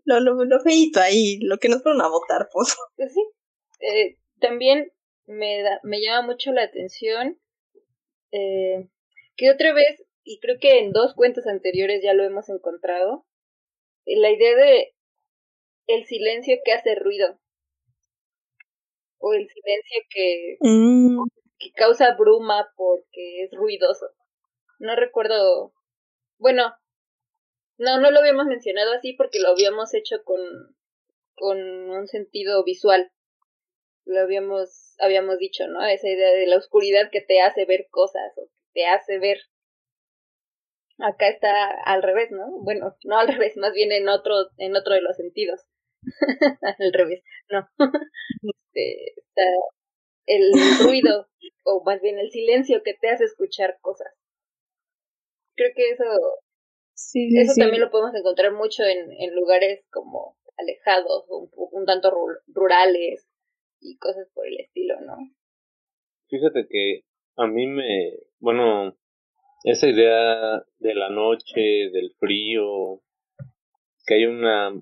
lo, 0.05 0.21
lo, 0.21 0.45
lo 0.45 0.61
feito 0.61 1.01
ahí, 1.01 1.41
lo 1.41 1.59
que 1.59 1.69
nos 1.69 1.83
fueron 1.83 2.03
a 2.03 2.09
votar, 2.09 2.49
pues. 2.53 2.77
Pues 2.95 3.12
sí. 3.12 3.21
Eh, 3.81 4.17
también 4.38 4.93
me, 5.27 5.62
da, 5.62 5.81
me 5.83 6.01
llama 6.01 6.29
mucho 6.29 6.53
la 6.53 6.62
atención 6.62 7.37
eh, 8.31 8.88
que 9.37 9.51
otra 9.51 9.73
vez, 9.73 10.05
y 10.23 10.38
creo 10.38 10.57
que 10.61 10.79
en 10.79 10.93
dos 10.93 11.15
cuentos 11.15 11.47
anteriores 11.47 12.01
ya 12.03 12.15
lo 12.15 12.25
hemos 12.25 12.49
encontrado, 12.49 13.27
la 14.07 14.31
idea 14.31 14.57
de 14.57 14.95
el 15.95 16.05
silencio 16.07 16.57
que 16.65 16.73
hace 16.73 16.95
ruido. 16.95 17.39
O 19.19 19.35
el 19.35 19.47
silencio 19.49 20.01
que, 20.11 20.57
mm. 20.61 21.25
que 21.59 21.73
causa 21.73 22.15
bruma 22.17 22.69
porque 22.77 23.45
es 23.45 23.51
ruidoso. 23.53 24.07
No 24.79 24.97
recuerdo. 24.97 25.73
Bueno, 26.39 26.75
no, 27.79 28.01
no 28.01 28.11
lo 28.11 28.19
habíamos 28.19 28.47
mencionado 28.47 28.93
así 28.93 29.13
porque 29.13 29.41
lo 29.41 29.51
habíamos 29.51 29.95
hecho 29.95 30.25
con, 30.25 30.41
con 31.35 31.59
un 31.59 32.07
sentido 32.09 32.65
visual. 32.65 33.13
Lo 34.05 34.21
habíamos, 34.21 34.97
habíamos 34.99 35.39
dicho, 35.39 35.69
¿no? 35.69 35.85
Esa 35.85 36.09
idea 36.09 36.33
de 36.33 36.47
la 36.47 36.57
oscuridad 36.57 37.11
que 37.13 37.21
te 37.21 37.41
hace 37.41 37.65
ver 37.65 37.87
cosas 37.91 38.33
o 38.37 38.47
que 38.47 38.81
te 38.81 38.87
hace 38.87 39.21
ver 39.21 39.39
acá 40.99 41.29
está 41.29 41.71
al 41.85 42.03
revés, 42.03 42.31
¿no? 42.31 42.47
Bueno, 42.63 42.97
no 43.05 43.19
al 43.19 43.29
revés, 43.49 43.57
más 43.57 43.73
bien 43.73 43.93
en 43.93 44.09
otro, 44.09 44.49
en 44.57 44.77
otro 44.77 44.95
de 44.95 45.03
los 45.03 45.17
sentidos. 45.17 45.61
al 46.81 46.93
revés, 46.93 47.23
no. 47.51 47.69
Este, 48.75 49.12
está 49.17 49.43
el 50.27 50.51
ruido, 50.83 51.29
o 51.65 51.83
más 51.85 52.01
bien 52.01 52.19
el 52.19 52.31
silencio 52.31 52.83
que 52.83 52.95
te 52.95 53.11
hace 53.11 53.25
escuchar 53.25 53.79
cosas. 53.81 54.09
Creo 55.55 55.71
que 55.77 55.91
eso, 55.91 56.05
sí, 56.95 57.29
eso 57.38 57.53
también 57.59 57.83
lo 57.83 57.91
podemos 57.91 58.15
encontrar 58.15 58.53
mucho 58.53 58.83
en, 58.85 59.12
en 59.12 59.35
lugares 59.35 59.85
como 59.91 60.38
alejados, 60.57 61.27
un, 61.29 61.51
un 61.55 61.85
tanto 61.85 62.11
rurales 62.47 63.29
y 63.81 63.99
cosas 63.99 64.29
por 64.33 64.47
el 64.47 64.61
estilo, 64.61 65.01
¿no? 65.01 65.17
Fíjate 66.29 66.67
que 66.69 67.03
a 67.37 67.47
mí 67.47 67.67
me, 67.67 68.15
bueno, 68.38 68.97
esa 69.65 69.87
idea 69.87 70.65
de 70.79 70.95
la 70.95 71.11
noche, 71.11 71.61
del 71.61 72.15
frío, 72.19 73.03
que 74.07 74.15
hay 74.15 74.27
una, 74.27 74.73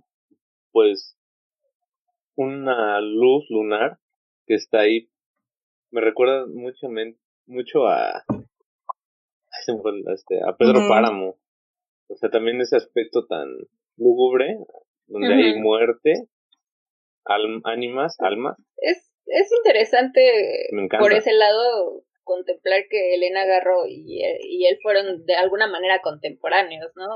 pues, 0.72 1.16
una 2.37 3.00
luz 3.00 3.44
lunar 3.50 3.98
que 4.46 4.54
está 4.54 4.80
ahí, 4.80 5.11
me 5.90 6.00
recuerda 6.00 6.46
mucho, 6.46 6.88
mucho 7.46 7.87
a, 7.87 8.24
este, 10.14 10.40
a 10.46 10.56
Pedro 10.56 10.88
Páramo. 10.88 11.38
O 12.09 12.16
sea, 12.16 12.30
también 12.30 12.61
ese 12.61 12.76
aspecto 12.76 13.26
tan 13.26 13.48
lúgubre, 13.96 14.56
donde 15.06 15.35
hay 15.35 15.61
muerte, 15.61 16.28
ánimas, 17.64 18.16
almas. 18.20 18.56
Es, 18.76 19.12
es 19.26 19.52
interesante 19.52 20.68
por 20.98 21.12
ese 21.12 21.33
lado 21.33 22.04
contemplar 22.24 22.83
que 22.88 23.14
Elena 23.14 23.44
Garro 23.44 23.87
y, 23.87 24.22
y 24.42 24.66
él 24.66 24.78
fueron 24.83 25.24
de 25.24 25.35
alguna 25.35 25.66
manera 25.66 26.00
contemporáneos, 26.00 26.92
¿no? 26.96 27.06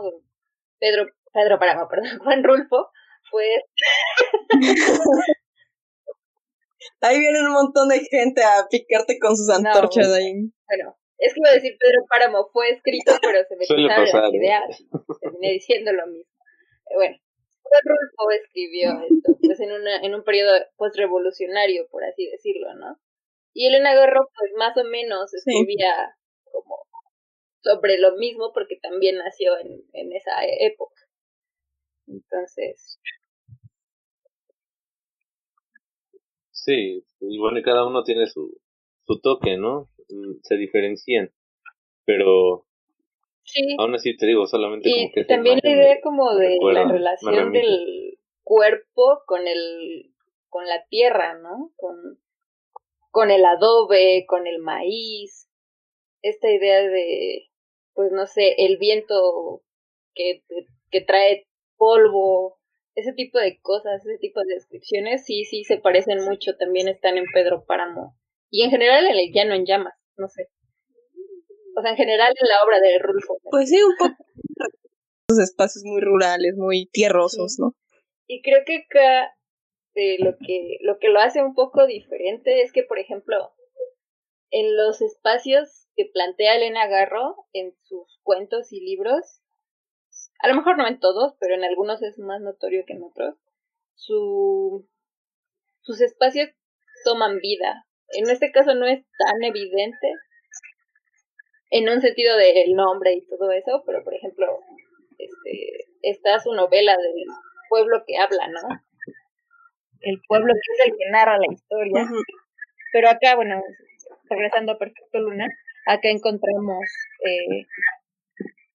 Pedro, 0.78 1.06
Pedro 1.32 1.58
Paramo, 1.58 1.88
perdón, 1.90 2.18
Juan 2.18 2.44
Rulfo 2.44 2.90
fue... 3.34 3.48
ahí 7.00 7.18
viene 7.18 7.40
un 7.40 7.52
montón 7.52 7.88
de 7.88 8.00
gente 8.00 8.42
a 8.42 8.66
picarte 8.70 9.18
con 9.18 9.36
sus 9.36 9.50
antorchas 9.50 10.12
ahí. 10.12 10.32
Bueno, 10.68 10.96
es 11.18 11.34
que 11.34 11.40
iba 11.40 11.50
a 11.50 11.54
decir 11.54 11.76
Pedro 11.78 12.04
Páramo 12.08 12.48
fue 12.52 12.70
escrito, 12.70 13.12
pero 13.20 13.44
se 13.48 13.56
me 13.56 13.66
quitaron 13.66 14.04
las 14.04 14.32
¿eh? 14.32 14.36
ideas. 14.36 14.84
Terminé 15.20 15.52
diciendo 15.52 15.92
lo 15.92 16.06
mismo. 16.06 16.32
Eh, 16.90 16.94
bueno, 16.94 17.16
Juan 17.62 17.82
Rulfo 17.84 18.30
escribió 18.30 18.90
esto, 19.10 19.38
pues 19.42 19.60
en, 19.60 19.72
una, 19.72 19.96
en 20.00 20.14
un 20.14 20.22
periodo 20.22 20.52
postrevolucionario, 20.76 21.88
por 21.90 22.04
así 22.04 22.30
decirlo, 22.30 22.74
¿no? 22.74 22.98
Y 23.52 23.66
Elena 23.66 23.94
Garro, 23.94 24.28
pues 24.36 24.52
más 24.56 24.76
o 24.76 24.84
menos 24.84 25.32
escribía 25.32 26.16
como 26.50 26.76
sobre 27.62 27.98
lo 27.98 28.16
mismo 28.16 28.52
porque 28.52 28.76
también 28.82 29.16
nació 29.16 29.56
en, 29.58 29.82
en 29.92 30.12
esa 30.12 30.32
época. 30.60 31.00
Entonces. 32.06 32.98
Sí, 36.64 37.04
y 37.20 37.38
bueno, 37.38 37.60
cada 37.62 37.86
uno 37.86 38.04
tiene 38.04 38.26
su, 38.26 38.58
su 39.06 39.20
toque, 39.20 39.58
¿no? 39.58 39.90
Mm, 40.08 40.38
se 40.42 40.56
diferencian. 40.56 41.30
Pero 42.06 42.66
Sí. 43.46 43.76
Aún 43.78 43.94
así 43.94 44.16
te 44.16 44.26
digo, 44.26 44.46
solamente 44.46 44.88
y 44.88 44.92
como 44.92 45.12
que 45.14 45.24
también 45.24 45.60
la 45.62 45.70
idea 45.70 46.00
como 46.02 46.34
de 46.34 46.56
la 46.72 46.90
relación 46.90 47.52
del 47.52 48.18
cuerpo 48.42 49.22
con 49.26 49.46
el 49.46 50.14
con 50.48 50.64
la 50.66 50.86
tierra, 50.88 51.38
¿no? 51.38 51.70
Con 51.76 51.94
con 53.10 53.30
el 53.30 53.44
adobe, 53.44 54.24
con 54.26 54.46
el 54.46 54.60
maíz, 54.60 55.48
esta 56.22 56.50
idea 56.50 56.80
de, 56.80 57.48
pues 57.92 58.10
no 58.10 58.26
sé, 58.26 58.54
el 58.58 58.76
viento 58.78 59.62
que, 60.14 60.42
que 60.90 61.00
trae 61.00 61.46
polvo, 61.76 62.58
ese 62.94 63.12
tipo 63.12 63.38
de 63.38 63.60
cosas, 63.60 64.04
ese 64.04 64.18
tipo 64.18 64.40
de 64.40 64.54
descripciones, 64.54 65.24
sí, 65.24 65.44
sí, 65.44 65.64
se 65.64 65.78
parecen 65.78 66.24
mucho, 66.24 66.56
también 66.56 66.88
están 66.88 67.16
en 67.18 67.24
Pedro 67.32 67.64
Páramo. 67.66 68.16
Y 68.50 68.62
en 68.62 68.70
general 68.70 69.06
en 69.06 69.16
el 69.16 69.32
llano 69.32 69.54
en 69.54 69.66
llamas, 69.66 69.94
no 70.16 70.28
sé. 70.28 70.48
O 71.76 71.82
sea, 71.82 71.90
en 71.90 71.96
general 71.96 72.32
en 72.40 72.48
la 72.48 72.64
obra 72.64 72.80
de 72.80 72.98
Rulfo. 73.00 73.38
Pues 73.50 73.68
sí, 73.68 73.82
un 73.82 73.96
poco. 73.98 74.14
Esos 75.28 75.42
espacios 75.42 75.82
muy 75.84 76.00
rurales, 76.00 76.54
muy 76.56 76.86
tierrosos, 76.92 77.56
¿no? 77.58 77.74
Y 78.28 78.42
creo 78.42 78.60
que 78.64 78.76
acá 78.76 79.34
lo 80.18 80.36
que, 80.38 80.78
lo 80.82 80.98
que 80.98 81.08
lo 81.08 81.20
hace 81.20 81.42
un 81.42 81.54
poco 81.54 81.86
diferente 81.86 82.62
es 82.62 82.72
que, 82.72 82.82
por 82.84 82.98
ejemplo, 82.98 83.52
en 84.50 84.76
los 84.76 85.00
espacios 85.02 85.88
que 85.96 86.04
plantea 86.12 86.56
Elena 86.56 86.86
Garro 86.86 87.46
en 87.52 87.74
sus 87.82 88.20
cuentos 88.22 88.72
y 88.72 88.80
libros, 88.80 89.40
a 90.44 90.48
lo 90.48 90.56
mejor 90.56 90.76
no 90.76 90.86
en 90.86 91.00
todos, 91.00 91.34
pero 91.40 91.54
en 91.54 91.64
algunos 91.64 92.02
es 92.02 92.18
más 92.18 92.38
notorio 92.42 92.84
que 92.86 92.92
en 92.92 93.02
otros, 93.02 93.34
su, 93.94 94.86
sus 95.80 96.02
espacios 96.02 96.50
toman 97.02 97.38
vida. 97.38 97.86
En 98.10 98.28
este 98.28 98.52
caso 98.52 98.74
no 98.74 98.86
es 98.86 99.02
tan 99.18 99.42
evidente 99.42 100.12
en 101.70 101.88
un 101.88 102.02
sentido 102.02 102.36
del 102.36 102.74
nombre 102.74 103.14
y 103.14 103.26
todo 103.26 103.52
eso, 103.52 103.82
pero 103.86 104.04
por 104.04 104.12
ejemplo, 104.12 104.60
este, 105.16 105.86
está 106.02 106.38
su 106.38 106.52
novela 106.52 106.94
del 106.94 107.24
pueblo 107.70 108.04
que 108.06 108.18
habla, 108.18 108.46
¿no? 108.48 108.84
el 110.02 110.20
pueblo 110.28 110.52
que 110.52 110.72
es 110.74 110.90
el 110.90 110.96
que 110.98 111.10
narra 111.10 111.38
la 111.38 111.50
historia. 111.50 112.06
Pero 112.92 113.08
acá, 113.08 113.34
bueno, 113.34 113.62
regresando 114.28 114.72
a 114.72 114.78
Perfecto 114.78 115.20
Luna, 115.20 115.46
acá 115.86 116.10
encontramos 116.10 116.84
eh, 117.24 117.64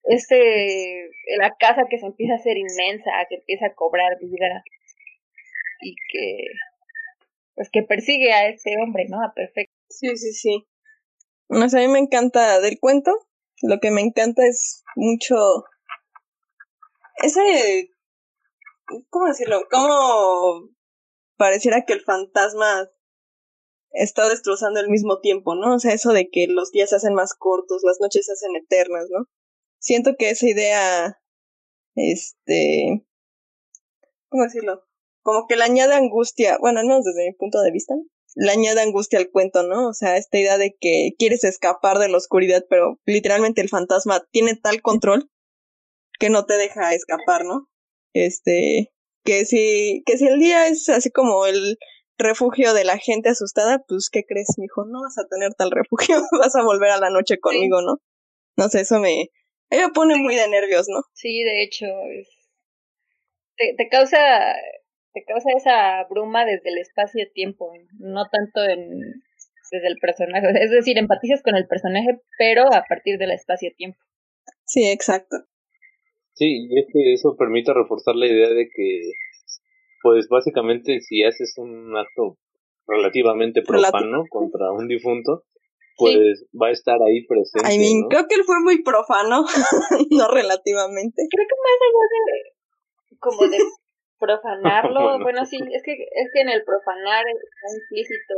este, 0.10 1.12
la 1.38 1.56
casa 1.60 1.84
que 1.88 2.00
se 2.00 2.08
empieza 2.08 2.34
a 2.34 2.38
hacer 2.38 2.58
inmensa, 2.58 3.12
que 3.30 3.36
empieza 3.36 3.68
a 3.68 3.76
cobrar 3.76 4.18
vida 4.20 4.64
y 5.82 5.96
que, 6.12 6.46
pues 7.54 7.70
que 7.72 7.84
persigue 7.84 8.34
a 8.34 8.50
ese 8.50 8.72
hombre, 8.84 9.06
¿no? 9.08 9.24
A 9.24 9.32
Perfecto. 9.36 9.72
Sí, 9.88 10.18
sí, 10.18 10.34
sí. 10.34 10.68
a 11.50 11.80
mí 11.80 11.88
me 11.88 12.00
encanta 12.00 12.60
del 12.60 12.80
cuento, 12.80 13.12
lo 13.62 13.80
que 13.80 13.92
me 13.92 14.02
encanta 14.02 14.46
es 14.48 14.84
mucho 14.96 15.36
ese, 17.22 17.92
¿cómo 19.10 19.28
decirlo? 19.28 19.62
Cómo 19.70 20.70
pareciera 21.38 21.86
que 21.86 21.94
el 21.94 22.02
fantasma 22.02 22.90
está 23.92 24.28
destrozando 24.28 24.80
al 24.80 24.90
mismo 24.90 25.20
tiempo, 25.20 25.54
¿no? 25.54 25.76
O 25.76 25.80
sea, 25.80 25.94
eso 25.94 26.14
de 26.14 26.30
que 26.32 26.48
los 26.48 26.72
días 26.72 26.90
se 26.90 26.96
hacen 26.96 27.14
más 27.14 27.36
cortos, 27.36 27.84
las 27.84 28.00
noches 28.00 28.26
se 28.26 28.34
hacen 28.34 28.56
eternas, 28.56 29.06
¿no? 29.12 29.28
Siento 29.80 30.16
que 30.18 30.30
esa 30.30 30.48
idea, 30.48 31.20
este, 31.96 33.06
¿cómo 34.30 34.44
decirlo? 34.44 34.84
Como 35.24 35.48
que 35.48 35.56
le 35.56 35.64
añade 35.64 35.96
angustia, 35.96 36.58
bueno, 36.60 36.84
no 36.84 36.98
desde 37.02 37.30
mi 37.30 37.34
punto 37.36 37.62
de 37.62 37.72
vista, 37.72 37.96
le 38.36 38.52
añade 38.52 38.82
angustia 38.82 39.20
al 39.20 39.32
cuento, 39.32 39.64
¿no? 39.64 39.90
O 39.90 39.94
sea, 39.94 40.18
esta 40.18 40.38
idea 40.38 40.58
de 40.58 40.76
que 40.80 41.12
quieres 41.18 41.44
escapar 41.44 41.98
de 41.98 42.10
la 42.10 42.18
oscuridad, 42.18 42.66
pero 42.70 43.00
literalmente 43.06 43.62
el 43.62 43.70
fantasma 43.70 44.26
tiene 44.32 44.56
tal 44.56 44.82
control 44.82 45.30
que 46.20 46.30
no 46.30 46.46
te 46.46 46.56
deja 46.56 46.94
escapar, 46.94 47.46
¿no? 47.46 47.70
Este, 48.14 48.92
que 49.24 49.46
si, 49.46 50.04
que 50.06 50.18
si 50.18 50.28
el 50.28 50.40
día 50.40 50.68
es 50.68 50.90
así 50.90 51.12
como 51.12 51.46
el 51.46 51.78
refugio 52.18 52.74
de 52.74 52.84
la 52.84 52.98
gente 52.98 53.30
asustada, 53.30 53.84
pues, 53.88 54.10
¿qué 54.12 54.24
crees, 54.28 54.56
mijo? 54.58 54.86
No 54.86 55.02
vas 55.02 55.18
a 55.18 55.28
tener 55.28 55.54
tal 55.54 55.72
refugio, 55.72 56.22
vas 56.40 56.56
a 56.56 56.64
volver 56.64 56.92
a 56.92 57.00
la 57.00 57.10
noche 57.10 57.40
conmigo, 57.40 57.82
¿no? 57.82 57.98
No 58.58 58.70
sé, 58.70 58.82
eso 58.82 59.00
me, 59.00 59.30
me 59.78 59.90
pone 59.94 60.16
muy 60.16 60.36
de 60.36 60.48
nervios, 60.48 60.88
¿no? 60.90 61.02
Sí, 61.14 61.44
de 61.44 61.64
hecho, 61.64 61.86
es... 62.12 62.30
te, 63.58 63.76
te 63.78 63.90
causa 63.90 64.56
te 65.14 65.24
causa 65.26 65.50
esa 65.58 66.08
bruma 66.10 66.46
desde 66.46 66.70
el 66.70 66.78
espacio-tiempo, 66.78 67.74
no 67.98 68.28
tanto 68.30 68.64
en 68.64 69.24
desde 69.72 69.88
el 69.88 69.98
personaje, 70.02 70.48
es 70.62 70.72
decir, 70.72 70.98
empatizas 70.98 71.44
con 71.44 71.56
el 71.56 71.68
personaje, 71.68 72.20
pero 72.38 72.74
a 72.74 72.84
partir 72.88 73.18
del 73.18 73.32
espacio-tiempo. 73.32 74.00
Sí, 74.66 74.90
exacto. 74.90 75.38
Sí, 76.34 76.68
y 76.70 76.80
es 76.80 76.88
que 76.92 77.14
eso 77.14 77.36
permite 77.38 77.74
reforzar 77.74 78.16
la 78.16 78.28
idea 78.28 78.50
de 78.50 78.68
que, 78.74 79.12
pues 80.02 80.28
básicamente 80.30 81.02
si 81.02 81.24
haces 81.24 81.54
un 81.58 81.96
acto 81.96 82.38
relativamente 82.88 83.62
profano 83.62 84.24
contra 84.30 84.72
un 84.72 84.88
difunto, 84.88 85.44
pues 86.00 86.46
va 86.56 86.68
a 86.68 86.72
estar 86.72 86.98
ahí 87.04 87.28
presente. 87.28 87.68
I 87.68 87.78
mean, 87.78 88.08
creo 88.10 88.26
que 88.28 88.36
él 88.36 88.44
fue 88.46 88.60
muy 88.64 88.82
profano, 88.82 89.44
no 90.10 90.28
relativamente. 90.32 91.28
Creo 91.30 91.46
que 91.48 91.58
más 91.60 91.78
allá 91.84 92.06
de 92.10 93.18
como 93.20 93.48
de 93.48 93.58
profanarlo, 94.20 95.20
bueno. 95.24 95.46
sí, 95.46 95.58
es 95.60 95.84
que 95.84 95.94
es 95.94 96.28
que 96.34 96.42
en 96.42 96.50
el 96.50 96.64
profanar 96.64 97.26
está 97.28 97.68
implícito 97.76 98.34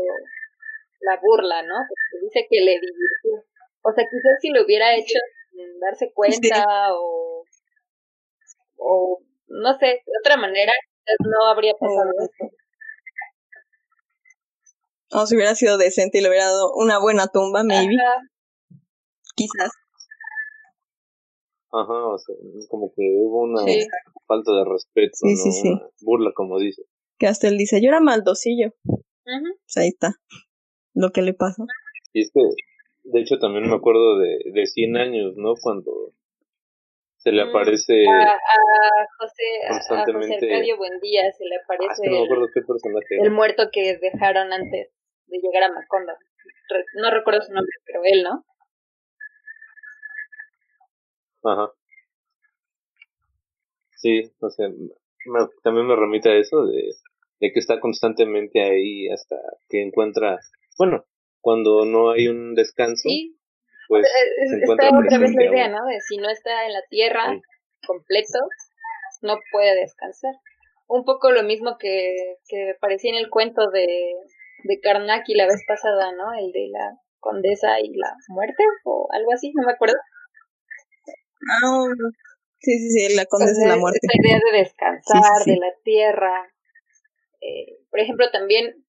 la 1.02 1.20
burla, 1.22 1.62
¿no? 1.64 1.76
Porque 1.88 2.26
dice 2.26 2.48
que 2.50 2.62
le 2.62 2.74
divirtió. 2.74 3.46
O 3.84 3.92
sea, 3.94 4.04
quizás 4.06 4.38
si 4.42 4.50
lo 4.50 4.64
hubiera 4.66 4.96
hecho 4.96 5.18
sin 5.52 5.80
darse 5.80 6.12
cuenta 6.14 6.66
o 6.94 7.44
o 8.78 9.22
no 9.48 9.74
sé, 9.78 10.02
de 10.06 10.14
otra 10.22 10.38
manera 10.38 10.74
no 11.20 11.50
habría 11.50 11.74
pasado 11.74 12.12
eso. 12.20 12.54
O 15.14 15.26
si 15.26 15.36
hubiera 15.36 15.56
sido 15.56 15.78
decente 15.78 16.20
y 16.20 16.22
le 16.22 16.30
hubiera 16.30 16.46
dado 16.46 16.72
una 16.76 17.00
buena 17.00 17.28
tumba, 17.28 17.64
maybe. 17.64 17.98
Quizás. 19.36 19.72
Ajá, 21.74 22.08
o 22.08 22.18
sea, 22.18 22.36
como 22.70 22.92
que 22.96 23.02
hubo 23.18 23.44
una 23.44 23.64
falta 24.28 24.52
de 24.52 24.66
respeto, 24.66 25.12
sí, 25.14 25.38
sí, 25.38 25.52
sí. 25.52 25.74
burla, 26.02 26.32
como 26.36 26.60
dice. 26.60 26.84
Que 27.18 27.28
hasta 27.28 27.48
él 27.48 27.58
dice, 27.58 27.82
yo 27.82 27.90
era 27.90 28.02
maldosillo. 28.02 28.74
Pues 28.84 29.78
ahí 29.78 29.88
está, 29.88 30.16
lo 30.94 31.12
que 31.12 31.22
le 31.22 31.34
pasó. 31.34 31.66
Y 32.12 32.24
es 32.24 32.32
que, 32.34 32.42
de 33.04 33.22
hecho, 33.22 33.40
también 33.40 33.70
me 33.70 33.76
acuerdo 33.76 34.20
de, 34.20 34.40
de 34.52 34.66
100 34.66 34.98
años, 34.98 35.34
¿no? 35.38 35.54
Cuando 35.62 36.14
se 37.24 37.32
le 37.32 37.44
aparece 37.44 38.04
a, 38.10 38.32
a 38.32 38.38
José 39.20 39.44
a 39.70 39.74
José 39.76 39.94
Arcadio 39.94 40.76
Buendía 40.76 41.32
se 41.32 41.46
le 41.46 41.56
aparece 41.64 42.10
no 42.10 42.48
qué 42.52 42.62
personaje 42.62 43.18
el 43.22 43.30
muerto 43.30 43.70
que 43.72 43.96
dejaron 43.98 44.52
antes 44.52 44.90
de 45.32 45.40
llegar 45.40 45.64
a 45.64 45.74
Macondo. 45.74 46.14
No 46.96 47.12
recuerdo 47.12 47.42
su 47.42 47.54
nombre 47.54 47.74
pero 47.86 48.02
él 48.04 48.24
no 48.24 48.46
ajá. 51.44 51.72
Sí 53.96 54.32
o 54.40 54.50
sea 54.50 54.68
también 55.64 55.88
me 55.88 55.96
remite 55.96 56.30
a 56.30 56.36
eso 56.36 56.66
de, 56.66 56.94
de 57.40 57.52
que 57.52 57.60
está 57.60 57.80
constantemente 57.80 58.62
ahí 58.62 59.10
hasta 59.10 59.36
que 59.70 59.82
encuentra 59.82 60.40
bueno 60.78 61.06
cuando 61.42 61.86
no 61.86 62.12
hay 62.12 62.28
un 62.28 62.54
descanso 62.56 63.04
sí. 63.04 63.38
pues 63.88 64.08
está 64.62 64.90
otra 64.98 65.18
vez 65.18 65.34
la 65.34 65.46
idea, 65.46 65.68
¿no? 65.70 65.86
De 65.86 66.00
si 66.02 66.18
no 66.18 66.30
está 66.30 66.66
en 66.66 66.74
la 66.74 66.84
tierra 66.90 67.40
completo, 67.86 68.40
no 69.22 69.38
puede 69.52 69.76
descansar. 69.76 70.34
Un 70.88 71.04
poco 71.04 71.32
lo 71.32 71.44
mismo 71.44 71.78
que, 71.80 72.14
que 72.48 72.76
parecía 72.80 73.12
en 73.12 73.18
el 73.18 73.30
cuento 73.30 73.70
de, 73.72 74.14
de 74.64 74.80
Karnaki 74.80 75.36
la 75.36 75.46
vez 75.46 75.64
pasada, 75.68 76.12
¿no? 76.14 76.34
El 76.34 76.52
de 76.52 76.70
la 76.72 76.98
condesa 77.20 77.80
y 77.80 77.94
la 77.96 78.14
muerte 78.30 78.64
o 78.86 79.08
algo 79.12 79.34
así, 79.34 79.52
no 79.56 79.66
me 79.66 79.74
acuerdo. 79.74 79.96
Ah, 81.50 81.86
sí, 82.60 82.78
sí, 82.80 82.90
sí, 82.92 83.16
la 83.16 83.26
condesa 83.26 83.66
y 83.66 83.68
la 83.68 83.78
muerte. 83.78 84.00
Esta 84.02 84.28
idea 84.28 84.40
de 84.52 84.58
descansar, 84.60 85.46
de 85.46 85.58
la 85.58 85.74
tierra. 85.84 86.54
Eh, 87.42 87.78
por 87.90 88.00
ejemplo, 88.00 88.30
también, 88.32 88.86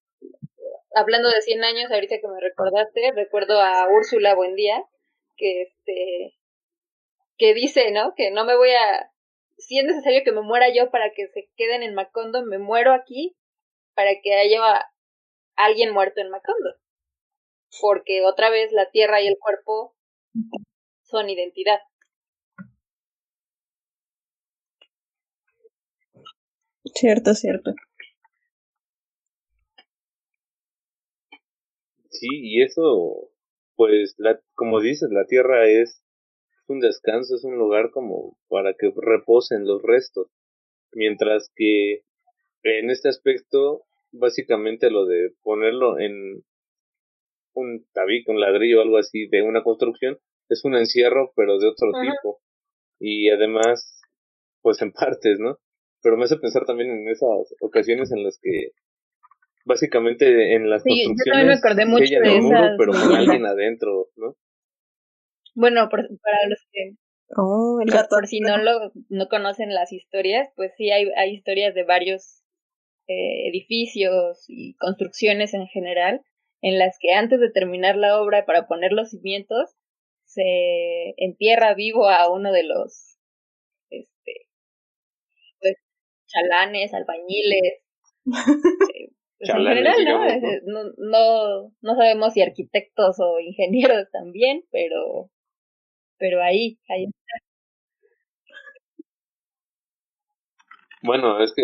hablando 0.95 1.31
de 1.31 1.41
100 1.41 1.65
años, 1.65 1.91
ahorita 1.91 2.17
que 2.21 2.29
me 2.29 2.41
recordaste, 2.41 3.13
recuerdo 3.15 3.61
a 3.61 3.89
Úrsula 3.89 4.35
Buendía, 4.35 4.85
que 5.37 5.63
este 5.63 6.39
que 7.39 7.55
dice, 7.55 7.91
¿no? 7.91 8.15
Que 8.15 8.31
no 8.31 8.45
me 8.45 8.57
voy 8.57 8.71
a 8.71 9.13
si 9.63 9.79
es 9.79 9.85
necesario 9.85 10.23
que 10.25 10.33
me 10.33 10.43
muera 10.43 10.73
yo 10.75 10.91
para 10.91 11.13
que 11.15 11.29
se 11.29 11.49
queden 11.57 11.83
en 11.83 11.95
Macondo, 11.95 12.45
me 12.45 12.59
muero 12.59 12.93
aquí 12.93 13.37
para 13.95 14.11
que 14.23 14.35
haya 14.35 14.61
alguien 15.57 15.93
muerto 15.93 16.21
en 16.21 16.31
Macondo. 16.31 16.75
Porque 17.81 18.23
otra 18.23 18.51
vez 18.51 18.73
la 18.73 18.91
tierra 18.91 19.23
y 19.23 19.27
el 19.27 19.37
cuerpo 19.39 19.95
son 21.03 21.31
identidad. 21.31 21.79
Cierto, 26.95 27.35
cierto. 27.35 27.73
Sí, 32.11 32.29
y 32.31 32.63
eso 32.63 33.33
pues 33.77 34.15
la, 34.19 34.41
como 34.55 34.81
dices, 34.81 35.11
la 35.11 35.25
tierra 35.27 35.69
es 35.69 36.05
un 36.69 36.81
descanso, 36.81 37.35
es 37.35 37.45
un 37.45 37.57
lugar 37.57 37.91
como 37.91 38.37
para 38.49 38.75
que 38.75 38.93
reposen 38.95 39.67
los 39.67 39.83
restos. 39.83 40.29
Mientras 40.93 41.51
que 41.57 42.05
en 42.63 42.91
este 42.91 43.09
aspecto, 43.09 43.85
básicamente 44.13 44.91
lo 44.91 45.07
de 45.07 45.31
ponerlo 45.43 45.99
en 45.99 46.43
un 47.55 47.85
tabique, 47.93 48.31
un 48.31 48.41
ladrillo 48.41 48.79
o 48.79 48.83
algo 48.83 48.99
así 48.99 49.27
de 49.29 49.43
una 49.43 49.63
construcción, 49.63 50.19
es 50.49 50.65
un 50.65 50.77
encierro, 50.77 51.33
pero 51.37 51.59
de 51.59 51.69
otro 51.69 51.91
tipo. 52.01 52.41
Y 52.99 53.31
además, 53.31 54.01
pues 54.63 54.81
en 54.83 54.93
partes, 54.93 55.39
¿no? 55.39 55.59
Pero 56.03 56.17
me 56.17 56.25
hace 56.25 56.37
pensar 56.37 56.65
también 56.65 56.91
en 56.91 57.09
esas 57.09 57.55
ocasiones 57.61 58.13
en 58.13 58.25
las 58.25 58.39
que 58.41 58.71
básicamente 59.65 60.55
en 60.55 60.69
las 60.69 60.83
sí, 60.83 61.05
yo 61.05 61.15
también 61.25 61.49
me 61.49 61.55
acordé 61.55 61.87
mucho 61.87 62.05
de 62.05 62.37
esas, 62.37 62.71
pero 62.79 62.93
con 62.93 63.15
alguien 63.15 63.47
adentro, 63.47 64.09
¿no? 64.17 64.37
Bueno, 65.55 65.89
para 65.91 66.49
los 66.49 66.67
que 66.73 66.97
oh, 67.37 67.79
el 67.81 67.91
gato. 67.91 68.09
por 68.11 68.27
si 68.27 68.41
no 68.41 68.59
lo 68.59 68.93
no 69.09 69.29
conocen 69.29 69.75
las 69.75 69.93
historias, 69.93 70.49
pues 70.57 70.73
sí 70.77 70.91
hay, 70.91 71.11
hay 71.17 71.35
historias 71.35 71.75
de 71.75 71.85
varios 71.85 72.42
eh, 73.09 73.49
edificios 73.49 74.45
y 74.49 74.75
construcciones 74.75 75.55
en 75.55 75.67
general 75.67 76.23
en 76.63 76.79
las 76.79 76.97
que 77.01 77.13
antes 77.13 77.41
de 77.41 77.51
terminar 77.51 77.97
la 77.97 78.21
obra 78.21 78.47
para 78.47 78.69
poner 78.69 78.93
los 78.93 79.11
cimientos 79.11 79.75
se 80.25 81.15
entierra 81.17 81.75
vivo 81.75 82.09
a 82.09 82.33
uno 82.33 82.53
de 82.53 82.63
los 82.63 83.19
este 83.91 84.49
pues 85.61 85.77
chalanes, 86.27 86.95
albañiles, 86.95 87.83
eh, 88.95 89.11
pues 89.39 89.51
en 89.51 89.67
general, 89.67 90.05
¿no? 90.65 90.85
¿no? 90.97 91.73
¿no? 91.81 91.97
sabemos 91.97 92.33
si 92.33 92.43
arquitectos 92.43 93.17
o 93.19 93.41
ingenieros 93.41 94.09
también, 94.13 94.63
pero, 94.71 95.31
pero 96.19 96.41
ahí, 96.41 96.79
ahí 96.89 97.07
está. 97.07 97.53
Bueno, 101.03 101.43
es 101.43 101.53
que 101.53 101.63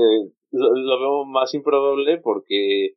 lo, 0.51 1.01
veo 1.01 1.25
más 1.25 1.55
improbable 1.55 2.19
porque, 2.19 2.95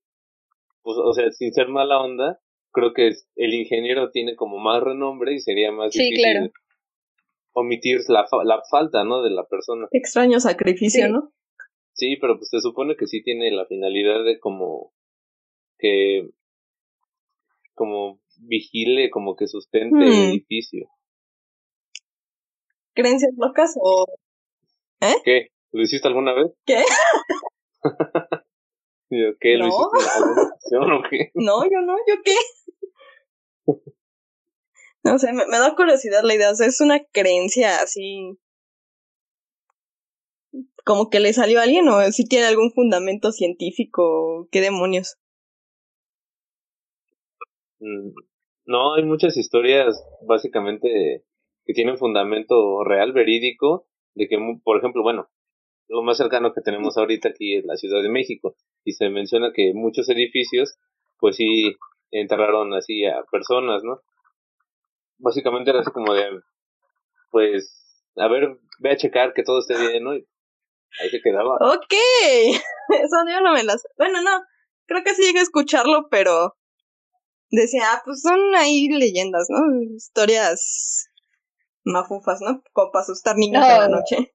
pues, 0.81 0.97
o 0.97 1.13
sea, 1.13 1.31
sin 1.31 1.53
ser 1.53 1.67
mala 1.67 2.01
onda, 2.01 2.39
creo 2.71 2.93
que 2.93 3.11
el 3.35 3.53
ingeniero 3.53 4.11
tiene 4.11 4.35
como 4.35 4.57
más 4.57 4.81
renombre 4.81 5.33
y 5.33 5.39
sería 5.39 5.71
más 5.71 5.91
difícil 5.91 6.51
omitir 7.53 7.99
la, 8.07 8.25
la 8.45 8.61
falta, 8.69 9.03
¿no? 9.03 9.21
De 9.21 9.29
la 9.29 9.45
persona. 9.45 9.87
Extraño 9.91 10.39
sacrificio, 10.39 11.09
¿no? 11.09 11.31
Sí, 11.93 12.15
pero 12.19 12.37
pues 12.37 12.49
se 12.49 12.61
supone 12.61 12.95
que 12.95 13.07
sí 13.07 13.21
tiene 13.21 13.51
la 13.51 13.65
finalidad 13.65 14.23
de 14.23 14.39
como 14.39 14.93
que 15.77 16.29
como 17.73 18.21
vigile, 18.37 19.09
como 19.09 19.35
que 19.35 19.47
sustente 19.47 20.03
el 20.03 20.11
hmm. 20.11 20.29
edificio. 20.31 20.87
¿Creencias 22.93 23.33
locas 23.37 23.75
o 23.81 24.05
¿Eh? 25.01 25.15
¿Qué? 25.23 25.47
¿Lo 25.71 25.81
hiciste 25.81 26.07
alguna 26.07 26.33
vez? 26.33 26.51
¿Qué? 26.65 26.83
¿Qué? 29.39 29.57
¿Lo 29.57 29.67
hiciste 29.67 29.99
alguna 30.15 30.43
ocasión 30.47 30.91
o 30.91 31.01
qué? 31.09 31.31
No, 31.35 31.63
yo 31.63 31.81
no, 31.85 31.95
¿yo 32.07 32.15
qué? 32.23 32.35
No 35.03 35.17
sé, 35.17 35.33
me, 35.33 35.45
da 35.45 35.75
curiosidad 35.75 36.21
la 36.23 36.35
idea, 36.35 36.51
o 36.51 36.55
sea, 36.55 36.67
es 36.67 36.79
una 36.79 37.03
creencia 37.11 37.81
así 37.81 38.37
como 40.85 41.09
que 41.09 41.19
le 41.19 41.33
salió 41.33 41.59
a 41.59 41.63
alguien 41.63 41.87
o 41.89 41.99
si 42.11 42.23
tiene 42.25 42.45
algún 42.45 42.71
fundamento 42.71 43.31
científico, 43.31 44.47
qué 44.51 44.61
demonios. 44.61 45.17
Mm, 47.79 48.11
no, 48.65 48.93
hay 48.93 49.03
muchas 49.03 49.37
historias 49.37 50.03
básicamente 50.27 51.23
que 51.65 51.73
tienen 51.73 51.97
fundamento 51.97 52.83
real, 52.83 53.11
verídico, 53.11 53.87
de 54.13 54.27
que, 54.27 54.37
por 54.63 54.77
ejemplo, 54.77 55.01
bueno, 55.01 55.29
lo 55.91 56.03
más 56.03 56.17
cercano 56.17 56.53
que 56.53 56.61
tenemos 56.61 56.97
ahorita 56.97 57.29
aquí 57.29 57.57
es 57.57 57.65
la 57.65 57.75
Ciudad 57.75 58.01
de 58.01 58.09
México 58.09 58.55
y 58.85 58.93
se 58.93 59.09
menciona 59.09 59.51
que 59.53 59.73
muchos 59.73 60.07
edificios, 60.07 60.77
pues 61.19 61.35
sí, 61.35 61.75
enterraron 62.11 62.73
así 62.73 63.05
a 63.05 63.23
personas, 63.29 63.83
¿no? 63.83 64.01
Básicamente 65.17 65.69
era 65.69 65.81
así 65.81 65.91
como 65.91 66.13
de, 66.13 66.39
pues, 67.29 68.05
a 68.15 68.27
ver, 68.29 68.57
ve 68.79 68.91
a 68.91 68.97
checar 68.97 69.33
que 69.33 69.43
todo 69.43 69.59
esté 69.59 69.77
bien, 69.77 70.05
¿no? 70.05 70.15
Y 70.15 70.25
ahí 71.01 71.09
se 71.09 71.21
quedaba. 71.21 71.55
Ok, 71.55 71.91
eso 73.03 73.15
yo 73.29 73.41
no 73.41 73.53
me 73.53 73.63
las... 73.63 73.85
Bueno, 73.97 74.21
no, 74.21 74.41
creo 74.85 75.03
que 75.03 75.13
sí 75.13 75.23
llegué 75.23 75.39
a 75.39 75.43
escucharlo, 75.43 76.07
pero 76.09 76.55
decía, 77.49 77.83
ah, 77.91 78.01
pues 78.05 78.21
son 78.21 78.55
ahí 78.55 78.87
leyendas, 78.87 79.47
¿no? 79.49 79.59
Historias 79.93 81.09
mafufas, 81.83 82.39
¿no? 82.39 82.63
Como 82.71 82.91
para 82.91 83.03
asustar 83.03 83.35
niños 83.35 83.65
en 83.65 83.77
la 83.77 83.89
noche. 83.89 84.33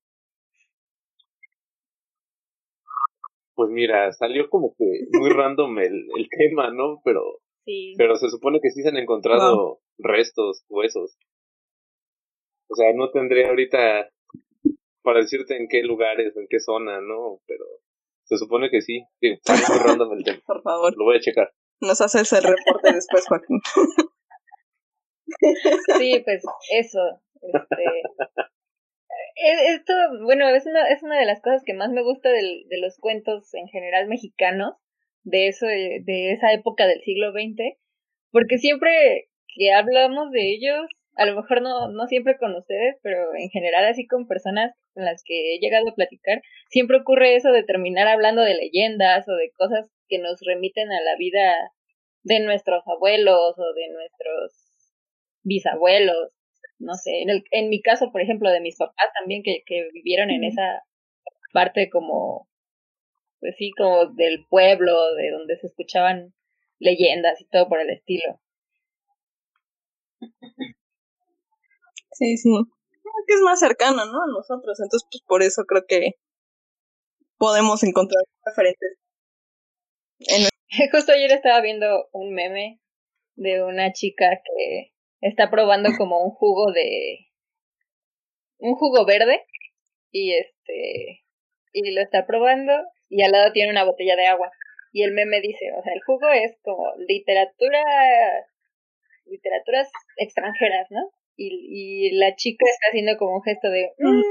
Pues 3.56 3.70
mira, 3.70 4.12
salió 4.12 4.48
como 4.50 4.74
que 4.78 4.84
muy 5.18 5.30
random 5.34 5.78
el, 5.78 6.06
el 6.16 6.28
tema, 6.28 6.70
¿no? 6.70 7.00
Pero, 7.04 7.40
sí. 7.64 7.94
pero 7.96 8.14
se 8.16 8.28
supone 8.28 8.60
que 8.60 8.70
sí 8.70 8.82
se 8.82 8.90
han 8.90 8.98
encontrado 8.98 9.80
restos, 9.98 10.64
huesos. 10.68 11.16
O 12.68 12.74
sea, 12.76 12.92
no 12.94 13.10
tendré 13.10 13.48
ahorita 13.48 14.10
para 15.02 15.20
decirte 15.20 15.56
en 15.56 15.68
qué 15.68 15.82
lugares, 15.82 16.36
en 16.36 16.46
qué 16.48 16.60
zona, 16.60 17.00
¿no? 17.00 17.40
Pero 17.46 17.64
se 18.24 18.36
supone 18.36 18.70
que 18.70 18.82
sí. 18.82 19.04
Sí, 19.20 19.30
muy 19.46 19.78
random 19.86 20.12
el 20.12 20.24
tema. 20.24 20.42
Por 20.46 20.62
favor. 20.62 20.94
Lo 20.96 21.04
voy 21.04 21.16
a 21.16 21.20
checar. 21.20 21.50
Nos 21.80 22.00
haces 22.00 22.32
el 22.32 22.42
reporte 22.42 22.92
después, 22.92 23.26
Joaquín. 23.26 23.60
Sí, 25.98 26.22
pues 26.24 26.42
eso. 26.78 27.00
Este, 27.40 27.84
esto, 29.36 29.92
bueno, 30.22 30.48
es 30.48 30.66
una, 30.66 30.88
es 30.88 31.02
una 31.02 31.18
de 31.18 31.26
las 31.26 31.40
cosas 31.40 31.62
que 31.64 31.74
más 31.74 31.90
me 31.90 32.02
gusta 32.02 32.30
del, 32.30 32.66
de 32.68 32.78
los 32.78 32.98
cuentos 32.98 33.52
en 33.54 33.68
general 33.68 34.08
mexicanos, 34.08 34.74
de 35.22 35.48
eso, 35.48 35.66
de 35.66 36.32
esa 36.32 36.52
época 36.52 36.86
del 36.86 37.00
siglo 37.02 37.32
XX, 37.32 37.76
porque 38.30 38.58
siempre 38.58 39.28
que 39.54 39.72
hablamos 39.72 40.30
de 40.30 40.52
ellos, 40.52 40.86
a 41.16 41.26
lo 41.26 41.34
mejor 41.34 41.62
no, 41.62 41.88
no 41.88 42.06
siempre 42.06 42.36
con 42.38 42.54
ustedes, 42.54 42.96
pero 43.02 43.34
en 43.34 43.48
general 43.50 43.86
así 43.86 44.06
con 44.06 44.28
personas 44.28 44.74
con 44.94 45.04
las 45.04 45.22
que 45.24 45.54
he 45.54 45.58
llegado 45.58 45.88
a 45.88 45.94
platicar, 45.94 46.42
siempre 46.68 46.98
ocurre 46.98 47.36
eso 47.36 47.50
de 47.52 47.64
terminar 47.64 48.06
hablando 48.06 48.42
de 48.42 48.54
leyendas 48.54 49.28
o 49.28 49.34
de 49.34 49.50
cosas 49.56 49.90
que 50.08 50.18
nos 50.18 50.40
remiten 50.42 50.92
a 50.92 51.00
la 51.00 51.16
vida 51.16 51.54
de 52.22 52.40
nuestros 52.40 52.82
abuelos 52.86 53.58
o 53.58 53.72
de 53.74 53.88
nuestros 53.92 54.52
bisabuelos 55.42 56.32
no 56.78 56.94
sé, 56.94 57.22
en, 57.22 57.30
el, 57.30 57.44
en 57.50 57.68
mi 57.68 57.80
caso, 57.80 58.10
por 58.12 58.20
ejemplo, 58.20 58.50
de 58.50 58.60
mis 58.60 58.76
papás 58.76 59.06
también 59.18 59.42
que, 59.42 59.62
que 59.66 59.88
vivieron 59.92 60.30
en 60.30 60.44
esa 60.44 60.82
parte 61.52 61.88
como, 61.90 62.48
pues 63.40 63.54
sí, 63.56 63.70
como 63.76 64.06
del 64.06 64.46
pueblo, 64.48 65.14
de 65.14 65.30
donde 65.30 65.56
se 65.58 65.68
escuchaban 65.68 66.34
leyendas 66.78 67.40
y 67.40 67.46
todo 67.46 67.68
por 67.68 67.80
el 67.80 67.90
estilo. 67.90 68.40
Sí, 72.12 72.36
sí. 72.36 72.50
que 73.26 73.34
es 73.34 73.40
más 73.40 73.60
cercano, 73.60 74.04
¿no? 74.06 74.22
A 74.22 74.26
nosotros, 74.26 74.78
entonces 74.80 75.06
pues 75.10 75.22
por 75.26 75.42
eso 75.42 75.64
creo 75.64 75.84
que 75.86 76.12
podemos 77.38 77.82
encontrar 77.82 78.22
referentes. 78.44 78.98
Justo 80.92 81.12
ayer 81.12 81.32
estaba 81.32 81.60
viendo 81.60 82.08
un 82.12 82.32
meme 82.34 82.80
de 83.34 83.62
una 83.62 83.92
chica 83.92 84.40
que 84.42 84.92
está 85.26 85.50
probando 85.50 85.90
como 85.98 86.22
un 86.22 86.30
jugo 86.30 86.72
de 86.72 87.26
un 88.58 88.74
jugo 88.74 89.04
verde 89.04 89.44
y 90.10 90.34
este 90.34 91.24
y 91.72 91.90
lo 91.92 92.00
está 92.00 92.26
probando 92.26 92.72
y 93.08 93.22
al 93.22 93.32
lado 93.32 93.52
tiene 93.52 93.70
una 93.70 93.84
botella 93.84 94.16
de 94.16 94.26
agua 94.26 94.50
y 94.92 95.02
el 95.02 95.12
meme 95.12 95.42
dice, 95.42 95.72
o 95.78 95.82
sea, 95.82 95.92
el 95.92 96.00
jugo 96.06 96.28
es 96.30 96.56
como 96.62 96.94
literatura 97.06 97.82
literaturas 99.26 99.90
extranjeras, 100.16 100.86
¿no? 100.90 101.10
Y, 101.36 101.50
y 102.08 102.10
la 102.12 102.34
chica 102.34 102.64
está 102.66 102.88
haciendo 102.88 103.18
como 103.18 103.36
un 103.36 103.42
gesto 103.42 103.68
de, 103.68 103.92
mm, 103.98 104.22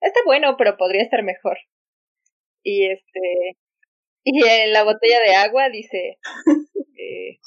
está 0.00 0.20
bueno, 0.24 0.56
pero 0.56 0.76
podría 0.76 1.02
estar 1.02 1.24
mejor. 1.24 1.58
Y 2.62 2.86
este 2.90 3.56
y 4.24 4.46
en 4.46 4.72
la 4.72 4.84
botella 4.84 5.18
de 5.26 5.34
agua 5.34 5.68
dice 5.68 6.18
eh, 6.98 7.40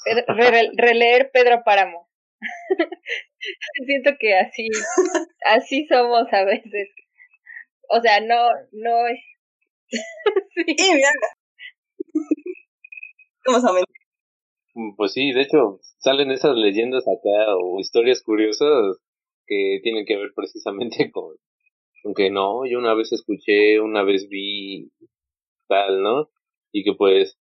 releer 0.76 1.30
Pedro 1.32 1.62
Páramo. 1.64 2.05
Siento 3.86 4.10
que 4.18 4.34
así, 4.34 4.68
así 5.44 5.86
somos 5.86 6.32
a 6.32 6.44
veces. 6.44 6.88
O 7.88 8.00
sea, 8.00 8.20
no, 8.20 8.48
no 8.72 9.06
es. 9.06 9.20
sí. 10.54 10.76
¿Cómo 13.44 13.60
saben? 13.60 13.84
Mm, 14.74 14.94
pues 14.96 15.12
sí, 15.12 15.32
de 15.32 15.42
hecho, 15.42 15.80
salen 15.98 16.30
esas 16.30 16.56
leyendas 16.56 17.04
acá 17.08 17.56
o 17.56 17.80
historias 17.80 18.22
curiosas 18.22 18.98
que 19.46 19.80
tienen 19.82 20.04
que 20.04 20.16
ver 20.16 20.32
precisamente 20.34 21.10
con, 21.12 21.36
con 22.02 22.14
que 22.14 22.30
no, 22.30 22.66
yo 22.66 22.78
una 22.78 22.94
vez 22.94 23.12
escuché, 23.12 23.80
una 23.80 24.02
vez 24.02 24.28
vi 24.28 24.90
tal, 25.68 26.02
¿no? 26.02 26.30
Y 26.72 26.84
que 26.84 26.92
pues 26.94 27.38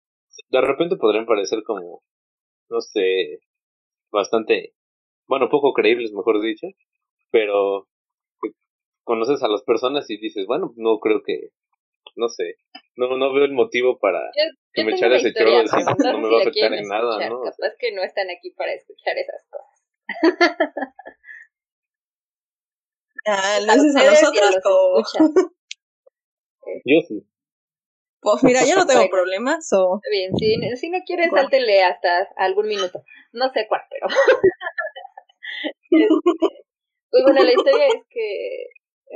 de 0.50 0.62
repente 0.62 0.98
podrían 0.98 1.26
parecer 1.26 1.64
como, 1.64 2.04
no 2.70 2.82
sé, 2.82 3.40
bastante 4.12 4.75
bueno, 5.28 5.50
poco 5.50 5.74
creíbles, 5.74 6.14
mejor 6.14 6.42
dicho, 6.42 6.68
pero 7.32 7.88
conoces 9.04 9.42
a 9.44 9.48
las 9.48 9.64
personas 9.64 10.10
y 10.10 10.18
dices, 10.18 10.46
bueno, 10.48 10.74
no 10.78 11.00
creo 11.00 11.22
que, 11.24 11.50
no 12.16 12.28
sé, 12.28 12.56
no, 12.96 13.18
no 13.18 13.34
veo 13.34 13.46
el 13.46 13.54
motivo 13.54 14.00
para 14.00 14.20
que 14.74 14.84
me 14.84 14.94
echara 14.94 15.18
ese 15.18 15.34
chorro 15.34 15.64
no, 15.64 16.12
no 16.12 16.20
me 16.20 16.30
va 16.30 16.38
a 16.40 16.42
afectar 16.42 16.74
en 16.74 16.88
nada, 16.88 17.30
¿no? 17.30 17.42
Capaz 17.42 17.76
que 17.80 17.92
no 17.94 18.04
están 18.04 18.28
aquí 18.30 18.52
para 18.52 18.74
escuchar 18.74 19.18
esas 19.18 19.48
cosas. 19.50 19.86
ah, 23.26 23.60
lo 23.66 23.72
haces 23.72 23.96
a 23.96 24.06
nosotros 24.06 24.58
o... 24.66 25.04
Yo 26.86 27.02
sí. 27.08 27.26
Pues 28.22 28.44
mira, 28.44 28.66
yo 28.66 28.76
no 28.76 28.88
tengo 28.88 29.08
problemas 29.08 29.72
o... 29.72 30.02
Bien, 30.10 30.36
si, 30.36 30.56
si 30.78 30.90
no 30.90 30.98
quieres, 31.06 31.30
sáltele 31.30 31.84
hasta 31.84 32.28
algún 32.38 32.68
minuto. 32.68 33.04
No 33.34 33.52
sé 33.54 33.68
cuál, 33.70 33.82
pero... 33.92 34.08
pues 37.12 37.24
bueno, 37.24 37.44
la 37.44 37.54
historia 37.54 37.88
es 37.88 38.04
que 38.10 38.68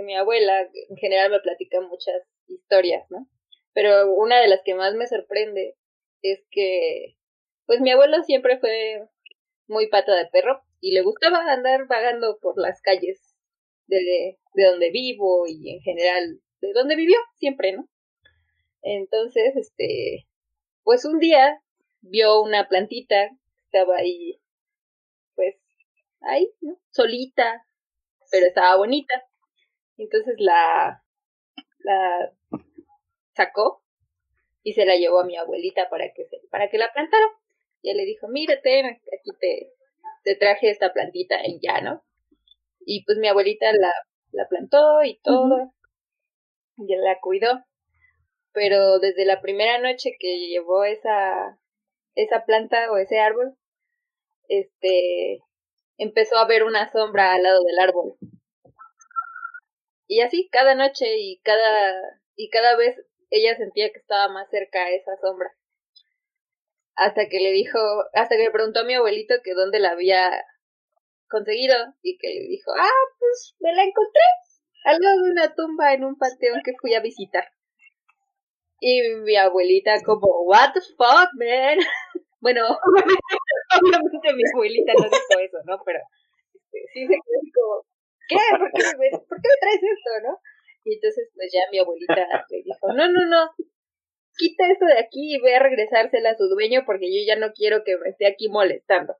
mi 0.03 0.15
abuela 0.15 0.61
en 0.61 0.97
general 0.97 1.31
me 1.31 1.39
platica 1.39 1.81
muchas 1.81 2.21
historias, 2.47 3.05
¿no? 3.09 3.27
Pero 3.73 4.13
una 4.13 4.39
de 4.39 4.47
las 4.47 4.61
que 4.63 4.75
más 4.75 4.95
me 4.95 5.07
sorprende 5.07 5.75
es 6.21 6.43
que, 6.51 7.15
pues 7.65 7.81
mi 7.81 7.91
abuelo 7.91 8.23
siempre 8.23 8.59
fue 8.59 9.07
muy 9.67 9.87
pata 9.87 10.15
de 10.15 10.27
perro 10.27 10.61
y 10.81 10.93
le 10.93 11.01
gustaba 11.01 11.51
andar 11.51 11.87
vagando 11.87 12.39
por 12.41 12.59
las 12.59 12.81
calles 12.81 13.35
de, 13.87 14.37
de 14.53 14.65
donde 14.65 14.91
vivo 14.91 15.45
y 15.47 15.75
en 15.75 15.81
general 15.81 16.39
de 16.61 16.73
donde 16.73 16.95
vivió 16.95 17.17
siempre, 17.35 17.73
¿no? 17.73 17.87
Entonces, 18.81 19.55
este, 19.55 20.27
pues 20.83 21.05
un 21.05 21.19
día 21.19 21.61
vio 22.01 22.41
una 22.41 22.67
plantita, 22.67 23.29
estaba 23.65 23.97
ahí 23.97 24.39
ahí, 26.21 26.51
¿no? 26.61 26.79
Solita, 26.89 27.65
pero 28.31 28.47
estaba 28.47 28.75
bonita. 28.77 29.23
Entonces 29.97 30.35
la, 30.37 31.03
la 31.79 32.33
sacó 33.35 33.83
y 34.63 34.73
se 34.73 34.85
la 34.85 34.95
llevó 34.95 35.19
a 35.19 35.25
mi 35.25 35.37
abuelita 35.37 35.89
para 35.89 36.11
que, 36.13 36.25
se, 36.25 36.37
para 36.51 36.69
que 36.69 36.77
la 36.77 36.91
plantara. 36.93 37.25
Y 37.81 37.91
él 37.91 37.97
le 37.97 38.05
dijo, 38.05 38.27
mírate, 38.27 38.81
aquí 38.85 39.31
te, 39.39 39.73
te 40.23 40.35
traje 40.35 40.69
esta 40.69 40.91
plantita 40.93 41.35
y 41.45 41.59
ya, 41.61 41.81
¿no? 41.81 42.03
Y 42.81 43.03
pues 43.05 43.17
mi 43.17 43.27
abuelita 43.27 43.71
la, 43.71 43.93
la 44.31 44.47
plantó 44.47 45.03
y 45.03 45.19
todo, 45.21 45.73
y 46.77 46.95
la 46.95 47.19
cuidó. 47.21 47.65
Pero 48.51 48.99
desde 48.99 49.25
la 49.25 49.41
primera 49.41 49.79
noche 49.79 50.15
que 50.19 50.47
llevó 50.47 50.83
esa, 50.83 51.59
esa 52.15 52.45
planta 52.45 52.91
o 52.91 52.97
ese 52.97 53.19
árbol, 53.19 53.55
este, 54.47 55.39
empezó 55.99 56.37
a 56.37 56.47
ver 56.47 56.63
una 56.63 56.91
sombra 56.91 57.33
al 57.33 57.43
lado 57.43 57.59
del 57.63 57.79
árbol. 57.79 58.15
Y 60.07 60.21
así 60.21 60.49
cada 60.51 60.73
noche 60.73 61.05
y 61.17 61.39
cada 61.43 61.93
y 62.35 62.49
cada 62.49 62.75
vez 62.75 62.95
ella 63.29 63.55
sentía 63.57 63.91
que 63.91 63.99
estaba 63.99 64.31
más 64.33 64.49
cerca 64.49 64.79
a 64.79 64.89
esa 64.91 65.15
sombra. 65.21 65.51
Hasta 66.95 67.27
que 67.29 67.39
le 67.39 67.51
dijo, 67.51 67.77
hasta 68.13 68.35
que 68.35 68.43
le 68.43 68.51
preguntó 68.51 68.79
a 68.79 68.85
mi 68.85 68.95
abuelito 68.95 69.35
que 69.43 69.53
dónde 69.53 69.79
la 69.79 69.91
había 69.91 70.31
conseguido 71.29 71.75
y 72.01 72.17
que 72.17 72.27
dijo, 72.27 72.71
ah, 72.77 73.05
pues 73.19 73.55
me 73.59 73.73
la 73.73 73.83
encontré 73.83 74.21
al 74.85 74.99
lado 74.99 75.21
de 75.21 75.31
una 75.31 75.53
tumba 75.53 75.93
en 75.93 76.05
un 76.05 76.17
panteón 76.17 76.61
que 76.63 76.73
fui 76.81 76.95
a 76.95 77.01
visitar. 77.01 77.45
Y 78.79 79.01
mi 79.23 79.35
abuelita 79.35 80.01
como, 80.05 80.43
what 80.45 80.71
the 80.73 80.81
fuck, 80.97 81.29
man. 81.35 81.77
bueno, 82.41 82.61
obviamente 83.81 84.33
mi 84.33 84.43
abuelita 84.53 84.93
no 84.93 85.03
dijo 85.03 85.39
eso, 85.39 85.57
¿no? 85.65 85.81
Pero 85.85 85.99
este, 86.53 86.79
sí 86.93 87.07
se 87.07 87.13
quedó 87.13 87.41
como, 87.53 87.85
¿qué? 88.27 88.37
¿Por 88.57 88.71
qué, 88.71 88.83
me, 88.97 89.09
¿Por 89.11 89.37
qué 89.41 89.47
me 89.49 89.59
traes 89.59 89.83
esto, 89.83 90.11
no? 90.23 90.39
Y 90.85 90.95
entonces 90.95 91.29
pues 91.35 91.51
ya 91.51 91.61
mi 91.71 91.79
abuelita 91.79 92.25
le 92.49 92.63
dijo, 92.63 92.93
no, 92.93 93.07
no, 93.11 93.25
no, 93.27 93.51
quita 94.37 94.67
esto 94.71 94.85
de 94.85 94.99
aquí 94.99 95.35
y 95.35 95.41
ve 95.41 95.55
a 95.55 95.59
regresársela 95.59 96.31
a 96.31 96.37
su 96.37 96.47
dueño 96.47 96.83
porque 96.85 97.11
yo 97.11 97.19
ya 97.27 97.35
no 97.35 97.51
quiero 97.53 97.83
que 97.83 97.97
me 97.97 98.09
esté 98.09 98.25
aquí 98.27 98.49
molestando. 98.49 99.15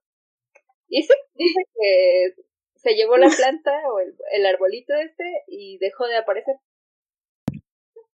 Y 0.88 1.04
sí, 1.04 1.14
dice 1.36 1.60
que 1.76 2.34
se 2.76 2.96
llevó 2.96 3.18
la 3.18 3.30
planta 3.30 3.72
o 3.94 4.00
el, 4.00 4.16
el 4.32 4.46
arbolito 4.46 4.96
este 4.96 5.44
y 5.48 5.78
dejó 5.80 6.08
de 6.08 6.18
aparecer. 6.18 6.56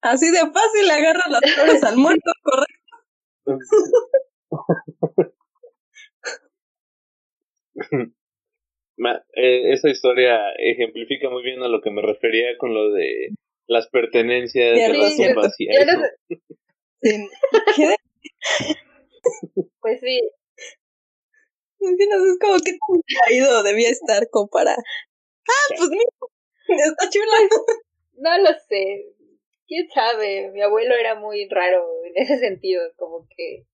Así 0.00 0.30
de 0.30 0.40
fácil 0.40 0.90
agarra 0.90 1.30
las 1.30 1.54
flores 1.54 1.84
al 1.84 1.96
muerto, 1.96 2.30
correcto. 2.42 2.84
eh, 9.34 9.72
esa 9.72 9.88
historia 9.88 10.38
ejemplifica 10.58 11.28
muy 11.30 11.42
bien 11.42 11.62
a 11.62 11.68
lo 11.68 11.80
que 11.80 11.90
me 11.90 12.02
refería 12.02 12.56
con 12.58 12.74
lo 12.74 12.92
de 12.92 13.30
las 13.66 13.88
pertenencias 13.88 14.74
de 14.76 14.98
las 14.98 15.16
tumbas 15.16 15.54
y 15.58 15.68
eso. 15.68 16.00
¿Qué? 17.76 17.94
Pues 19.80 20.00
sí. 20.00 20.20
Es 21.80 22.38
como 22.40 22.56
que 22.64 22.72
tan 22.72 23.02
caído 23.26 23.62
debía 23.62 23.90
estar 23.90 24.28
como 24.30 24.48
para. 24.48 24.72
Ah, 24.72 25.74
pues 25.76 25.90
mira, 25.90 26.04
está 26.86 27.10
chula. 27.10 27.36
No 28.16 28.38
lo 28.38 28.50
sé. 28.68 29.12
Quién 29.66 29.88
sabe. 29.90 30.50
Mi 30.52 30.62
abuelo 30.62 30.94
era 30.94 31.14
muy 31.14 31.46
raro 31.50 31.84
en 32.06 32.22
ese 32.22 32.38
sentido, 32.38 32.82
como 32.96 33.26
que 33.36 33.66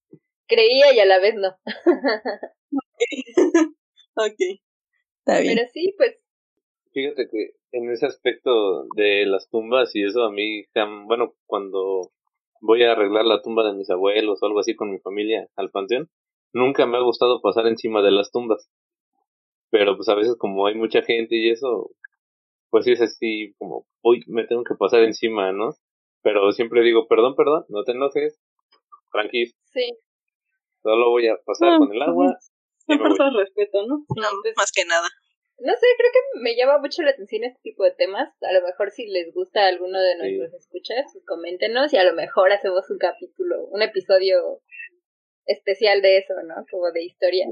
creía 0.51 0.93
y 0.93 1.01
a 1.01 1.07
la 1.07 1.19
vez 1.21 1.37
no. 1.37 1.49
ok. 4.17 4.41
Está 5.21 5.41
bien. 5.41 5.57
Pero 5.57 5.69
sí, 5.73 5.95
pues. 5.97 6.19
Fíjate 6.93 7.29
que 7.31 7.53
en 7.73 7.91
ese 7.91 8.07
aspecto 8.07 8.85
de 8.97 9.25
las 9.27 9.49
tumbas 9.49 9.95
y 9.95 10.05
eso 10.05 10.25
a 10.25 10.33
mí, 10.33 10.65
bueno, 11.07 11.35
cuando 11.47 12.11
voy 12.61 12.83
a 12.83 12.93
arreglar 12.93 13.25
la 13.25 13.43
tumba 13.43 13.65
de 13.65 13.75
mis 13.75 13.89
abuelos 13.91 14.43
o 14.43 14.47
algo 14.47 14.59
así 14.59 14.75
con 14.75 14.91
mi 14.91 14.99
familia 14.99 15.49
al 15.57 15.71
panteón, 15.71 16.11
nunca 16.53 16.87
me 16.87 16.97
ha 16.97 17.01
gustado 17.01 17.41
pasar 17.41 17.69
encima 17.69 18.03
de 18.03 18.11
las 18.11 18.33
tumbas. 18.33 18.69
Pero 19.71 19.97
pues 19.97 20.09
a 20.09 20.17
veces 20.17 20.37
como 20.37 20.67
hay 20.67 20.75
mucha 20.75 21.03
gente 21.03 21.37
y 21.37 21.51
eso, 21.51 21.93
pues 22.71 22.85
sí 22.85 22.93
es 22.93 23.01
así 23.01 23.55
como, 23.59 23.87
uy, 24.03 24.25
me 24.27 24.47
tengo 24.47 24.65
que 24.65 24.75
pasar 24.75 25.05
encima, 25.05 25.53
¿no? 25.53 25.71
Pero 26.23 26.51
siempre 26.53 26.83
digo, 26.83 27.07
perdón, 27.07 27.37
perdón, 27.37 27.65
no 27.69 27.85
te 27.85 27.93
enojes, 27.93 28.41
tranquilo. 29.13 29.53
Sí. 29.73 29.97
Solo 30.83 31.11
voy 31.11 31.29
a 31.29 31.37
pasar 31.45 31.79
con 31.79 31.93
el 31.93 32.03
agua. 32.03 32.37
Siempre 32.87 33.09
por 33.17 33.35
respeto, 33.35 33.87
¿no? 33.87 33.99
No, 34.17 34.29
pues, 34.43 34.55
más 34.57 34.73
que 34.73 34.85
nada. 34.85 35.09
No 35.59 35.73
sé, 35.75 35.87
creo 35.99 36.11
que 36.13 36.41
me 36.41 36.57
llama 36.57 36.79
mucho 36.79 37.03
la 37.03 37.11
atención 37.11 37.45
este 37.45 37.61
tipo 37.63 37.85
de 37.85 37.91
temas. 37.93 38.31
A 38.43 38.53
lo 38.53 38.63
mejor 38.67 38.91
si 38.91 39.07
les 39.09 39.33
gusta 39.35 39.67
alguno 39.67 40.01
de 40.01 40.17
nuestros 40.17 40.55
escuchas, 40.55 41.05
pues 41.13 41.23
coméntenos 41.27 41.93
y 41.93 41.99
a 41.99 42.05
lo 42.05 42.15
mejor 42.15 42.51
hacemos 42.53 42.89
un 42.89 42.97
capítulo, 42.99 43.67
un 43.67 43.83
episodio 43.83 44.63
especial 45.45 46.01
de 46.01 46.17
eso, 46.19 46.33
¿no? 46.47 46.55
Como 46.71 46.91
de 46.93 47.05
historia. 47.05 47.47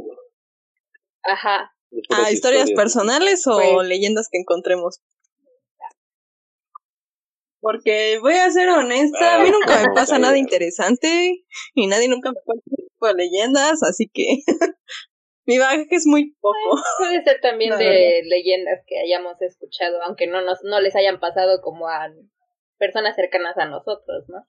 Ajá. 1.22 1.74
Ah, 2.10 2.30
historias 2.32 2.70
personales 2.72 3.46
o 3.46 3.58
Pues- 3.58 3.88
leyendas 3.88 4.28
que 4.32 4.38
encontremos. 4.38 5.00
Porque 7.60 8.18
voy 8.20 8.34
a 8.34 8.50
ser 8.50 8.68
honesta, 8.70 9.34
a 9.36 9.38
mí 9.42 9.50
nunca 9.50 9.80
me 9.80 9.88
Ah, 9.88 9.92
pasa 9.94 10.18
nada 10.18 10.38
interesante 10.38 11.44
y 11.74 11.86
nadie 11.88 12.08
nunca 12.08 12.30
me 12.30 12.38
cuenta 12.44 12.64
de 13.06 13.14
leyendas, 13.14 13.82
así 13.82 14.08
que 14.12 14.42
mi 15.46 15.58
bagaje 15.58 15.86
es 15.90 16.06
muy 16.06 16.34
poco. 16.40 16.82
Puede 16.98 17.22
ser 17.24 17.40
también 17.40 17.70
de 17.78 18.22
leyendas 18.24 18.82
que 18.86 18.98
hayamos 18.98 19.40
escuchado, 19.40 20.02
aunque 20.02 20.26
no 20.26 20.42
nos 20.42 20.62
no 20.64 20.80
les 20.80 20.94
hayan 20.96 21.20
pasado 21.20 21.60
como 21.62 21.88
a 21.88 22.08
personas 22.78 23.16
cercanas 23.16 23.56
a 23.58 23.66
nosotros, 23.66 24.24
¿no? 24.28 24.46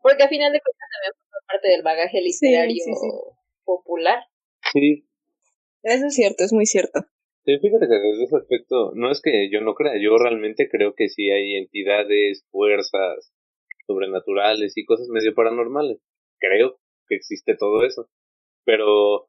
Porque 0.00 0.24
a 0.24 0.28
final 0.28 0.52
de 0.52 0.60
cuentas 0.60 0.88
también 0.92 1.12
forma 1.16 1.46
parte 1.46 1.68
del 1.68 1.82
bagaje 1.82 2.20
literario 2.20 2.84
sí, 2.84 2.92
sí. 2.92 3.08
popular. 3.64 4.24
Sí, 4.72 5.08
Eso 5.82 6.06
es 6.06 6.14
cierto, 6.14 6.44
es 6.44 6.52
muy 6.52 6.66
cierto. 6.66 7.00
Sí, 7.44 7.58
fíjate 7.58 7.86
que 7.86 7.94
desde 7.94 8.24
ese 8.24 8.36
aspecto, 8.36 8.92
no 8.94 9.10
es 9.10 9.20
que 9.22 9.50
yo 9.50 9.60
no 9.60 9.74
crea, 9.74 9.92
yo 10.00 10.16
realmente 10.16 10.68
creo 10.70 10.94
que 10.94 11.08
sí 11.08 11.30
hay 11.30 11.56
entidades, 11.56 12.46
fuerzas 12.50 13.32
sobrenaturales 13.86 14.72
y 14.76 14.84
cosas 14.84 15.08
medio 15.08 15.34
paranormales. 15.34 15.98
Creo 16.38 16.78
que 17.08 17.16
existe 17.16 17.56
todo 17.56 17.84
eso. 17.84 18.08
Pero 18.64 19.28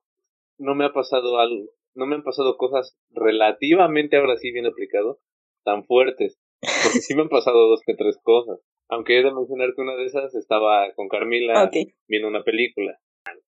no 0.57 0.75
me 0.75 0.85
ha 0.85 0.93
pasado 0.93 1.39
algo, 1.39 1.69
no 1.95 2.05
me 2.05 2.15
han 2.15 2.23
pasado 2.23 2.57
cosas 2.57 2.97
relativamente, 3.11 4.17
ahora 4.17 4.37
sí 4.37 4.51
bien 4.51 4.65
aplicado, 4.65 5.19
tan 5.63 5.85
fuertes. 5.85 6.37
Porque 6.61 6.99
sí 6.99 7.15
me 7.15 7.23
han 7.23 7.29
pasado 7.29 7.67
dos 7.67 7.81
que 7.85 7.95
tres 7.95 8.17
cosas. 8.23 8.59
Aunque 8.89 9.19
he 9.19 9.23
de 9.23 9.33
mencionar 9.33 9.73
que 9.75 9.81
una 9.81 9.95
de 9.95 10.05
esas 10.05 10.33
estaba 10.35 10.91
con 10.95 11.07
Carmila 11.09 11.63
Ok. 11.65 11.75
viendo 12.07 12.27
una 12.27 12.43
película. 12.43 12.97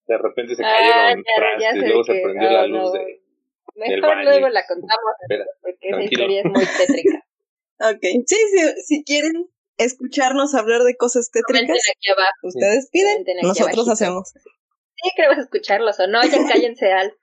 De 0.08 0.18
repente 0.18 0.56
se 0.56 0.64
Ah, 0.66 0.74
cayeron 1.14 1.24
ya 1.24 1.70
trastes, 1.72 1.84
luego 1.88 2.04
se 2.04 2.14
prendió 2.24 2.50
ah, 2.50 2.54
la 2.54 2.68
luz 2.68 2.80
no. 2.82 2.92
de, 2.92 3.00
del 3.00 4.02
Mejor 4.02 4.16
baño. 4.16 4.24
luego 4.30 4.50
la 4.50 4.64
contamos, 4.68 5.12
Espera, 5.22 5.46
porque 5.62 5.78
esa 5.82 5.98
tranquilo. 5.98 6.24
historia 6.24 6.40
es 6.42 6.46
muy 6.46 6.66
tétrica. 6.78 7.24
Ok. 7.80 8.02
Sí, 8.26 8.36
sí, 8.36 8.60
si 8.88 9.04
quieren 9.04 9.34
escucharnos 9.78 10.56
hablar 10.56 10.82
de 10.84 10.96
cosas 10.96 11.30
tétricas, 11.32 11.78
aquí 11.96 12.10
abajo. 12.10 12.32
ustedes 12.44 12.90
piden, 12.92 13.22
aquí 13.22 13.34
nosotros 13.42 13.88
abajito. 13.88 13.92
hacemos. 13.92 14.30
Sí, 14.30 15.10
queremos 15.16 15.38
escucharlos 15.38 16.00
o 16.00 16.08
no, 16.08 16.22
ya 16.24 16.30
cállense 16.48 16.92
al. 16.92 17.14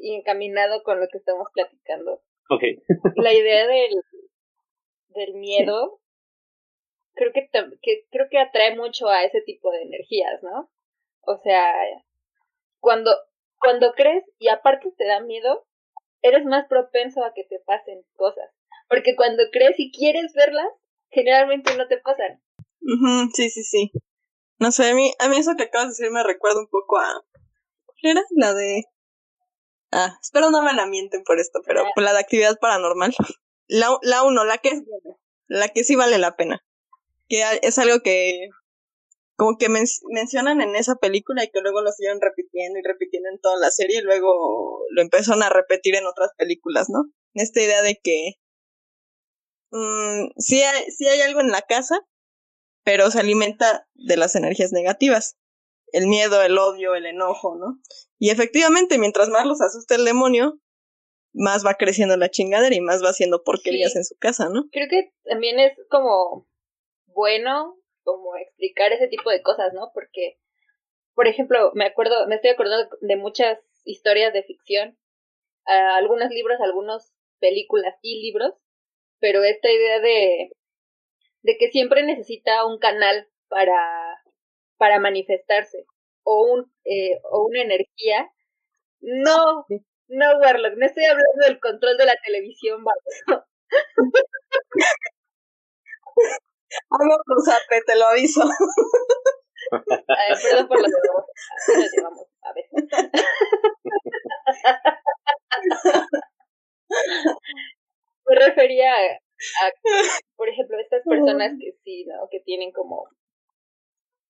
y 0.00 0.14
encaminado 0.16 0.82
con 0.82 1.00
lo 1.00 1.08
que 1.08 1.18
estamos 1.18 1.48
platicando. 1.52 2.22
Ok. 2.50 2.62
La 3.16 3.32
idea 3.32 3.66
del, 3.66 4.02
del 5.08 5.34
miedo 5.34 6.00
creo 7.14 7.32
que, 7.32 7.48
que 7.80 8.06
creo 8.10 8.26
que 8.30 8.38
atrae 8.38 8.76
mucho 8.76 9.08
a 9.08 9.24
ese 9.24 9.40
tipo 9.40 9.70
de 9.70 9.82
energías, 9.82 10.42
¿no? 10.42 10.70
O 11.20 11.38
sea, 11.38 11.72
cuando 12.80 13.12
cuando 13.64 13.92
crees 13.92 14.24
y 14.38 14.48
aparte 14.48 14.92
te 14.96 15.06
da 15.06 15.20
miedo, 15.20 15.66
eres 16.20 16.44
más 16.44 16.66
propenso 16.68 17.24
a 17.24 17.32
que 17.32 17.44
te 17.44 17.58
pasen 17.60 18.04
cosas, 18.14 18.50
porque 18.94 19.16
cuando 19.16 19.42
crees 19.50 19.74
y 19.78 19.90
quieres 19.90 20.32
verlas, 20.34 20.68
generalmente 21.10 21.76
no 21.76 21.88
te 21.88 21.98
pasan. 21.98 22.40
Ujú, 22.80 23.28
sí, 23.34 23.50
sí, 23.50 23.64
sí. 23.64 23.90
No 24.60 24.70
sé, 24.70 24.90
a 24.90 24.94
mí, 24.94 25.12
a 25.18 25.28
mí 25.28 25.36
eso 25.36 25.56
que 25.56 25.64
acabas 25.64 25.88
de 25.88 26.04
decir 26.04 26.12
me 26.12 26.22
recuerda 26.22 26.60
un 26.60 26.68
poco 26.68 26.98
a... 26.98 27.08
¿Cuál 27.86 28.12
era? 28.12 28.22
La 28.30 28.54
de... 28.54 28.84
Ah, 29.90 30.16
espero 30.22 30.50
no 30.50 30.62
me 30.62 30.72
la 30.74 30.86
mienten 30.86 31.24
por 31.24 31.40
esto, 31.40 31.60
pero 31.66 31.82
Ah. 31.84 32.00
la 32.00 32.12
de 32.12 32.20
actividad 32.20 32.56
paranormal. 32.60 33.12
La, 33.66 33.96
la 34.02 34.22
uno, 34.22 34.44
la 34.44 34.58
que 34.58 34.68
es 34.68 34.84
buena, 34.84 35.16
la 35.48 35.68
que 35.70 35.82
sí 35.84 35.96
vale 35.96 36.18
la 36.18 36.36
pena. 36.36 36.64
Que 37.28 37.42
es 37.62 37.78
algo 37.78 38.00
que 38.00 38.48
como 39.36 39.56
que 39.58 39.68
men- 39.68 39.86
mencionan 40.10 40.60
en 40.60 40.76
esa 40.76 40.94
película 40.96 41.42
y 41.42 41.50
que 41.50 41.60
luego 41.62 41.82
lo 41.82 41.90
siguieron 41.90 42.20
repitiendo 42.20 42.78
y 42.78 42.82
repitiendo 42.82 43.28
en 43.30 43.40
toda 43.40 43.56
la 43.58 43.70
serie 43.70 43.98
y 43.98 44.02
luego 44.02 44.84
lo 44.90 45.02
empezaron 45.02 45.42
a 45.42 45.48
repetir 45.48 45.96
en 45.96 46.06
otras 46.06 46.30
películas, 46.36 46.88
¿no? 46.90 47.04
Esta 47.34 47.60
idea 47.60 47.82
de 47.82 47.98
que 48.00 48.34
mm, 49.74 50.30
sí, 50.38 50.62
hay, 50.62 50.90
sí 50.90 51.06
hay 51.08 51.20
algo 51.20 51.40
en 51.40 51.50
la 51.50 51.62
casa, 51.62 52.00
pero 52.84 53.10
se 53.10 53.20
alimenta 53.20 53.86
de 53.94 54.16
las 54.16 54.34
energías 54.36 54.72
negativas. 54.72 55.36
El 55.92 56.06
miedo, 56.06 56.42
el 56.42 56.58
odio, 56.58 56.94
el 56.94 57.06
enojo, 57.06 57.56
¿no? 57.56 57.78
Y 58.18 58.30
efectivamente, 58.30 58.98
mientras 58.98 59.28
más 59.28 59.46
los 59.46 59.60
asusta 59.60 59.94
el 59.94 60.04
demonio, 60.04 60.58
más 61.32 61.64
va 61.66 61.74
creciendo 61.74 62.16
la 62.16 62.30
chingadera 62.30 62.74
y 62.74 62.80
más 62.80 63.02
va 63.02 63.10
haciendo 63.10 63.42
porquerías 63.42 63.92
Sí. 63.92 63.98
en 63.98 64.04
su 64.04 64.16
casa, 64.16 64.48
¿no? 64.48 64.68
Creo 64.72 64.88
que 64.88 65.12
también 65.24 65.58
es 65.58 65.72
como 65.90 66.48
bueno 67.06 67.76
como 68.02 68.36
explicar 68.36 68.92
ese 68.92 69.08
tipo 69.08 69.30
de 69.30 69.42
cosas, 69.42 69.72
¿no? 69.72 69.90
Porque, 69.94 70.38
por 71.14 71.26
ejemplo, 71.26 71.72
me 71.74 71.86
acuerdo, 71.86 72.26
me 72.26 72.36
estoy 72.36 72.50
acordando 72.50 72.88
de 73.00 73.16
muchas 73.16 73.58
historias 73.84 74.32
de 74.32 74.42
ficción, 74.42 74.98
algunos 75.64 76.30
libros, 76.30 76.58
algunas 76.60 77.12
películas 77.40 77.94
y 78.02 78.20
libros, 78.22 78.52
pero 79.20 79.42
esta 79.44 79.70
idea 79.70 80.00
de, 80.00 80.50
de 81.42 81.56
que 81.58 81.70
siempre 81.70 82.02
necesita 82.02 82.64
un 82.66 82.78
canal 82.78 83.28
para, 83.48 84.22
para 84.76 84.98
manifestarse 85.00 85.86
o 86.24 86.52
un 86.52 86.72
eh, 86.84 87.20
o 87.30 87.46
una 87.46 87.62
energía. 87.62 88.30
No, 89.00 89.66
no, 90.08 90.38
Warlock, 90.40 90.74
no 90.76 90.86
estoy 90.86 91.04
hablando 91.04 91.46
del 91.46 91.60
control 91.60 91.96
de 91.96 92.06
la 92.06 92.16
televisión, 92.24 92.82
Warlock. 92.84 93.46
Hago 96.90 97.16
zape, 97.44 97.82
te 97.86 97.96
lo 97.96 98.06
aviso. 98.06 98.42
Ay, 100.08 100.34
perdón 100.42 100.68
por 100.68 100.80
lo 100.80 100.86
que 100.86 100.92
así 101.56 101.72
nos 101.80 101.92
llevamos 101.92 102.23
A, 108.82 109.70
por 110.36 110.48
ejemplo, 110.48 110.78
estas 110.78 111.02
personas 111.08 111.52
que 111.60 111.72
sí, 111.84 112.04
¿no? 112.06 112.28
Que 112.30 112.40
tienen 112.40 112.72
como 112.72 113.08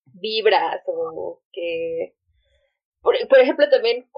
vibras 0.07 0.83
o 0.87 1.41
que, 1.53 2.15
por, 3.01 3.17
por 3.29 3.39
ejemplo, 3.41 3.69
también 3.69 4.09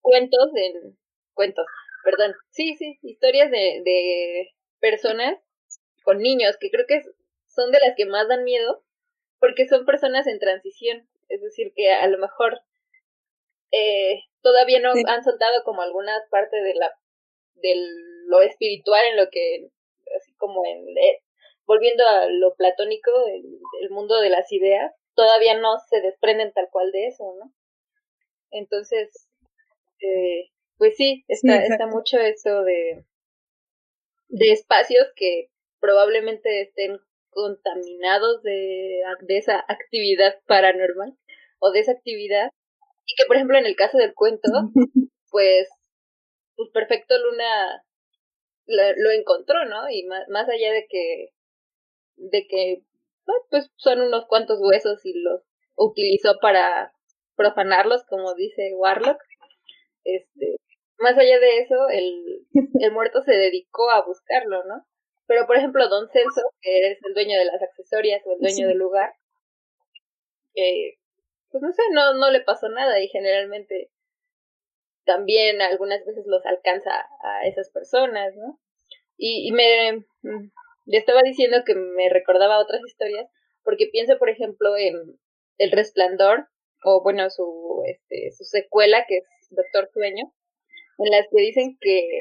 cuentos 0.00 0.50
en, 0.54 0.98
cuentos, 1.34 1.66
perdón, 2.04 2.34
sí, 2.50 2.74
sí, 2.76 2.98
historias 3.02 3.50
de, 3.50 3.82
de 3.84 4.48
personas 4.80 5.38
con 6.02 6.18
niños, 6.18 6.56
que 6.58 6.70
creo 6.70 6.86
que 6.86 7.02
son 7.46 7.70
de 7.70 7.78
las 7.86 7.94
que 7.96 8.06
más 8.06 8.28
dan 8.28 8.44
miedo, 8.44 8.82
porque 9.38 9.68
son 9.68 9.84
personas 9.84 10.26
en 10.26 10.38
transición, 10.38 11.08
es 11.28 11.42
decir, 11.42 11.72
que 11.74 11.90
a 11.92 12.06
lo 12.08 12.18
mejor 12.18 12.60
eh, 13.72 14.24
todavía 14.42 14.80
no 14.80 14.92
han 15.06 15.24
soltado 15.24 15.64
como 15.64 15.82
alguna 15.82 16.12
parte 16.30 16.60
de 16.62 16.74
la 16.74 16.92
de 17.54 17.74
lo 18.26 18.42
espiritual 18.42 19.04
en 19.10 19.16
lo 19.16 19.28
que 19.30 19.68
así 20.16 20.34
como 20.36 20.64
en 20.66 20.88
eh, 20.88 21.18
volviendo 21.66 22.06
a 22.06 22.26
lo 22.28 22.54
platónico 22.54 23.10
el, 23.28 23.58
el, 23.82 23.90
mundo 23.90 24.20
de 24.20 24.30
las 24.30 24.50
ideas 24.52 24.92
todavía 25.14 25.58
no 25.58 25.78
se 25.88 26.00
desprenden 26.00 26.52
tal 26.52 26.68
cual 26.70 26.90
de 26.92 27.06
eso 27.06 27.34
no 27.38 27.52
entonces 28.50 29.28
eh, 30.00 30.50
pues 30.78 30.96
sí 30.96 31.24
está 31.28 31.62
está 31.64 31.86
mucho 31.86 32.18
esto 32.18 32.62
de 32.64 33.04
de 34.28 34.52
espacios 34.52 35.06
que 35.14 35.48
probablemente 35.80 36.62
estén 36.62 36.98
contaminados 37.30 38.42
de, 38.42 39.02
de 39.22 39.38
esa 39.38 39.64
actividad 39.68 40.34
paranormal 40.46 41.16
o 41.58 41.70
de 41.70 41.80
esa 41.80 41.92
actividad 41.92 42.50
y 43.06 43.14
que 43.16 43.26
por 43.26 43.36
ejemplo 43.36 43.58
en 43.58 43.66
el 43.66 43.76
caso 43.76 43.98
del 43.98 44.14
cuento 44.14 44.48
pues 45.30 45.68
pues 46.56 46.70
perfecto 46.72 47.14
Luna 47.18 47.84
lo, 48.66 49.10
encontró 49.10 49.64
no 49.64 49.90
y 49.90 50.04
más, 50.04 50.28
más 50.28 50.48
allá 50.48 50.72
de 50.72 50.86
que 50.88 51.28
de 52.16 52.46
que 52.46 52.82
pues 53.50 53.70
son 53.76 54.00
unos 54.00 54.26
cuantos 54.26 54.58
huesos 54.60 55.04
y 55.04 55.20
los 55.20 55.42
utilizó 55.76 56.38
para 56.40 56.92
profanarlos 57.36 58.04
como 58.04 58.34
dice 58.34 58.72
Warlock 58.74 59.18
este 60.04 60.56
más 60.98 61.16
allá 61.18 61.38
de 61.38 61.58
eso 61.58 61.88
el, 61.90 62.46
el 62.80 62.92
muerto 62.92 63.22
se 63.22 63.32
dedicó 63.32 63.90
a 63.90 64.04
buscarlo 64.04 64.64
no 64.64 64.86
pero, 65.26 65.46
por 65.46 65.56
ejemplo, 65.56 65.88
Don 65.88 66.08
Celso, 66.10 66.42
que 66.60 66.92
es 66.92 66.98
el 67.04 67.14
dueño 67.14 67.38
de 67.38 67.46
las 67.46 67.62
accesorias 67.62 68.22
o 68.26 68.34
el 68.34 68.40
dueño 68.40 68.68
del 68.68 68.76
lugar, 68.76 69.14
eh, 70.54 70.98
pues 71.50 71.62
no 71.62 71.72
sé, 71.72 71.82
no, 71.92 72.14
no 72.14 72.30
le 72.30 72.40
pasó 72.42 72.68
nada 72.68 73.00
y 73.00 73.08
generalmente 73.08 73.90
también 75.04 75.60
algunas 75.60 76.04
veces 76.04 76.24
los 76.26 76.44
alcanza 76.46 76.90
a 77.22 77.46
esas 77.46 77.70
personas, 77.70 78.34
¿no? 78.36 78.60
Y, 79.16 79.48
y 79.48 79.52
me 79.52 80.04
mm, 80.22 80.50
le 80.86 80.98
estaba 80.98 81.22
diciendo 81.22 81.58
que 81.64 81.74
me 81.74 82.08
recordaba 82.08 82.58
otras 82.58 82.80
historias, 82.86 83.28
porque 83.62 83.88
pienso, 83.92 84.18
por 84.18 84.28
ejemplo, 84.28 84.76
en 84.76 85.18
El 85.58 85.70
Resplandor, 85.70 86.48
o 86.84 87.02
bueno, 87.02 87.30
su, 87.30 87.82
este, 87.86 88.32
su 88.32 88.44
secuela, 88.44 89.04
que 89.06 89.18
es 89.18 89.26
Doctor 89.50 89.88
Sueño, 89.92 90.32
en 90.98 91.10
las 91.10 91.26
que 91.30 91.40
dicen 91.40 91.78
que 91.80 92.20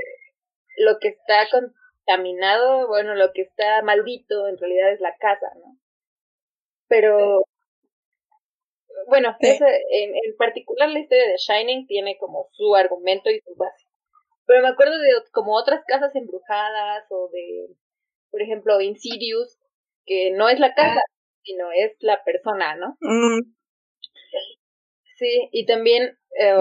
lo 0.78 1.00
que 1.00 1.10
está 1.10 1.48
con, 1.50 1.74
caminado, 2.06 2.88
bueno, 2.88 3.16
lo 3.16 3.32
que 3.34 3.42
está 3.44 3.82
maldito 3.82 4.48
en 4.48 4.58
realidad 4.58 4.92
es 4.92 5.00
la 5.00 5.16
casa, 5.18 5.48
¿no? 5.56 5.78
Pero, 6.88 7.44
bueno, 9.08 9.36
en, 9.40 10.16
en 10.16 10.36
particular 10.38 10.90
la 10.90 11.00
historia 11.00 11.28
de 11.28 11.38
Shining 11.38 11.88
tiene 11.88 12.18
como 12.18 12.48
su 12.52 12.76
argumento 12.76 13.30
y 13.30 13.40
su 13.42 13.56
base. 13.56 13.86
Pero 14.46 14.62
me 14.62 14.70
acuerdo 14.70 14.98
de 14.98 15.10
como 15.32 15.56
otras 15.56 15.84
casas 15.88 16.16
embrujadas 16.16 17.06
o 17.10 17.30
de, 17.32 17.76
por 18.32 18.42
ejemplo, 18.42 18.82
Insidious, 18.82 19.58
que 20.06 20.32
no 20.32 20.50
es 20.50 20.60
la 20.60 20.74
casa, 20.74 21.02
sino 21.44 21.72
es 21.72 21.96
la 22.00 22.24
persona, 22.24 22.76
¿no? 22.76 22.98
Mm. 23.00 23.54
Sí, 25.18 25.50
y 25.52 25.66
también 25.66 26.18
eh, 26.40 26.56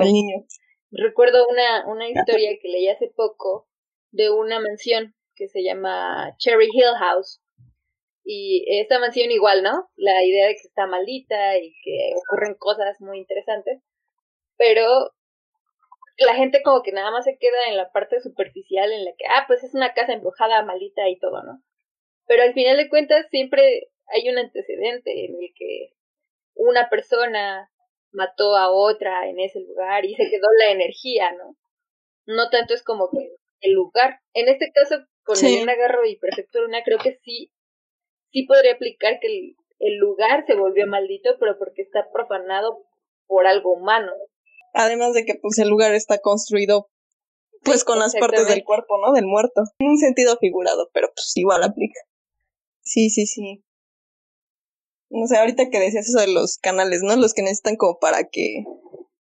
recuerdo 0.91 1.47
una, 1.49 1.87
una 1.87 2.09
historia 2.09 2.51
que 2.61 2.69
leí 2.69 2.89
hace 2.89 3.11
poco 3.15 3.69
de 4.13 4.31
una 4.31 4.61
mansión 4.61 5.15
que 5.35 5.49
se 5.49 5.63
llama 5.63 6.35
Cherry 6.39 6.67
Hill 6.67 6.95
House. 6.99 7.41
Y 8.33 8.65
esta 8.79 9.01
mansión 9.01 9.33
igual, 9.33 9.65
¿no? 9.65 9.91
La 9.97 10.23
idea 10.23 10.47
de 10.47 10.55
que 10.55 10.69
está 10.69 10.87
maldita 10.87 11.59
y 11.59 11.75
que 11.83 12.13
ocurren 12.15 12.55
cosas 12.55 13.01
muy 13.01 13.19
interesantes. 13.19 13.83
Pero 14.57 14.87
la 16.17 16.37
gente 16.37 16.63
como 16.63 16.85
que 16.85 16.93
nada 16.93 17.11
más 17.11 17.25
se 17.25 17.39
queda 17.39 17.67
en 17.67 17.77
la 17.77 17.91
parte 17.91 18.21
superficial 18.21 18.93
en 18.93 19.05
la 19.05 19.11
que, 19.19 19.25
ah, 19.29 19.47
pues 19.49 19.65
es 19.65 19.75
una 19.75 19.95
casa 19.95 20.13
embrujada, 20.13 20.65
maldita 20.65 21.09
y 21.09 21.19
todo, 21.19 21.43
¿no? 21.43 21.61
Pero 22.29 22.45
al 22.45 22.55
final 22.55 22.77
de 22.77 22.89
cuentas 22.89 23.27
siempre 23.31 23.89
hay 24.07 24.29
un 24.29 24.39
antecedente 24.39 25.25
en 25.25 25.35
el 25.35 25.51
que 25.57 25.95
una 26.55 26.89
persona 26.89 27.69
mató 28.13 28.57
a 28.57 28.71
otra 28.71 29.29
en 29.29 29.41
ese 29.41 29.59
lugar 29.59 30.05
y 30.05 30.15
se 30.15 30.31
quedó 30.31 30.47
la 30.61 30.71
energía, 30.71 31.33
¿no? 31.33 31.57
No 32.27 32.49
tanto 32.49 32.75
es 32.75 32.85
como 32.85 33.11
que 33.11 33.29
el 33.63 33.73
lugar. 33.73 34.21
En 34.35 34.47
este 34.49 34.71
caso, 34.73 35.05
con 35.25 35.37
el 35.45 35.67
Garro 35.67 36.07
y 36.07 36.17
Perfecto 36.17 36.61
Luna, 36.61 36.85
creo 36.85 36.99
que 36.99 37.19
sí, 37.25 37.51
sí 38.33 38.45
podría 38.45 38.75
aplicar 38.75 39.19
que 39.21 39.27
el, 39.27 39.57
el 39.79 39.97
lugar 39.99 40.45
se 40.47 40.55
volvió 40.55 40.87
maldito, 40.87 41.31
pero 41.39 41.59
porque 41.59 41.83
está 41.83 42.11
profanado 42.13 42.85
por 43.27 43.47
algo 43.47 43.75
humano. 43.75 44.13
Además 44.73 45.15
de 45.15 45.25
que 45.25 45.35
pues 45.35 45.59
el 45.59 45.69
lugar 45.69 45.95
está 45.95 46.19
construido 46.19 46.89
pues 47.63 47.85
con 47.85 47.99
las 47.99 48.15
partes 48.15 48.49
del 48.49 48.65
cuerpo, 48.65 48.99
¿no? 48.99 49.13
Del 49.13 49.27
muerto. 49.27 49.63
En 49.79 49.89
un 49.89 49.99
sentido 49.99 50.37
figurado, 50.39 50.91
pero 50.93 51.09
pues 51.15 51.33
igual 51.37 51.63
aplica. 51.63 52.01
Sí, 52.83 53.11
sí, 53.11 53.27
sí. 53.27 53.63
No 55.11 55.27
sé, 55.27 55.37
ahorita 55.37 55.71
que 55.71 55.81
decías 55.81 56.09
eso 56.09 56.21
de 56.21 56.33
los 56.33 56.59
canales, 56.59 57.03
¿no? 57.03 57.17
Los 57.17 57.35
que 57.35 57.43
necesitan 57.43 57.77
como 57.77 57.99
para 57.99 58.29
que 58.29 58.65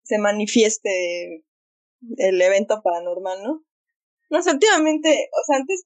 se 0.02 0.18
manifieste 0.18 1.44
el 2.16 2.40
evento 2.40 2.80
paranormal, 2.82 3.42
¿no? 3.42 3.64
No 4.30 4.42
sé, 4.42 4.52
últimamente, 4.52 5.30
o 5.32 5.44
sea, 5.46 5.56
antes, 5.56 5.84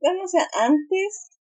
ya 0.00 0.12
no 0.12 0.28
sé, 0.28 0.38
antes, 0.54 1.39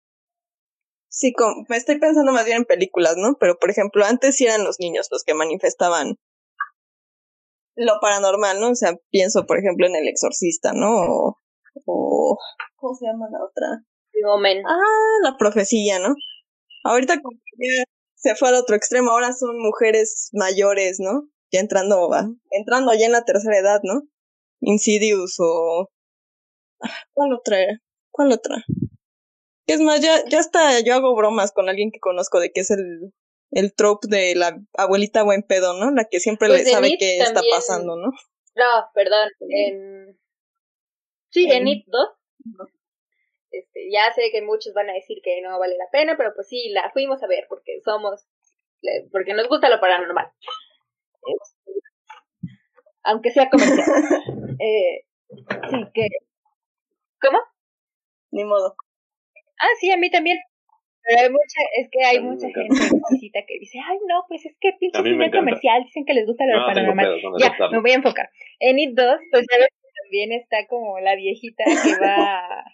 sí, 1.08 1.32
como, 1.32 1.64
me 1.68 1.76
estoy 1.76 1.98
pensando 1.98 2.32
más 2.32 2.44
bien 2.44 2.58
en 2.58 2.64
películas, 2.64 3.16
¿no? 3.16 3.36
Pero, 3.38 3.58
por 3.58 3.70
ejemplo, 3.70 4.04
antes 4.04 4.36
sí 4.36 4.46
eran 4.46 4.64
los 4.64 4.78
niños 4.78 5.08
los 5.10 5.24
que 5.24 5.34
manifestaban 5.34 6.16
lo 7.78 8.00
paranormal, 8.00 8.60
¿no? 8.60 8.70
O 8.70 8.74
sea, 8.74 8.96
pienso, 9.10 9.46
por 9.46 9.58
ejemplo, 9.58 9.86
en 9.86 9.94
El 9.94 10.08
Exorcista, 10.08 10.72
¿no? 10.72 11.36
O, 11.86 12.38
¿cómo 12.76 12.94
se 12.94 13.06
llama 13.06 13.26
la 13.30 13.38
otra? 13.44 13.84
Omen. 14.34 14.62
Ah, 14.66 15.18
la 15.22 15.36
profecía, 15.36 16.00
¿no? 16.00 16.14
Ahorita 16.82 17.20
como 17.22 17.38
se 18.14 18.34
fue 18.34 18.48
al 18.48 18.56
otro 18.56 18.74
extremo, 18.74 19.12
ahora 19.12 19.32
son 19.32 19.56
mujeres 19.58 20.30
mayores, 20.32 20.98
¿no? 20.98 21.28
Ya 21.52 21.60
entrando, 21.60 22.10
entrando 22.50 22.92
ya 22.94 23.06
en 23.06 23.12
la 23.12 23.24
tercera 23.24 23.58
edad, 23.58 23.80
¿no? 23.84 24.02
Insidious 24.60 25.36
o... 25.38 25.88
¿Cuál 27.12 27.32
otra 27.32 27.62
era? 27.62 27.78
¿Cuál 28.10 28.32
otra? 28.32 28.56
Es 29.68 29.80
más, 29.80 30.00
ya, 30.00 30.24
ya 30.28 30.40
hasta 30.40 30.80
yo 30.80 30.94
hago 30.94 31.14
bromas 31.14 31.52
con 31.52 31.68
alguien 31.68 31.92
que 31.92 32.00
conozco 32.00 32.40
de 32.40 32.50
que 32.50 32.60
es 32.60 32.70
el, 32.70 33.12
el 33.52 33.74
trope 33.74 34.08
de 34.08 34.34
la 34.34 34.58
abuelita 34.76 35.22
buen 35.22 35.42
pedo, 35.42 35.78
¿no? 35.78 35.92
La 35.92 36.06
que 36.10 36.18
siempre 36.18 36.48
le 36.48 36.54
pues 36.54 36.70
sabe 36.70 36.96
qué 36.98 37.18
está 37.18 37.42
pasando, 37.54 37.96
¿no? 37.96 38.08
No, 38.56 38.90
perdón, 38.92 39.28
en... 39.40 40.18
Sí, 41.30 41.48
en 41.50 41.68
It 41.68 41.84
2. 41.86 42.08
Este, 43.50 43.90
ya 43.92 44.12
sé 44.14 44.30
que 44.32 44.42
muchos 44.42 44.74
van 44.74 44.90
a 44.90 44.94
decir 44.94 45.18
que 45.22 45.40
no 45.42 45.58
vale 45.58 45.76
la 45.76 45.88
pena, 45.92 46.16
pero 46.16 46.32
pues 46.34 46.48
sí, 46.48 46.70
la 46.70 46.90
fuimos 46.92 47.22
a 47.22 47.28
ver 47.28 47.46
porque 47.48 47.80
somos, 47.84 48.26
porque 49.12 49.34
nos 49.34 49.48
gusta 49.48 49.68
lo 49.68 49.80
paranormal 49.80 50.32
aunque 53.08 53.30
sea 53.30 53.48
comercial. 53.48 53.78
eh, 54.60 55.04
sí, 55.70 55.76
que... 55.94 56.08
¿Cómo? 57.20 57.38
Ni 58.30 58.44
modo. 58.44 58.76
Ah, 59.58 59.74
sí, 59.80 59.90
a 59.90 59.96
mí 59.96 60.10
también. 60.10 60.38
Pero 61.02 61.22
hay 61.22 61.30
mucha, 61.30 61.60
es 61.78 61.88
que 61.90 62.04
hay 62.04 62.20
mucha 62.20 62.48
gente 62.48 62.96
visita 63.10 63.40
que 63.46 63.58
dice, 63.58 63.78
ay, 63.82 63.96
no, 64.06 64.24
pues 64.28 64.44
es 64.44 64.54
que 64.60 64.72
pinche 64.78 65.02
cine 65.02 65.30
comercial, 65.30 65.84
dicen 65.84 66.04
que 66.04 66.12
les 66.12 66.26
gusta 66.26 66.44
lo 66.44 66.66
paranormal. 66.66 67.20
Ya, 67.40 67.56
me 67.70 67.80
voy 67.80 67.92
a 67.92 67.94
enfocar. 67.94 68.28
En 68.58 68.78
It 68.78 68.90
2, 68.94 69.20
pues 69.30 69.46
sabes 69.50 69.68
que 69.68 69.88
también 70.02 70.32
está 70.32 70.66
como 70.66 70.98
la 71.00 71.14
viejita 71.14 71.64
que 71.64 72.00
va 72.00 72.64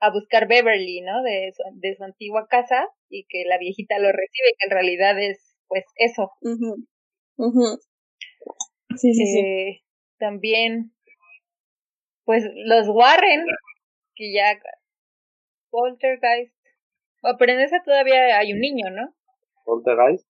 a, 0.00 0.10
buscar 0.10 0.48
Beverly, 0.48 1.02
¿no? 1.02 1.22
De 1.22 1.52
su, 1.56 1.62
de 1.78 1.94
su 1.94 2.04
antigua 2.04 2.46
casa 2.48 2.88
y 3.08 3.26
que 3.28 3.44
la 3.44 3.58
viejita 3.58 3.98
lo 3.98 4.10
recibe, 4.10 4.54
que 4.58 4.66
en 4.66 4.70
realidad 4.70 5.18
es, 5.18 5.56
pues, 5.68 5.84
eso. 5.96 6.32
mhm 6.40 6.86
Sí, 8.96 9.12
sí, 9.14 9.26
sí. 9.26 9.38
Eh, 9.40 9.82
también, 10.18 10.92
pues 12.24 12.44
los 12.54 12.88
Warren, 12.88 13.44
que 14.14 14.32
ya 14.32 14.58
Poltergeist, 15.74 16.54
oh, 17.24 17.34
pero 17.36 17.52
en 17.52 17.60
esa 17.60 17.82
todavía 17.84 18.38
hay 18.38 18.52
un 18.52 18.60
niño, 18.60 18.90
¿no? 18.92 19.12
Poltergeist. 19.64 20.28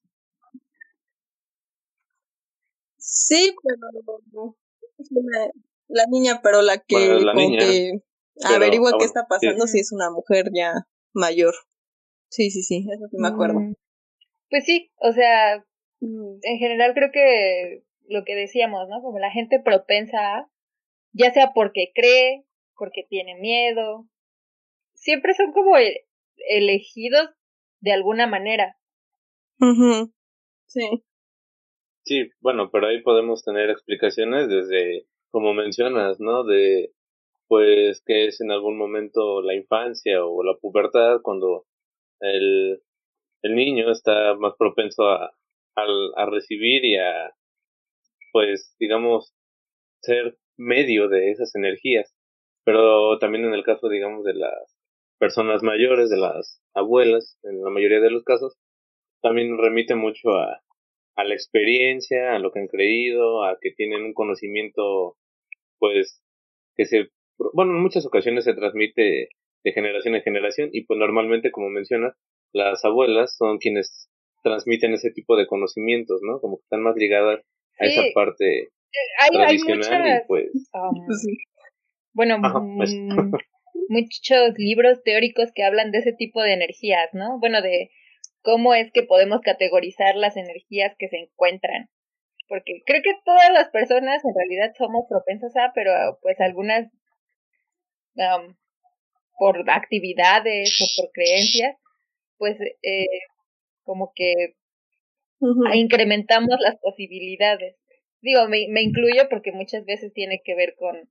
Sí, 2.97 3.55
pero 3.63 4.57
La 5.89 6.07
niña, 6.11 6.41
pero 6.43 6.63
la 6.63 6.79
que, 6.79 7.19
que 7.59 7.93
averigua 8.43 8.97
qué 8.99 9.05
está 9.05 9.27
pasando 9.29 9.67
si 9.67 9.81
es 9.81 9.93
una 9.93 10.11
mujer 10.11 10.47
ya 10.55 10.73
mayor. 11.13 11.55
Sí, 12.31 12.51
sí, 12.51 12.63
sí, 12.63 12.87
eso 12.91 13.07
sí 13.11 13.17
me 13.19 13.29
acuerdo. 13.29 13.61
Mm, 13.61 13.75
pues 14.49 14.65
sí, 14.65 14.91
o 14.97 15.13
sea, 15.13 15.63
mm. 16.01 16.39
en 16.41 16.59
general 16.59 16.95
creo 16.95 17.11
que 17.13 17.85
lo 18.09 18.25
que 18.25 18.35
decíamos, 18.35 18.89
¿no? 18.89 19.03
Como 19.03 19.19
la 19.19 19.31
gente 19.31 19.61
propensa 19.61 20.49
ya 21.13 21.31
sea 21.33 21.53
porque 21.55 21.93
cree, 21.95 22.47
porque 22.79 23.07
tiene 23.07 23.35
miedo, 23.37 24.09
siempre 25.05 25.35
son 25.35 25.53
como 25.53 25.77
e, 25.77 26.07
elegidos 26.49 27.29
de 27.81 27.93
alguna 27.93 28.27
manera. 28.27 28.77
Sí. 30.67 31.05
Sí, 32.05 32.31
bueno, 32.41 32.71
pero 32.71 32.89
ahí 32.89 33.03
podemos 33.03 33.45
tener 33.45 33.71
explicaciones 33.71 34.49
desde, 34.49 35.07
como 35.31 35.55
mencionas, 35.55 36.21
¿no? 36.21 36.45
De, 36.45 36.93
pues, 37.49 38.03
que 38.05 38.27
es 38.27 38.41
en 38.41 38.51
algún 38.51 38.77
momento 38.77 39.43
la 39.43 39.55
infancia 39.55 40.25
o 40.25 40.43
la 40.43 40.55
pubertad 40.61 41.21
cuando 41.23 41.67
el, 42.21 42.83
el 43.43 43.55
niño 43.55 43.91
está 43.91 44.35
más 44.37 44.55
propenso 44.59 45.05
a, 45.09 45.35
a 45.77 46.27
recibir 46.27 46.85
y 46.85 46.97
a, 46.97 47.35
pues, 48.33 48.75
digamos, 48.79 49.35
ser 50.01 50.39
medio 50.57 51.09
de 51.09 51.31
esas 51.31 51.55
energías. 51.55 52.15
Pero 52.65 53.19
también 53.19 53.45
en 53.45 53.55
el 53.55 53.65
caso, 53.65 53.89
digamos, 53.89 54.25
de 54.25 54.35
las 54.35 54.74
personas 55.25 55.63
mayores, 55.63 56.11
de 56.11 56.19
las 56.19 56.61
abuelas, 56.75 57.39
en 57.45 57.65
la 57.65 57.71
mayoría 57.71 57.99
de 57.99 58.11
los 58.11 58.25
casos, 58.25 58.59
también 59.23 59.57
remite 59.57 59.95
mucho 59.95 60.37
a, 60.37 60.61
a 61.17 61.25
la 61.25 61.33
experiencia, 61.33 62.35
a 62.35 62.39
lo 62.39 62.53
que 62.53 62.61
han 62.61 62.69
creído, 62.69 63.43
a 63.43 63.57
que 63.59 63.71
tienen 63.71 64.03
un 64.03 64.13
conocimiento, 64.13 65.17
pues, 65.79 66.23
que 66.77 66.85
se, 66.85 67.09
bueno, 67.55 67.73
en 67.73 67.81
muchas 67.81 68.05
ocasiones 68.05 68.45
se 68.45 68.53
transmite 68.53 69.29
de 69.65 69.73
generación 69.73 70.15
en 70.15 70.21
generación 70.21 70.69
y 70.75 70.85
pues 70.85 70.99
normalmente, 70.99 71.51
como 71.51 71.71
mencionas, 71.71 72.15
las 72.53 72.85
abuelas 72.85 73.35
son 73.35 73.57
quienes 73.57 74.11
transmiten 74.43 74.93
ese 74.93 75.11
tipo 75.11 75.39
de 75.39 75.47
conocimientos, 75.47 76.21
¿no? 76.23 76.39
Como 76.39 76.59
que 76.59 76.65
están 76.65 76.83
más 76.83 76.97
ligadas 76.97 77.41
a 77.81 77.87
esa 77.87 78.03
parte 78.15 78.65
eh, 78.65 78.69
tradicional 79.33 80.07
y 80.07 80.29
pues... 80.29 80.51
Um, 80.75 81.07
bueno, 82.13 82.43
pues. 82.77 82.95
Muchos 83.89 84.55
libros 84.57 85.03
teóricos 85.03 85.51
que 85.55 85.65
hablan 85.65 85.91
de 85.91 85.99
ese 85.99 86.13
tipo 86.13 86.43
de 86.43 86.53
energías, 86.53 87.11
¿no? 87.13 87.39
Bueno, 87.39 87.61
de 87.63 87.91
cómo 88.43 88.75
es 88.75 88.93
que 88.93 89.03
podemos 89.03 89.41
categorizar 89.41 90.17
las 90.17 90.37
energías 90.37 90.95
que 90.99 91.09
se 91.09 91.19
encuentran. 91.19 91.89
Porque 92.49 92.83
creo 92.85 93.03
que 93.03 93.15
todas 93.25 93.51
las 93.53 93.71
personas 93.71 94.23
en 94.25 94.35
realidad 94.35 94.75
somos 94.77 95.07
propensas 95.09 95.57
a, 95.57 95.73
pero 95.75 96.19
pues 96.21 96.39
algunas 96.41 96.91
um, 98.17 98.55
por 99.39 99.69
actividades 99.71 100.79
o 100.81 101.03
por 101.03 101.11
creencias, 101.13 101.77
pues 102.37 102.59
eh, 102.83 103.07
como 103.83 104.13
que 104.15 104.55
incrementamos 105.75 106.57
las 106.61 106.77
posibilidades. 106.81 107.77
Digo, 108.21 108.47
me, 108.49 108.67
me 108.69 108.83
incluyo 108.83 109.29
porque 109.29 109.53
muchas 109.53 109.85
veces 109.85 110.13
tiene 110.13 110.43
que 110.45 110.55
ver 110.55 110.75
con 110.77 111.09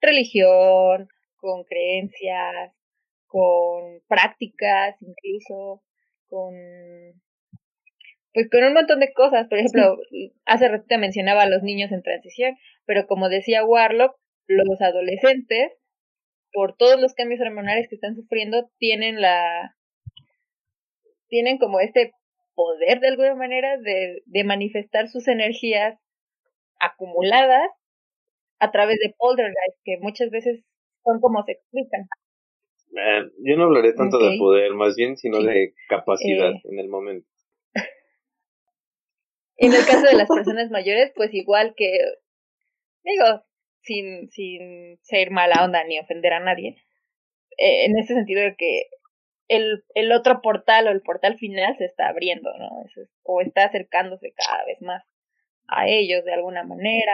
religión, 0.00 1.08
con 1.38 1.64
creencias, 1.64 2.72
con 3.26 4.00
prácticas 4.08 4.96
incluso, 5.00 5.82
con 6.28 6.54
pues 8.34 8.48
con 8.50 8.62
un 8.62 8.74
montón 8.74 9.00
de 9.00 9.12
cosas. 9.12 9.48
Por 9.48 9.58
ejemplo, 9.58 9.96
hace 10.44 10.68
rato 10.68 10.84
te 10.86 10.98
mencionaba 10.98 11.42
a 11.42 11.48
los 11.48 11.62
niños 11.62 11.90
en 11.92 12.02
transición, 12.02 12.56
pero 12.84 13.06
como 13.06 13.28
decía 13.28 13.64
Warlock, 13.64 14.16
los 14.46 14.80
adolescentes, 14.80 15.72
por 16.52 16.76
todos 16.76 17.00
los 17.00 17.14
cambios 17.14 17.40
hormonales 17.40 17.88
que 17.88 17.96
están 17.96 18.14
sufriendo, 18.14 18.70
tienen 18.78 19.20
la 19.20 19.74
tienen 21.28 21.58
como 21.58 21.80
este 21.80 22.12
poder 22.54 23.00
de 23.00 23.08
alguna 23.08 23.34
manera 23.34 23.76
de, 23.76 24.22
de 24.24 24.44
manifestar 24.44 25.08
sus 25.08 25.28
energías 25.28 25.98
acumuladas 26.80 27.70
a 28.58 28.70
través 28.70 28.98
de 28.98 29.14
poltergeist, 29.16 29.78
que 29.84 29.98
muchas 30.00 30.30
veces 30.30 30.64
son 31.08 31.20
como 31.20 31.42
se 31.44 31.52
explican. 31.52 32.08
Eh, 32.96 33.30
yo 33.44 33.56
no 33.56 33.64
hablaré 33.64 33.92
tanto 33.94 34.18
de 34.18 34.36
poder, 34.38 34.72
más 34.74 34.94
bien, 34.96 35.16
sino 35.16 35.42
de 35.42 35.74
capacidad 35.88 36.50
eh. 36.50 36.62
en 36.64 36.78
el 36.78 36.88
momento. 36.88 37.28
En 39.60 39.72
el 39.72 39.84
caso 39.86 40.06
de 40.06 40.14
las 40.14 40.28
personas 40.34 40.70
mayores, 40.70 41.12
pues 41.16 41.34
igual 41.34 41.74
que, 41.76 41.90
digo, 43.02 43.42
sin, 43.82 44.30
sin 44.30 44.98
ser 45.02 45.32
mala 45.32 45.64
onda 45.64 45.82
ni 45.82 45.98
ofender 45.98 46.32
a 46.32 46.38
nadie, 46.38 46.76
eh, 47.56 47.86
en 47.86 47.98
ese 47.98 48.14
sentido 48.14 48.40
de 48.42 48.54
que 48.56 48.82
el, 49.48 49.82
el 49.94 50.12
otro 50.12 50.40
portal 50.42 50.86
o 50.86 50.90
el 50.90 51.02
portal 51.02 51.38
final 51.38 51.76
se 51.76 51.86
está 51.86 52.08
abriendo, 52.08 52.50
¿no? 52.56 52.68
o 53.24 53.40
está 53.40 53.64
acercándose 53.64 54.32
cada 54.36 54.64
vez 54.64 54.80
más 54.80 55.02
a 55.66 55.88
ellos 55.88 56.24
de 56.24 56.34
alguna 56.34 56.62
manera, 56.62 57.12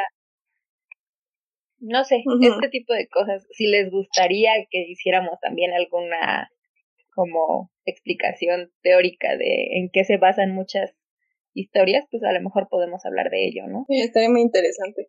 no 1.84 2.04
sé, 2.04 2.22
este 2.40 2.68
tipo 2.68 2.94
de 2.94 3.08
cosas. 3.08 3.46
Si 3.50 3.66
les 3.66 3.90
gustaría 3.90 4.52
que 4.70 4.84
hiciéramos 4.88 5.38
también 5.40 5.72
alguna 5.72 6.48
como 7.14 7.70
explicación 7.84 8.72
teórica 8.82 9.36
de 9.36 9.78
en 9.78 9.90
qué 9.92 10.04
se 10.04 10.16
basan 10.16 10.54
muchas 10.54 10.94
historias, 11.52 12.04
pues 12.10 12.22
a 12.24 12.32
lo 12.32 12.40
mejor 12.40 12.68
podemos 12.68 13.04
hablar 13.04 13.30
de 13.30 13.46
ello, 13.46 13.68
¿no? 13.68 13.84
Sí, 13.88 14.00
estaría 14.00 14.30
muy 14.30 14.40
interesante. 14.40 15.08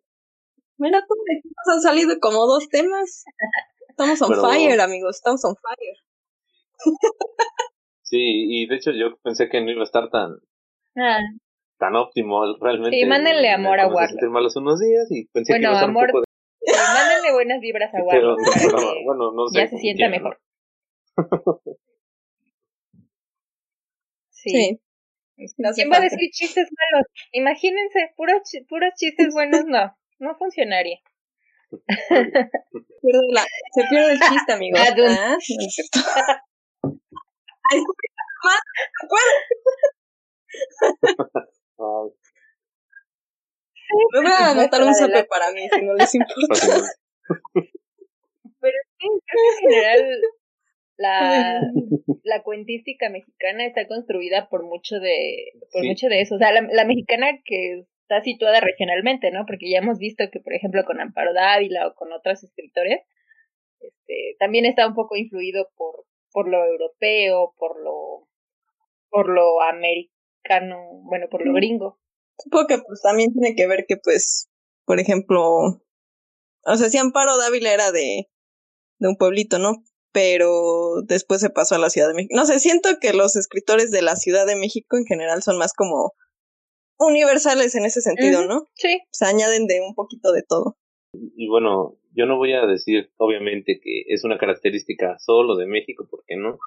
Mira, 0.78 1.00
nos 1.00 1.76
han 1.76 1.82
salido 1.82 2.16
como 2.20 2.46
dos 2.46 2.68
temas. 2.68 3.24
Estamos 3.88 4.20
on 4.22 4.34
fire, 4.34 4.80
amigos, 4.80 5.16
estamos 5.16 5.44
on 5.44 5.54
fire. 5.56 5.96
sí, 8.02 8.18
y 8.20 8.66
de 8.66 8.76
hecho 8.76 8.92
yo 8.92 9.16
pensé 9.22 9.48
que 9.48 9.62
no 9.62 9.70
iba 9.70 9.80
a 9.80 9.84
estar 9.84 10.10
tan 10.10 10.36
ah. 10.98 11.20
tan 11.78 11.96
óptimo 11.96 12.42
realmente. 12.60 12.96
Sí, 12.96 13.06
mándenle 13.06 13.50
amor 13.50 13.80
a 13.80 13.88
Warlock. 13.88 14.22
malos 14.30 14.54
unos 14.56 14.78
días 14.78 15.10
y 15.10 15.26
pensé 15.28 15.54
que 15.54 15.60
iba 15.60 15.80
a 15.80 15.84
amor, 15.84 16.08
un 16.08 16.12
poco 16.12 16.25
mándenle 16.66 17.32
buenas 17.32 17.60
vibras 17.60 17.94
a 17.94 18.02
Warlock 18.02 18.38
bueno, 19.04 19.32
no 19.32 19.48
sé 19.48 19.58
ya 19.58 19.68
se 19.68 19.78
sienta 19.78 20.08
mejor. 20.08 20.40
sí. 24.30 24.80
¿Quién 25.74 25.90
va 25.92 25.98
a 25.98 26.00
decir 26.00 26.30
chistes 26.32 26.68
malos? 26.70 27.06
Imagínense, 27.32 28.12
puros, 28.16 28.40
puros 28.68 28.94
chistes 28.96 29.34
buenos 29.34 29.64
no, 29.66 29.94
no 30.18 30.34
funcionaría. 30.36 30.98
se 31.88 33.82
pierde 33.90 34.12
el 34.12 34.20
chiste, 34.20 34.52
amigo. 34.52 34.78
Ah, 34.78 35.36
Ay, 37.70 37.80
me 44.12 44.20
voy 44.20 44.30
a 44.30 44.50
anotar 44.50 44.82
un 44.82 44.94
sope 44.94 45.24
para 45.24 45.50
mí, 45.52 45.68
si 45.72 45.82
no 45.82 45.94
les 45.94 46.14
importa. 46.14 46.82
Pero 48.60 48.76
sí, 48.98 49.06
en 49.06 49.68
general 49.68 50.20
la, 50.96 51.60
la 52.24 52.42
cuentística 52.42 53.10
mexicana 53.10 53.66
está 53.66 53.86
construida 53.86 54.48
por 54.48 54.64
mucho 54.64 54.98
de 54.98 55.52
por 55.72 55.84
mucho 55.84 56.08
de 56.08 56.20
eso. 56.20 56.36
O 56.36 56.38
sea, 56.38 56.52
la, 56.52 56.62
la, 56.62 56.84
mexicana 56.84 57.38
que 57.44 57.84
está 58.02 58.22
situada 58.22 58.60
regionalmente, 58.60 59.30
¿no? 59.30 59.44
Porque 59.46 59.68
ya 59.70 59.78
hemos 59.78 59.98
visto 59.98 60.24
que, 60.30 60.40
por 60.40 60.54
ejemplo, 60.54 60.84
con 60.84 61.00
Amparo 61.00 61.34
Dávila 61.34 61.88
o 61.88 61.94
con 61.94 62.12
otros 62.12 62.42
escritores, 62.44 63.00
este, 63.80 64.36
también 64.38 64.64
está 64.64 64.86
un 64.86 64.94
poco 64.94 65.16
influido 65.16 65.68
por, 65.76 66.06
por 66.32 66.48
lo 66.48 66.64
europeo, 66.64 67.52
por 67.58 67.82
lo, 67.82 68.28
por 69.10 69.28
lo 69.28 69.60
americano, 69.62 71.00
bueno, 71.02 71.26
por 71.28 71.44
lo 71.44 71.52
gringo. 71.52 71.98
Supongo 72.38 72.66
que 72.66 72.78
pues 72.78 73.00
también 73.02 73.32
tiene 73.32 73.54
que 73.54 73.66
ver 73.66 73.86
que 73.88 73.96
pues, 73.96 74.48
por 74.84 75.00
ejemplo, 75.00 75.42
o 76.64 76.76
sea, 76.76 76.88
si 76.88 76.98
Amparo 76.98 77.36
Dávila 77.38 77.72
era 77.72 77.92
de, 77.92 78.28
de 78.98 79.08
un 79.08 79.16
pueblito, 79.16 79.58
¿no? 79.58 79.82
Pero 80.12 81.02
después 81.02 81.40
se 81.40 81.50
pasó 81.50 81.74
a 81.74 81.78
la 81.78 81.90
Ciudad 81.90 82.08
de 82.08 82.14
México. 82.14 82.34
No 82.36 82.46
sé, 82.46 82.58
siento 82.58 82.88
que 83.00 83.12
los 83.12 83.36
escritores 83.36 83.90
de 83.90 84.02
la 84.02 84.16
Ciudad 84.16 84.46
de 84.46 84.56
México 84.56 84.96
en 84.96 85.04
general 85.04 85.42
son 85.42 85.58
más 85.58 85.72
como 85.74 86.12
universales 86.98 87.74
en 87.74 87.84
ese 87.84 88.00
sentido, 88.00 88.46
¿no? 88.46 88.68
Sí. 88.74 89.00
Se 89.10 89.26
añaden 89.26 89.66
de 89.66 89.80
un 89.80 89.94
poquito 89.94 90.32
de 90.32 90.42
todo. 90.42 90.76
Y 91.12 91.48
bueno, 91.48 91.98
yo 92.12 92.26
no 92.26 92.38
voy 92.38 92.54
a 92.54 92.66
decir, 92.66 93.10
obviamente, 93.18 93.78
que 93.82 94.04
es 94.08 94.24
una 94.24 94.38
característica 94.38 95.18
solo 95.18 95.56
de 95.56 95.66
México, 95.66 96.06
porque 96.10 96.36
no. 96.36 96.58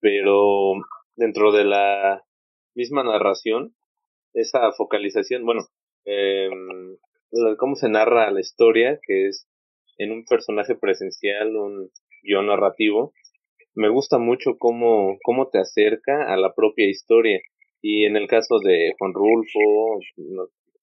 Pero 0.00 0.72
dentro 1.16 1.52
de 1.52 1.64
la 1.64 2.24
misma 2.74 3.04
narración, 3.04 3.74
esa 4.34 4.72
focalización, 4.72 5.44
bueno, 5.44 5.62
eh, 6.04 6.48
cómo 7.58 7.76
se 7.76 7.88
narra 7.88 8.30
la 8.30 8.40
historia, 8.40 8.98
que 9.06 9.28
es 9.28 9.46
en 9.98 10.12
un 10.12 10.24
personaje 10.24 10.74
presencial, 10.74 11.56
un 11.56 11.90
guion 12.22 12.46
narrativo, 12.46 13.12
me 13.74 13.88
gusta 13.88 14.18
mucho 14.18 14.56
cómo, 14.58 15.18
cómo 15.22 15.48
te 15.48 15.58
acerca 15.58 16.32
a 16.32 16.36
la 16.36 16.54
propia 16.54 16.88
historia. 16.88 17.40
Y 17.80 18.04
en 18.04 18.16
el 18.16 18.28
caso 18.28 18.58
de 18.60 18.92
Juan 18.98 19.12
Rulfo, 19.14 19.98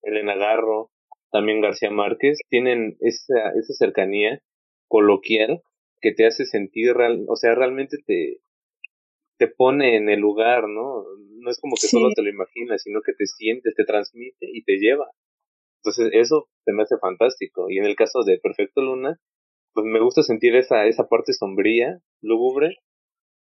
Elena 0.02 0.36
Garro, 0.36 0.90
también 1.32 1.62
García 1.62 1.92
Márquez, 1.92 2.40
tienen 2.50 2.98
esa, 3.00 3.52
esa 3.58 3.74
cercanía 3.74 4.42
coloquial 4.88 5.62
que 6.02 6.14
te 6.14 6.26
hace 6.26 6.46
sentir 6.46 6.94
real, 6.96 7.26
o 7.28 7.36
sea, 7.36 7.54
realmente 7.56 7.98
te, 8.06 8.40
te 9.40 9.48
pone 9.48 9.96
en 9.96 10.10
el 10.10 10.20
lugar, 10.20 10.68
¿no? 10.68 11.06
No 11.40 11.50
es 11.50 11.60
como 11.60 11.76
que 11.76 11.88
solo 11.88 12.10
te 12.14 12.22
lo 12.22 12.30
imaginas, 12.30 12.84
sino 12.84 13.00
que 13.02 13.14
te 13.14 13.26
sientes, 13.26 13.74
te 13.74 13.86
transmite 13.86 14.46
y 14.54 14.64
te 14.64 14.78
lleva. 14.78 15.10
Entonces, 15.78 16.12
eso 16.14 16.50
se 16.66 16.74
me 16.74 16.84
hace 16.84 16.98
fantástico. 16.98 17.70
Y 17.70 17.78
en 17.78 17.86
el 17.86 17.96
caso 17.96 18.24
de 18.26 18.38
Perfecto 18.38 18.82
Luna, 18.82 19.18
pues 19.74 19.86
me 19.86 20.02
gusta 20.02 20.24
sentir 20.24 20.58
esa, 20.58 20.86
esa 20.88 21.08
parte 21.08 21.32
sombría, 21.32 22.00
lúgubre, 22.22 22.80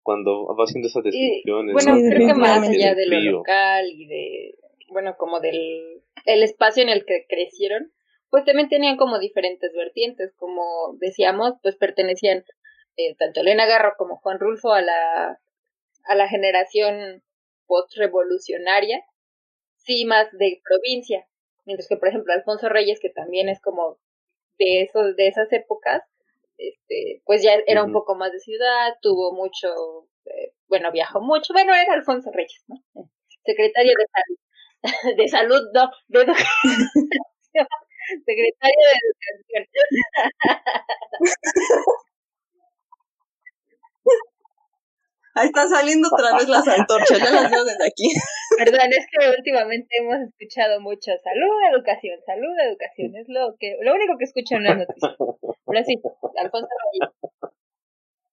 cuando 0.02 0.46
va 0.46 0.64
haciendo 0.64 0.88
esas 0.88 1.04
descripciones. 1.04 1.72
bueno, 1.72 1.96
creo 2.10 2.26
que 2.26 2.34
más 2.34 2.68
allá 2.68 2.94
de 2.96 3.06
lo 3.06 3.20
local 3.38 3.86
y 3.88 4.06
de, 4.06 4.54
bueno, 4.90 5.14
como 5.16 5.38
del 5.38 6.02
el 6.26 6.42
espacio 6.42 6.82
en 6.82 6.88
el 6.88 7.04
que 7.04 7.24
crecieron, 7.28 7.92
pues 8.30 8.44
también 8.44 8.68
tenían 8.68 8.96
como 8.96 9.20
diferentes 9.20 9.72
vertientes, 9.74 10.32
como 10.36 10.96
decíamos, 10.98 11.54
pues 11.62 11.76
pertenecían 11.76 12.44
eh, 12.96 13.14
tanto 13.16 13.40
Elena 13.40 13.66
Garro 13.66 13.94
como 13.96 14.16
Juan 14.16 14.40
Rulfo 14.40 14.72
a 14.72 14.82
la, 14.82 15.38
a 16.04 16.14
la 16.14 16.28
generación 16.28 17.22
post-revolucionaria, 17.66 19.02
sí 19.76 20.04
más 20.04 20.30
de 20.32 20.60
provincia, 20.64 21.26
mientras 21.64 21.88
que 21.88 21.96
por 21.96 22.08
ejemplo 22.08 22.32
Alfonso 22.32 22.68
Reyes, 22.68 23.00
que 23.00 23.10
también 23.10 23.48
es 23.48 23.60
como 23.60 23.98
de 24.58 24.82
esos, 24.82 25.16
de 25.16 25.28
esas 25.28 25.52
épocas, 25.52 26.02
este, 26.56 27.22
pues 27.24 27.42
ya 27.42 27.54
era 27.66 27.82
un 27.82 27.92
poco 27.92 28.14
más 28.14 28.32
de 28.32 28.38
ciudad, 28.38 28.94
tuvo 29.02 29.32
mucho, 29.32 30.08
eh, 30.26 30.52
bueno, 30.68 30.92
viajó 30.92 31.20
mucho, 31.20 31.52
bueno, 31.52 31.74
era 31.74 31.94
Alfonso 31.94 32.30
Reyes, 32.32 32.64
¿no? 32.68 32.76
Secretario 33.44 33.92
de 33.98 34.06
salud, 34.12 34.38
de 35.18 35.28
salud, 35.28 35.62
no, 35.74 35.90
de 36.08 36.34
secretario 38.24 38.84
de 38.92 38.98
educación. 39.02 39.66
Ahí 45.34 45.46
están 45.46 45.68
saliendo 45.68 46.08
otra 46.12 46.36
vez 46.36 46.48
las 46.48 46.66
antorchas, 46.68 47.18
ya 47.18 47.30
las 47.30 47.50
veo 47.50 47.64
desde 47.64 47.84
aquí. 47.84 48.06
Perdón, 48.58 48.88
es 48.90 49.06
que 49.10 49.30
últimamente 49.36 49.88
hemos 49.98 50.28
escuchado 50.28 50.80
mucho 50.80 51.10
salud, 51.24 51.74
educación, 51.74 52.20
salud, 52.24 52.54
educación. 52.70 53.16
Es 53.16 53.28
lo 53.28 53.56
que 53.58 53.76
lo 53.80 53.94
único 53.94 54.16
que 54.16 54.24
escucho 54.24 54.54
en 54.54 54.64
las 54.64 54.78
noticias. 54.78 55.16
Ahora 55.66 55.84
sí, 55.84 56.00
Alfonso 56.40 56.68
Reyes. 56.92 57.10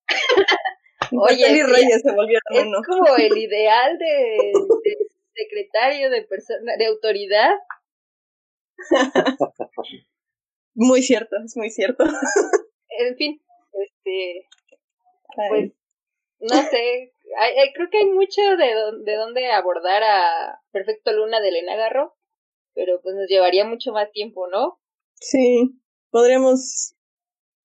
Oye, 1.11 1.63
Reyes 1.63 2.01
se 2.03 2.11
volvieron 2.11 2.41
es 2.51 2.87
como 2.87 3.17
el 3.17 3.37
ideal 3.37 3.97
de, 3.97 4.37
de 4.83 4.97
secretario 5.33 6.11
de 6.11 6.21
persona, 6.21 6.73
de 6.77 6.85
autoridad. 6.85 7.51
muy 10.75 11.01
cierto, 11.01 11.35
es 11.43 11.57
muy 11.57 11.71
cierto. 11.71 12.03
En 12.99 13.17
fin, 13.17 13.41
este, 13.73 14.47
pues 15.49 15.71
no 16.41 16.55
sé, 16.69 17.13
creo 17.73 17.89
que 17.91 17.99
hay 17.99 18.05
mucho 18.05 18.41
de, 18.57 18.73
de 19.03 19.15
dónde 19.15 19.51
abordar 19.51 20.03
a 20.03 20.59
Perfecto 20.71 21.11
Luna 21.11 21.39
de 21.39 21.49
Elena 21.49 21.75
Garro, 21.75 22.15
pero 22.73 22.99
pues 23.01 23.15
nos 23.15 23.27
llevaría 23.27 23.65
mucho 23.65 23.91
más 23.91 24.11
tiempo, 24.11 24.47
¿no? 24.47 24.79
Sí, 25.15 25.79
podríamos 26.09 26.95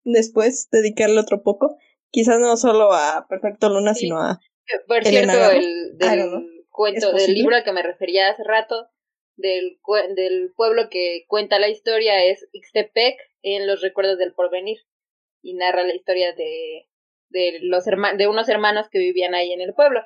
después 0.05 0.69
dedicarle 0.71 1.21
otro 1.21 1.43
poco, 1.43 1.79
quizás 2.11 2.39
no 2.39 2.57
solo 2.57 2.93
a 2.93 3.27
Perfecto 3.29 3.69
Luna, 3.69 3.95
sino 3.95 4.19
a... 4.19 4.41
Por 4.87 5.05
cierto, 5.05 5.51
el 5.51 5.97
del 5.97 6.67
cuento, 6.71 7.13
del 7.13 7.35
libro 7.35 7.57
al 7.57 7.65
que 7.65 7.73
me 7.73 7.83
refería 7.83 8.31
hace 8.31 8.43
rato, 8.45 8.89
del, 9.37 9.79
del 10.17 10.53
pueblo 10.55 10.89
que 10.91 11.25
cuenta 11.29 11.59
la 11.59 11.69
historia 11.69 12.25
es 12.25 12.49
Ixtepec 12.53 13.17
en 13.43 13.67
los 13.67 13.81
recuerdos 13.81 14.19
del 14.19 14.35
porvenir 14.35 14.79
y 15.43 15.55
narra 15.55 15.85
la 15.85 15.95
historia 15.95 16.33
de 16.35 16.89
de 17.31 17.59
los 17.63 17.85
de 17.85 18.29
unos 18.29 18.49
hermanos 18.49 18.89
que 18.91 18.99
vivían 18.99 19.35
ahí 19.35 19.53
en 19.53 19.61
el 19.61 19.75
pueblo. 19.75 20.01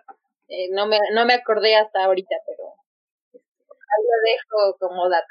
Eh, 0.48 0.68
no 0.72 0.86
me 0.86 0.98
no 1.14 1.26
me 1.26 1.34
acordé 1.34 1.76
hasta 1.76 2.04
ahorita, 2.04 2.34
pero 2.46 2.74
ahí 3.32 4.04
lo 4.04 4.16
dejo 4.26 4.76
como 4.78 5.08
dato. 5.08 5.26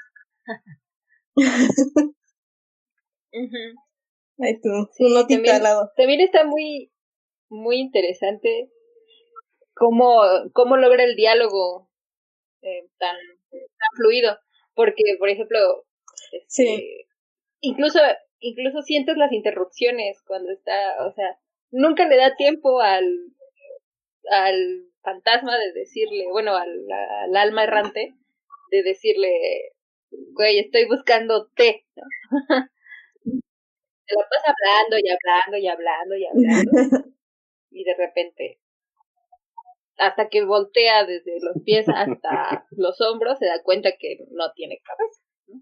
Ahí 4.42 4.60
tú, 4.62 4.90
también, 5.28 5.56
al 5.56 5.64
lado. 5.64 5.92
También 5.96 6.22
está 6.22 6.46
muy 6.46 6.92
muy 7.50 7.78
interesante 7.78 8.72
cómo 9.74 10.22
cómo 10.54 10.78
logra 10.78 11.04
el 11.04 11.16
diálogo 11.16 11.90
eh, 12.62 12.88
tan 12.98 13.18
tan 13.52 13.90
fluido, 13.98 14.38
porque 14.74 15.04
por 15.20 15.30
ejemplo, 15.30 15.86
este, 16.32 17.08
incluso 17.62 18.00
incluso 18.40 18.82
sientes 18.82 19.18
las 19.18 19.32
interrupciones 19.32 20.22
cuando 20.26 20.52
está, 20.52 21.06
o 21.06 21.14
sea, 21.14 21.38
nunca 21.72 22.08
le 22.08 22.18
da 22.18 22.36
tiempo 22.36 22.82
al, 22.82 23.06
al 24.32 24.86
fantasma 25.02 25.58
de 25.58 25.74
decirle, 25.74 26.26
bueno, 26.32 26.56
al, 26.56 26.86
al 27.24 27.36
alma 27.36 27.64
errante, 27.64 28.16
de 28.72 28.84
decirle, 28.84 29.74
güey, 30.34 30.60
estoy 30.60 30.86
buscando 30.86 31.50
té, 31.56 31.86
¿no? 31.96 32.04
Se 34.10 34.16
la 34.16 34.26
pasa 34.28 34.56
hablando 34.58 34.98
y 34.98 35.08
hablando 35.08 35.58
y 35.58 35.68
hablando 35.68 36.16
y 36.16 36.26
hablando. 36.26 36.72
y 37.70 37.84
de 37.84 37.96
repente, 37.96 38.60
hasta 39.98 40.30
que 40.30 40.44
voltea 40.44 41.06
desde 41.06 41.40
los 41.42 41.64
pies 41.64 41.86
hasta 41.88 42.66
los 42.72 43.00
hombros, 43.02 43.38
se 43.38 43.46
da 43.46 43.62
cuenta 43.64 43.92
que 44.00 44.18
no 44.32 44.52
tiene 44.56 44.82
cabeza. 44.84 45.22
¿no? 45.48 45.62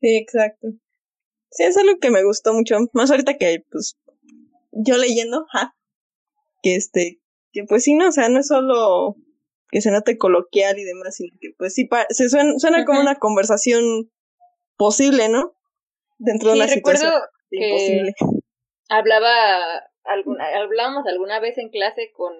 Sí, 0.00 0.16
exacto. 0.16 0.68
Sí, 1.50 1.62
es 1.62 1.76
algo 1.76 1.98
que 2.00 2.10
me 2.10 2.24
gustó 2.24 2.52
mucho. 2.52 2.76
Más 2.92 3.12
ahorita 3.12 3.38
que, 3.38 3.62
pues, 3.70 3.96
yo 4.74 4.96
leyendo, 4.96 5.46
ja, 5.50 5.74
que 6.62 6.76
este, 6.76 7.20
que 7.52 7.64
pues 7.64 7.84
sí, 7.84 7.94
no, 7.94 8.08
o 8.08 8.12
sea, 8.12 8.28
no 8.28 8.40
es 8.40 8.48
solo 8.48 9.16
que 9.70 9.80
se 9.80 9.90
note 9.90 10.18
coloquial 10.18 10.78
y 10.78 10.84
demás, 10.84 11.16
sino 11.16 11.36
que 11.40 11.50
pues 11.58 11.74
sí, 11.74 11.88
se 12.10 12.28
suena, 12.28 12.58
suena 12.58 12.84
como 12.84 13.00
una 13.00 13.16
conversación 13.16 14.10
posible, 14.76 15.28
¿no? 15.28 15.56
Dentro 16.18 16.50
de 16.50 16.56
una 16.56 16.68
situación 16.68 17.12
imposible. 17.50 18.14
Hablaba, 18.88 19.82
alguna, 20.04 20.46
hablábamos 20.56 21.06
alguna 21.06 21.40
vez 21.40 21.58
en 21.58 21.70
clase 21.70 22.12
con, 22.12 22.32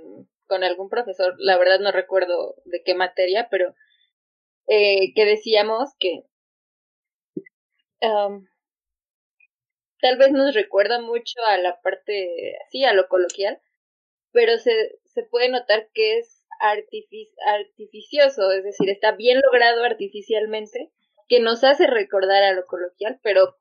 con 0.46 0.62
algún 0.62 0.88
profesor, 0.88 1.34
la 1.38 1.58
verdad 1.58 1.80
no 1.80 1.90
recuerdo 1.90 2.56
de 2.64 2.82
qué 2.84 2.94
materia, 2.94 3.48
pero 3.50 3.74
eh, 4.66 5.12
que 5.14 5.24
decíamos 5.24 5.90
que 5.98 6.22
um, 8.00 8.46
tal 10.04 10.18
vez 10.18 10.32
nos 10.32 10.52
recuerda 10.54 11.00
mucho 11.00 11.40
a 11.48 11.56
la 11.56 11.80
parte, 11.80 12.58
sí, 12.70 12.84
a 12.84 12.92
lo 12.92 13.08
coloquial, 13.08 13.58
pero 14.32 14.58
se, 14.58 14.98
se 15.06 15.22
puede 15.22 15.48
notar 15.48 15.88
que 15.94 16.18
es 16.18 16.44
artificioso, 16.60 18.52
es 18.52 18.64
decir, 18.64 18.90
está 18.90 19.12
bien 19.12 19.40
logrado 19.42 19.82
artificialmente, 19.82 20.92
que 21.26 21.40
nos 21.40 21.64
hace 21.64 21.86
recordar 21.86 22.42
a 22.42 22.52
lo 22.52 22.66
coloquial, 22.66 23.18
pero 23.22 23.56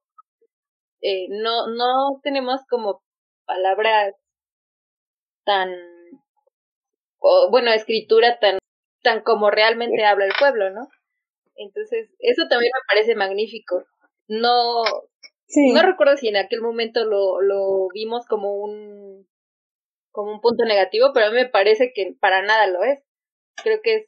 eh, 1.00 1.28
no, 1.30 1.68
no 1.68 2.20
tenemos 2.24 2.60
como 2.70 3.02
palabras 3.46 4.14
tan, 5.46 5.74
o, 7.20 7.48
bueno, 7.52 7.72
escritura 7.72 8.38
tan, 8.40 8.58
tan 9.02 9.22
como 9.24 9.50
realmente 9.50 10.04
habla 10.04 10.26
el 10.26 10.34
pueblo, 10.38 10.72
¿no? 10.72 10.90
Entonces, 11.56 12.10
eso 12.20 12.50
también 12.50 12.72
me 12.76 12.86
parece 12.94 13.16
magnífico. 13.16 13.86
No, 14.28 14.84
no 15.56 15.82
recuerdo 15.82 16.18
si 16.18 16.28
en 16.28 16.38
aquel 16.38 16.62
momento 16.62 17.06
lo, 17.06 17.42
lo 17.42 17.88
vimos 17.94 18.26
como 18.28 18.56
un 18.56 19.28
como 20.12 20.32
un 20.32 20.42
punto 20.42 20.64
negativo, 20.66 21.12
pero 21.14 21.28
a 21.28 21.30
mí 21.32 21.36
me 21.36 21.50
parece 21.50 21.92
que 21.94 22.16
para 22.20 22.44
nada 22.44 22.68
lo 22.68 22.84
es. 22.84 23.04
Creo 23.64 23.80
que 23.82 24.08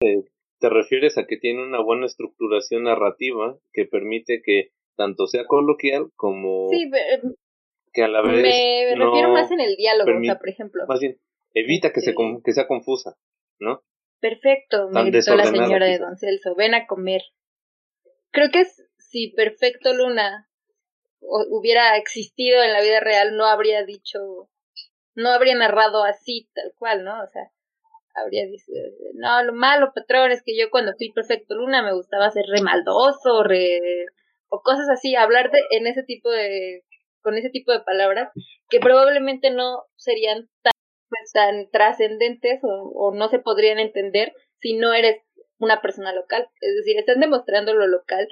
es 0.00 0.24
te 0.64 0.70
refieres 0.70 1.18
a 1.18 1.26
que 1.26 1.36
tiene 1.36 1.62
una 1.62 1.82
buena 1.82 2.06
estructuración 2.06 2.84
narrativa 2.84 3.58
que 3.74 3.84
permite 3.84 4.40
que 4.42 4.70
tanto 4.96 5.26
sea 5.26 5.44
coloquial 5.46 6.10
como 6.16 6.70
sí, 6.70 6.90
que 7.92 8.02
a 8.02 8.08
la 8.08 8.22
vez 8.22 8.42
me 8.42 8.94
refiero 8.96 9.28
más 9.30 9.50
en 9.50 9.60
el 9.60 9.76
diálogo, 9.76 10.10
o 10.18 10.24
sea, 10.24 10.38
por 10.38 10.48
ejemplo. 10.48 10.84
Más 10.88 11.00
bien, 11.00 11.18
evita 11.52 11.92
que, 11.92 12.00
se, 12.00 12.14
que 12.42 12.52
sea 12.52 12.66
confusa, 12.66 13.14
¿no? 13.60 13.82
Perfecto, 14.20 14.88
me 14.90 15.04
gritó 15.10 15.36
la 15.36 15.44
señora 15.44 15.84
de 15.84 15.98
Don 15.98 16.16
Celso, 16.16 16.54
ven 16.54 16.74
a 16.74 16.86
comer. 16.86 17.20
Creo 18.30 18.50
que 18.50 18.60
es, 18.60 18.88
si 18.96 19.34
Perfecto 19.36 19.92
Luna 19.92 20.48
hubiera 21.50 21.96
existido 21.96 22.62
en 22.62 22.72
la 22.72 22.82
vida 22.82 23.00
real, 23.00 23.36
no 23.36 23.46
habría 23.46 23.84
dicho, 23.84 24.48
no 25.14 25.30
habría 25.30 25.54
narrado 25.54 26.04
así, 26.04 26.48
tal 26.54 26.72
cual, 26.78 27.04
¿no? 27.04 27.22
O 27.22 27.26
sea, 27.28 27.50
habría 28.14 28.46
dicho, 28.46 28.72
no, 29.14 29.42
lo 29.42 29.52
malo, 29.52 29.92
patrón, 29.94 30.30
es 30.30 30.42
que 30.42 30.56
yo 30.56 30.70
cuando 30.70 30.94
fui 30.96 31.12
perfecto 31.12 31.54
luna 31.54 31.82
me 31.82 31.94
gustaba 31.94 32.30
ser 32.30 32.46
re 32.46 32.62
maldoso, 32.62 33.42
re, 33.42 34.06
o 34.48 34.60
cosas 34.62 34.88
así, 34.88 35.16
hablar 35.16 35.50
de, 35.50 35.60
en 35.70 35.86
ese 35.86 36.02
tipo 36.02 36.30
de, 36.30 36.84
con 37.22 37.36
ese 37.36 37.50
tipo 37.50 37.72
de 37.72 37.80
palabras, 37.80 38.30
que 38.68 38.80
probablemente 38.80 39.50
no 39.50 39.84
serían 39.96 40.48
tan, 40.62 40.72
pues, 41.08 41.32
tan 41.32 41.70
trascendentes 41.70 42.60
o, 42.62 42.92
o 42.94 43.14
no 43.14 43.28
se 43.28 43.38
podrían 43.38 43.78
entender 43.78 44.32
si 44.60 44.74
no 44.74 44.94
eres 44.94 45.22
una 45.58 45.80
persona 45.80 46.12
local. 46.12 46.48
Es 46.60 46.74
decir, 46.76 46.98
están 46.98 47.20
demostrando 47.20 47.74
lo 47.74 47.86
local 47.86 48.28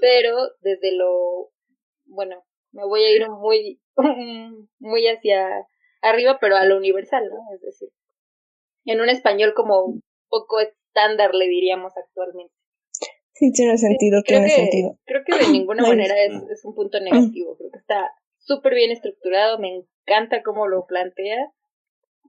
pero 0.00 0.50
desde 0.60 0.92
lo, 0.92 1.50
bueno, 2.14 2.44
me 2.72 2.84
voy 2.84 3.04
a 3.04 3.12
ir 3.14 3.28
muy, 3.28 3.80
muy 4.78 5.06
hacia 5.06 5.66
arriba, 6.02 6.38
pero 6.40 6.56
a 6.56 6.64
lo 6.64 6.76
universal, 6.76 7.28
¿no? 7.28 7.54
Es 7.54 7.60
decir, 7.60 7.88
en 8.84 9.00
un 9.00 9.08
español 9.08 9.54
como 9.54 10.00
poco 10.28 10.60
estándar 10.60 11.34
le 11.34 11.48
diríamos 11.48 11.96
actualmente. 11.96 12.54
Sí, 13.32 13.50
tiene 13.52 13.76
sentido, 13.78 14.22
tiene 14.22 14.48
sentido. 14.48 14.96
Creo 15.06 15.22
que 15.26 15.36
de 15.36 15.50
ninguna 15.50 15.82
manera 15.88 16.14
es, 16.22 16.32
es 16.50 16.64
un 16.64 16.74
punto 16.74 17.00
negativo, 17.00 17.56
creo 17.56 17.70
que 17.70 17.78
está 17.78 18.12
súper 18.38 18.74
bien 18.74 18.90
estructurado, 18.90 19.58
me 19.58 19.82
encanta 20.06 20.42
cómo 20.42 20.68
lo 20.68 20.86
plantea 20.86 21.50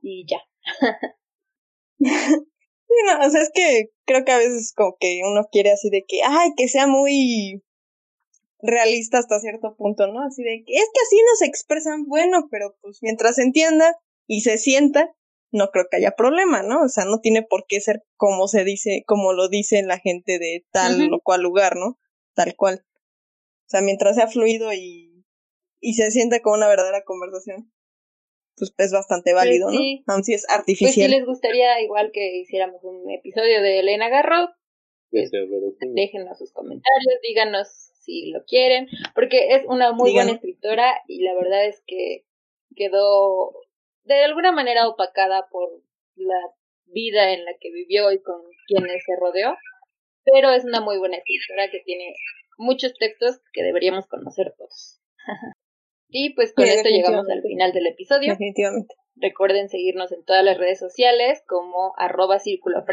y 0.01 0.25
ya. 0.27 0.41
Sí, 2.87 2.95
no, 3.07 3.25
o 3.25 3.29
sea, 3.29 3.41
es 3.41 3.51
que 3.53 3.89
creo 4.05 4.23
que 4.23 4.31
a 4.31 4.37
veces 4.37 4.71
como 4.73 4.95
que 4.99 5.19
uno 5.25 5.41
quiere 5.51 5.71
así 5.71 5.89
de 5.89 6.05
que, 6.07 6.21
ay, 6.23 6.51
que 6.55 6.67
sea 6.67 6.87
muy 6.87 7.63
realista 8.65 9.19
hasta 9.19 9.39
cierto 9.39 9.75
punto, 9.75 10.07
¿no? 10.07 10.21
Así 10.21 10.43
de 10.43 10.63
que 10.65 10.73
es 10.73 10.89
que 10.93 11.01
así 11.05 11.17
nos 11.29 11.41
expresan, 11.41 12.05
bueno, 12.05 12.47
pero 12.49 12.75
pues 12.81 12.99
mientras 13.01 13.35
se 13.35 13.43
entienda 13.43 13.97
y 14.27 14.41
se 14.41 14.57
sienta, 14.57 15.15
no 15.51 15.69
creo 15.69 15.85
que 15.89 15.97
haya 15.97 16.15
problema, 16.15 16.63
¿no? 16.63 16.83
O 16.83 16.89
sea, 16.89 17.05
no 17.05 17.19
tiene 17.19 17.43
por 17.43 17.65
qué 17.67 17.79
ser 17.79 18.03
como 18.17 18.47
se 18.47 18.63
dice, 18.63 19.03
como 19.05 19.33
lo 19.33 19.47
dice 19.47 19.81
la 19.83 19.99
gente 19.99 20.39
de 20.39 20.65
tal 20.71 21.13
o 21.13 21.21
cual 21.21 21.41
lugar, 21.41 21.75
¿no? 21.75 21.99
Tal 22.33 22.55
cual. 22.55 22.85
O 22.85 23.69
sea, 23.69 23.81
mientras 23.81 24.15
sea 24.15 24.27
fluido 24.27 24.73
y, 24.73 25.25
y 25.79 25.93
se 25.93 26.11
sienta 26.11 26.41
como 26.41 26.55
una 26.55 26.67
verdadera 26.67 27.03
conversación, 27.03 27.71
pues 28.57 28.73
es 28.77 28.91
bastante 28.91 29.31
pues 29.31 29.35
válido, 29.35 29.71
¿no? 29.71 29.79
Aun 30.07 30.23
si 30.23 30.33
es 30.33 30.47
artificial. 30.49 30.93
Pues 30.93 31.05
si 31.05 31.07
les 31.07 31.25
gustaría 31.25 31.81
igual 31.81 32.11
que 32.13 32.37
hiciéramos 32.37 32.83
un 32.83 33.09
episodio 33.11 33.61
de 33.61 33.79
Elena 33.79 34.09
Garro, 34.09 34.49
pues, 35.11 35.31
déjenos 35.93 36.37
sus 36.37 36.51
comentarios, 36.51 37.19
díganos 37.23 37.91
si 38.05 38.31
lo 38.31 38.43
quieren, 38.45 38.87
porque 39.13 39.55
es 39.55 39.63
una 39.67 39.91
muy 39.91 40.13
buena 40.13 40.31
escritora 40.31 41.01
y 41.07 41.23
la 41.23 41.33
verdad 41.33 41.65
es 41.65 41.81
que 41.85 42.25
quedó 42.75 43.53
de 44.03 44.23
alguna 44.23 44.51
manera 44.51 44.87
opacada 44.87 45.47
por 45.49 45.69
la 46.15 46.39
vida 46.85 47.33
en 47.33 47.43
la 47.45 47.51
que 47.59 47.71
vivió 47.71 48.11
y 48.11 48.21
con 48.21 48.41
quienes 48.67 49.03
se 49.03 49.15
rodeó, 49.19 49.55
pero 50.23 50.51
es 50.51 50.63
una 50.63 50.81
muy 50.81 50.97
buena 50.97 51.17
escritora 51.17 51.69
que 51.71 51.79
tiene 51.79 52.13
muchos 52.57 52.93
textos 52.93 53.41
que 53.53 53.63
deberíamos 53.63 54.07
conocer 54.07 54.53
todos. 54.57 55.01
Y 56.07 56.33
pues 56.33 56.53
con 56.53 56.65
esto 56.65 56.87
llegamos 56.87 57.27
al 57.29 57.41
final 57.41 57.73
del 57.73 57.87
episodio. 57.87 58.29
Definitivamente. 58.29 58.95
Recuerden 59.15 59.67
seguirnos 59.67 60.11
en 60.13 60.23
todas 60.23 60.45
las 60.45 60.57
redes 60.57 60.79
sociales 60.79 61.43
como 61.45 61.93
arroba 61.97 62.39
círculo 62.39 62.85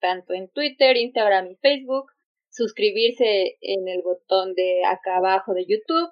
tanto 0.00 0.34
en 0.34 0.48
Twitter, 0.48 0.96
Instagram 0.96 1.46
y 1.52 1.56
Facebook. 1.56 2.06
Suscribirse 2.54 3.56
en 3.60 3.88
el 3.88 4.02
botón 4.02 4.54
de 4.54 4.84
acá 4.84 5.16
abajo 5.16 5.54
de 5.54 5.66
YouTube. 5.66 6.10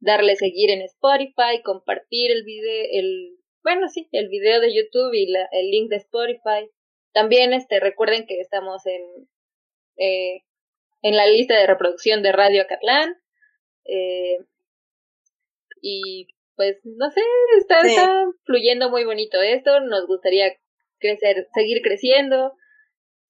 Darle 0.00 0.36
seguir 0.36 0.70
en 0.70 0.82
Spotify, 0.82 1.62
compartir 1.62 2.30
el 2.30 2.44
video, 2.44 2.86
el, 2.90 3.38
bueno, 3.62 3.88
sí, 3.88 4.08
el 4.12 4.28
video 4.28 4.60
de 4.60 4.74
YouTube 4.74 5.14
y 5.14 5.32
el 5.32 5.70
link 5.70 5.88
de 5.88 5.96
Spotify. 5.96 6.68
También 7.12 7.52
este, 7.52 7.80
recuerden 7.80 8.26
que 8.26 8.40
estamos 8.40 8.84
en, 8.86 9.02
eh, 9.96 10.42
en 11.02 11.16
la 11.16 11.26
lista 11.26 11.56
de 11.56 11.66
reproducción 11.66 12.22
de 12.22 12.32
Radio 12.32 12.62
Acatlán. 12.62 13.14
Eh, 13.84 14.38
y 15.80 16.28
pues 16.56 16.80
no 16.84 17.10
sé, 17.10 17.20
está, 17.58 17.80
está 17.80 18.24
fluyendo 18.44 18.90
muy 18.90 19.04
bonito 19.04 19.42
esto, 19.42 19.80
nos 19.80 20.06
gustaría 20.06 20.52
crecer, 20.98 21.48
seguir 21.52 21.82
creciendo, 21.82 22.52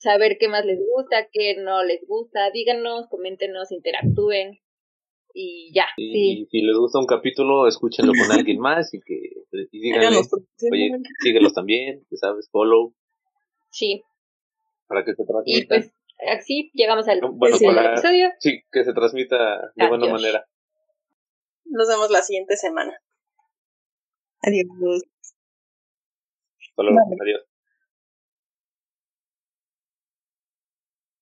saber 0.04 0.36
qué 0.38 0.48
más 0.48 0.64
les 0.64 0.78
gusta, 0.78 1.28
qué 1.32 1.56
no 1.56 1.82
les 1.82 2.06
gusta, 2.06 2.50
díganos, 2.52 3.08
coméntenos, 3.08 3.72
interactúen 3.72 4.60
y 5.32 5.72
ya. 5.74 5.86
Y, 5.96 6.46
si 6.50 6.60
les 6.60 6.76
gusta 6.76 6.98
un 6.98 7.06
capítulo, 7.06 7.66
escúchenlo 7.66 8.12
con 8.12 8.30
alguien 8.46 8.60
más 8.60 8.92
y 8.94 9.00
que 9.00 9.18
y 9.72 9.80
díganle, 9.80 10.18
oye, 10.18 10.90
síguelos 11.20 11.54
también, 11.54 12.04
que 12.08 12.16
sabes, 12.16 12.48
follow. 12.50 12.94
Sí. 13.70 14.02
Para 14.86 15.04
que 15.04 15.14
se 15.14 15.24
transmita. 15.24 15.58
Y 15.58 15.66
pues 15.66 15.92
así 16.28 16.70
llegamos 16.74 17.08
al 17.08 17.20
bueno, 17.20 17.56
episodio. 17.56 18.30
Sí, 18.38 18.62
que 18.70 18.84
se 18.84 18.92
transmita 18.92 19.72
de 19.74 19.88
buena 19.88 20.06
manera. 20.06 20.46
Nos 21.64 21.88
vemos 21.88 22.10
la 22.10 22.20
siguiente 22.20 22.56
semana. 22.56 23.00
Adiós. 24.42 24.66
Hasta 26.60 26.82
luego. 26.82 26.98
Adiós. 27.22 27.53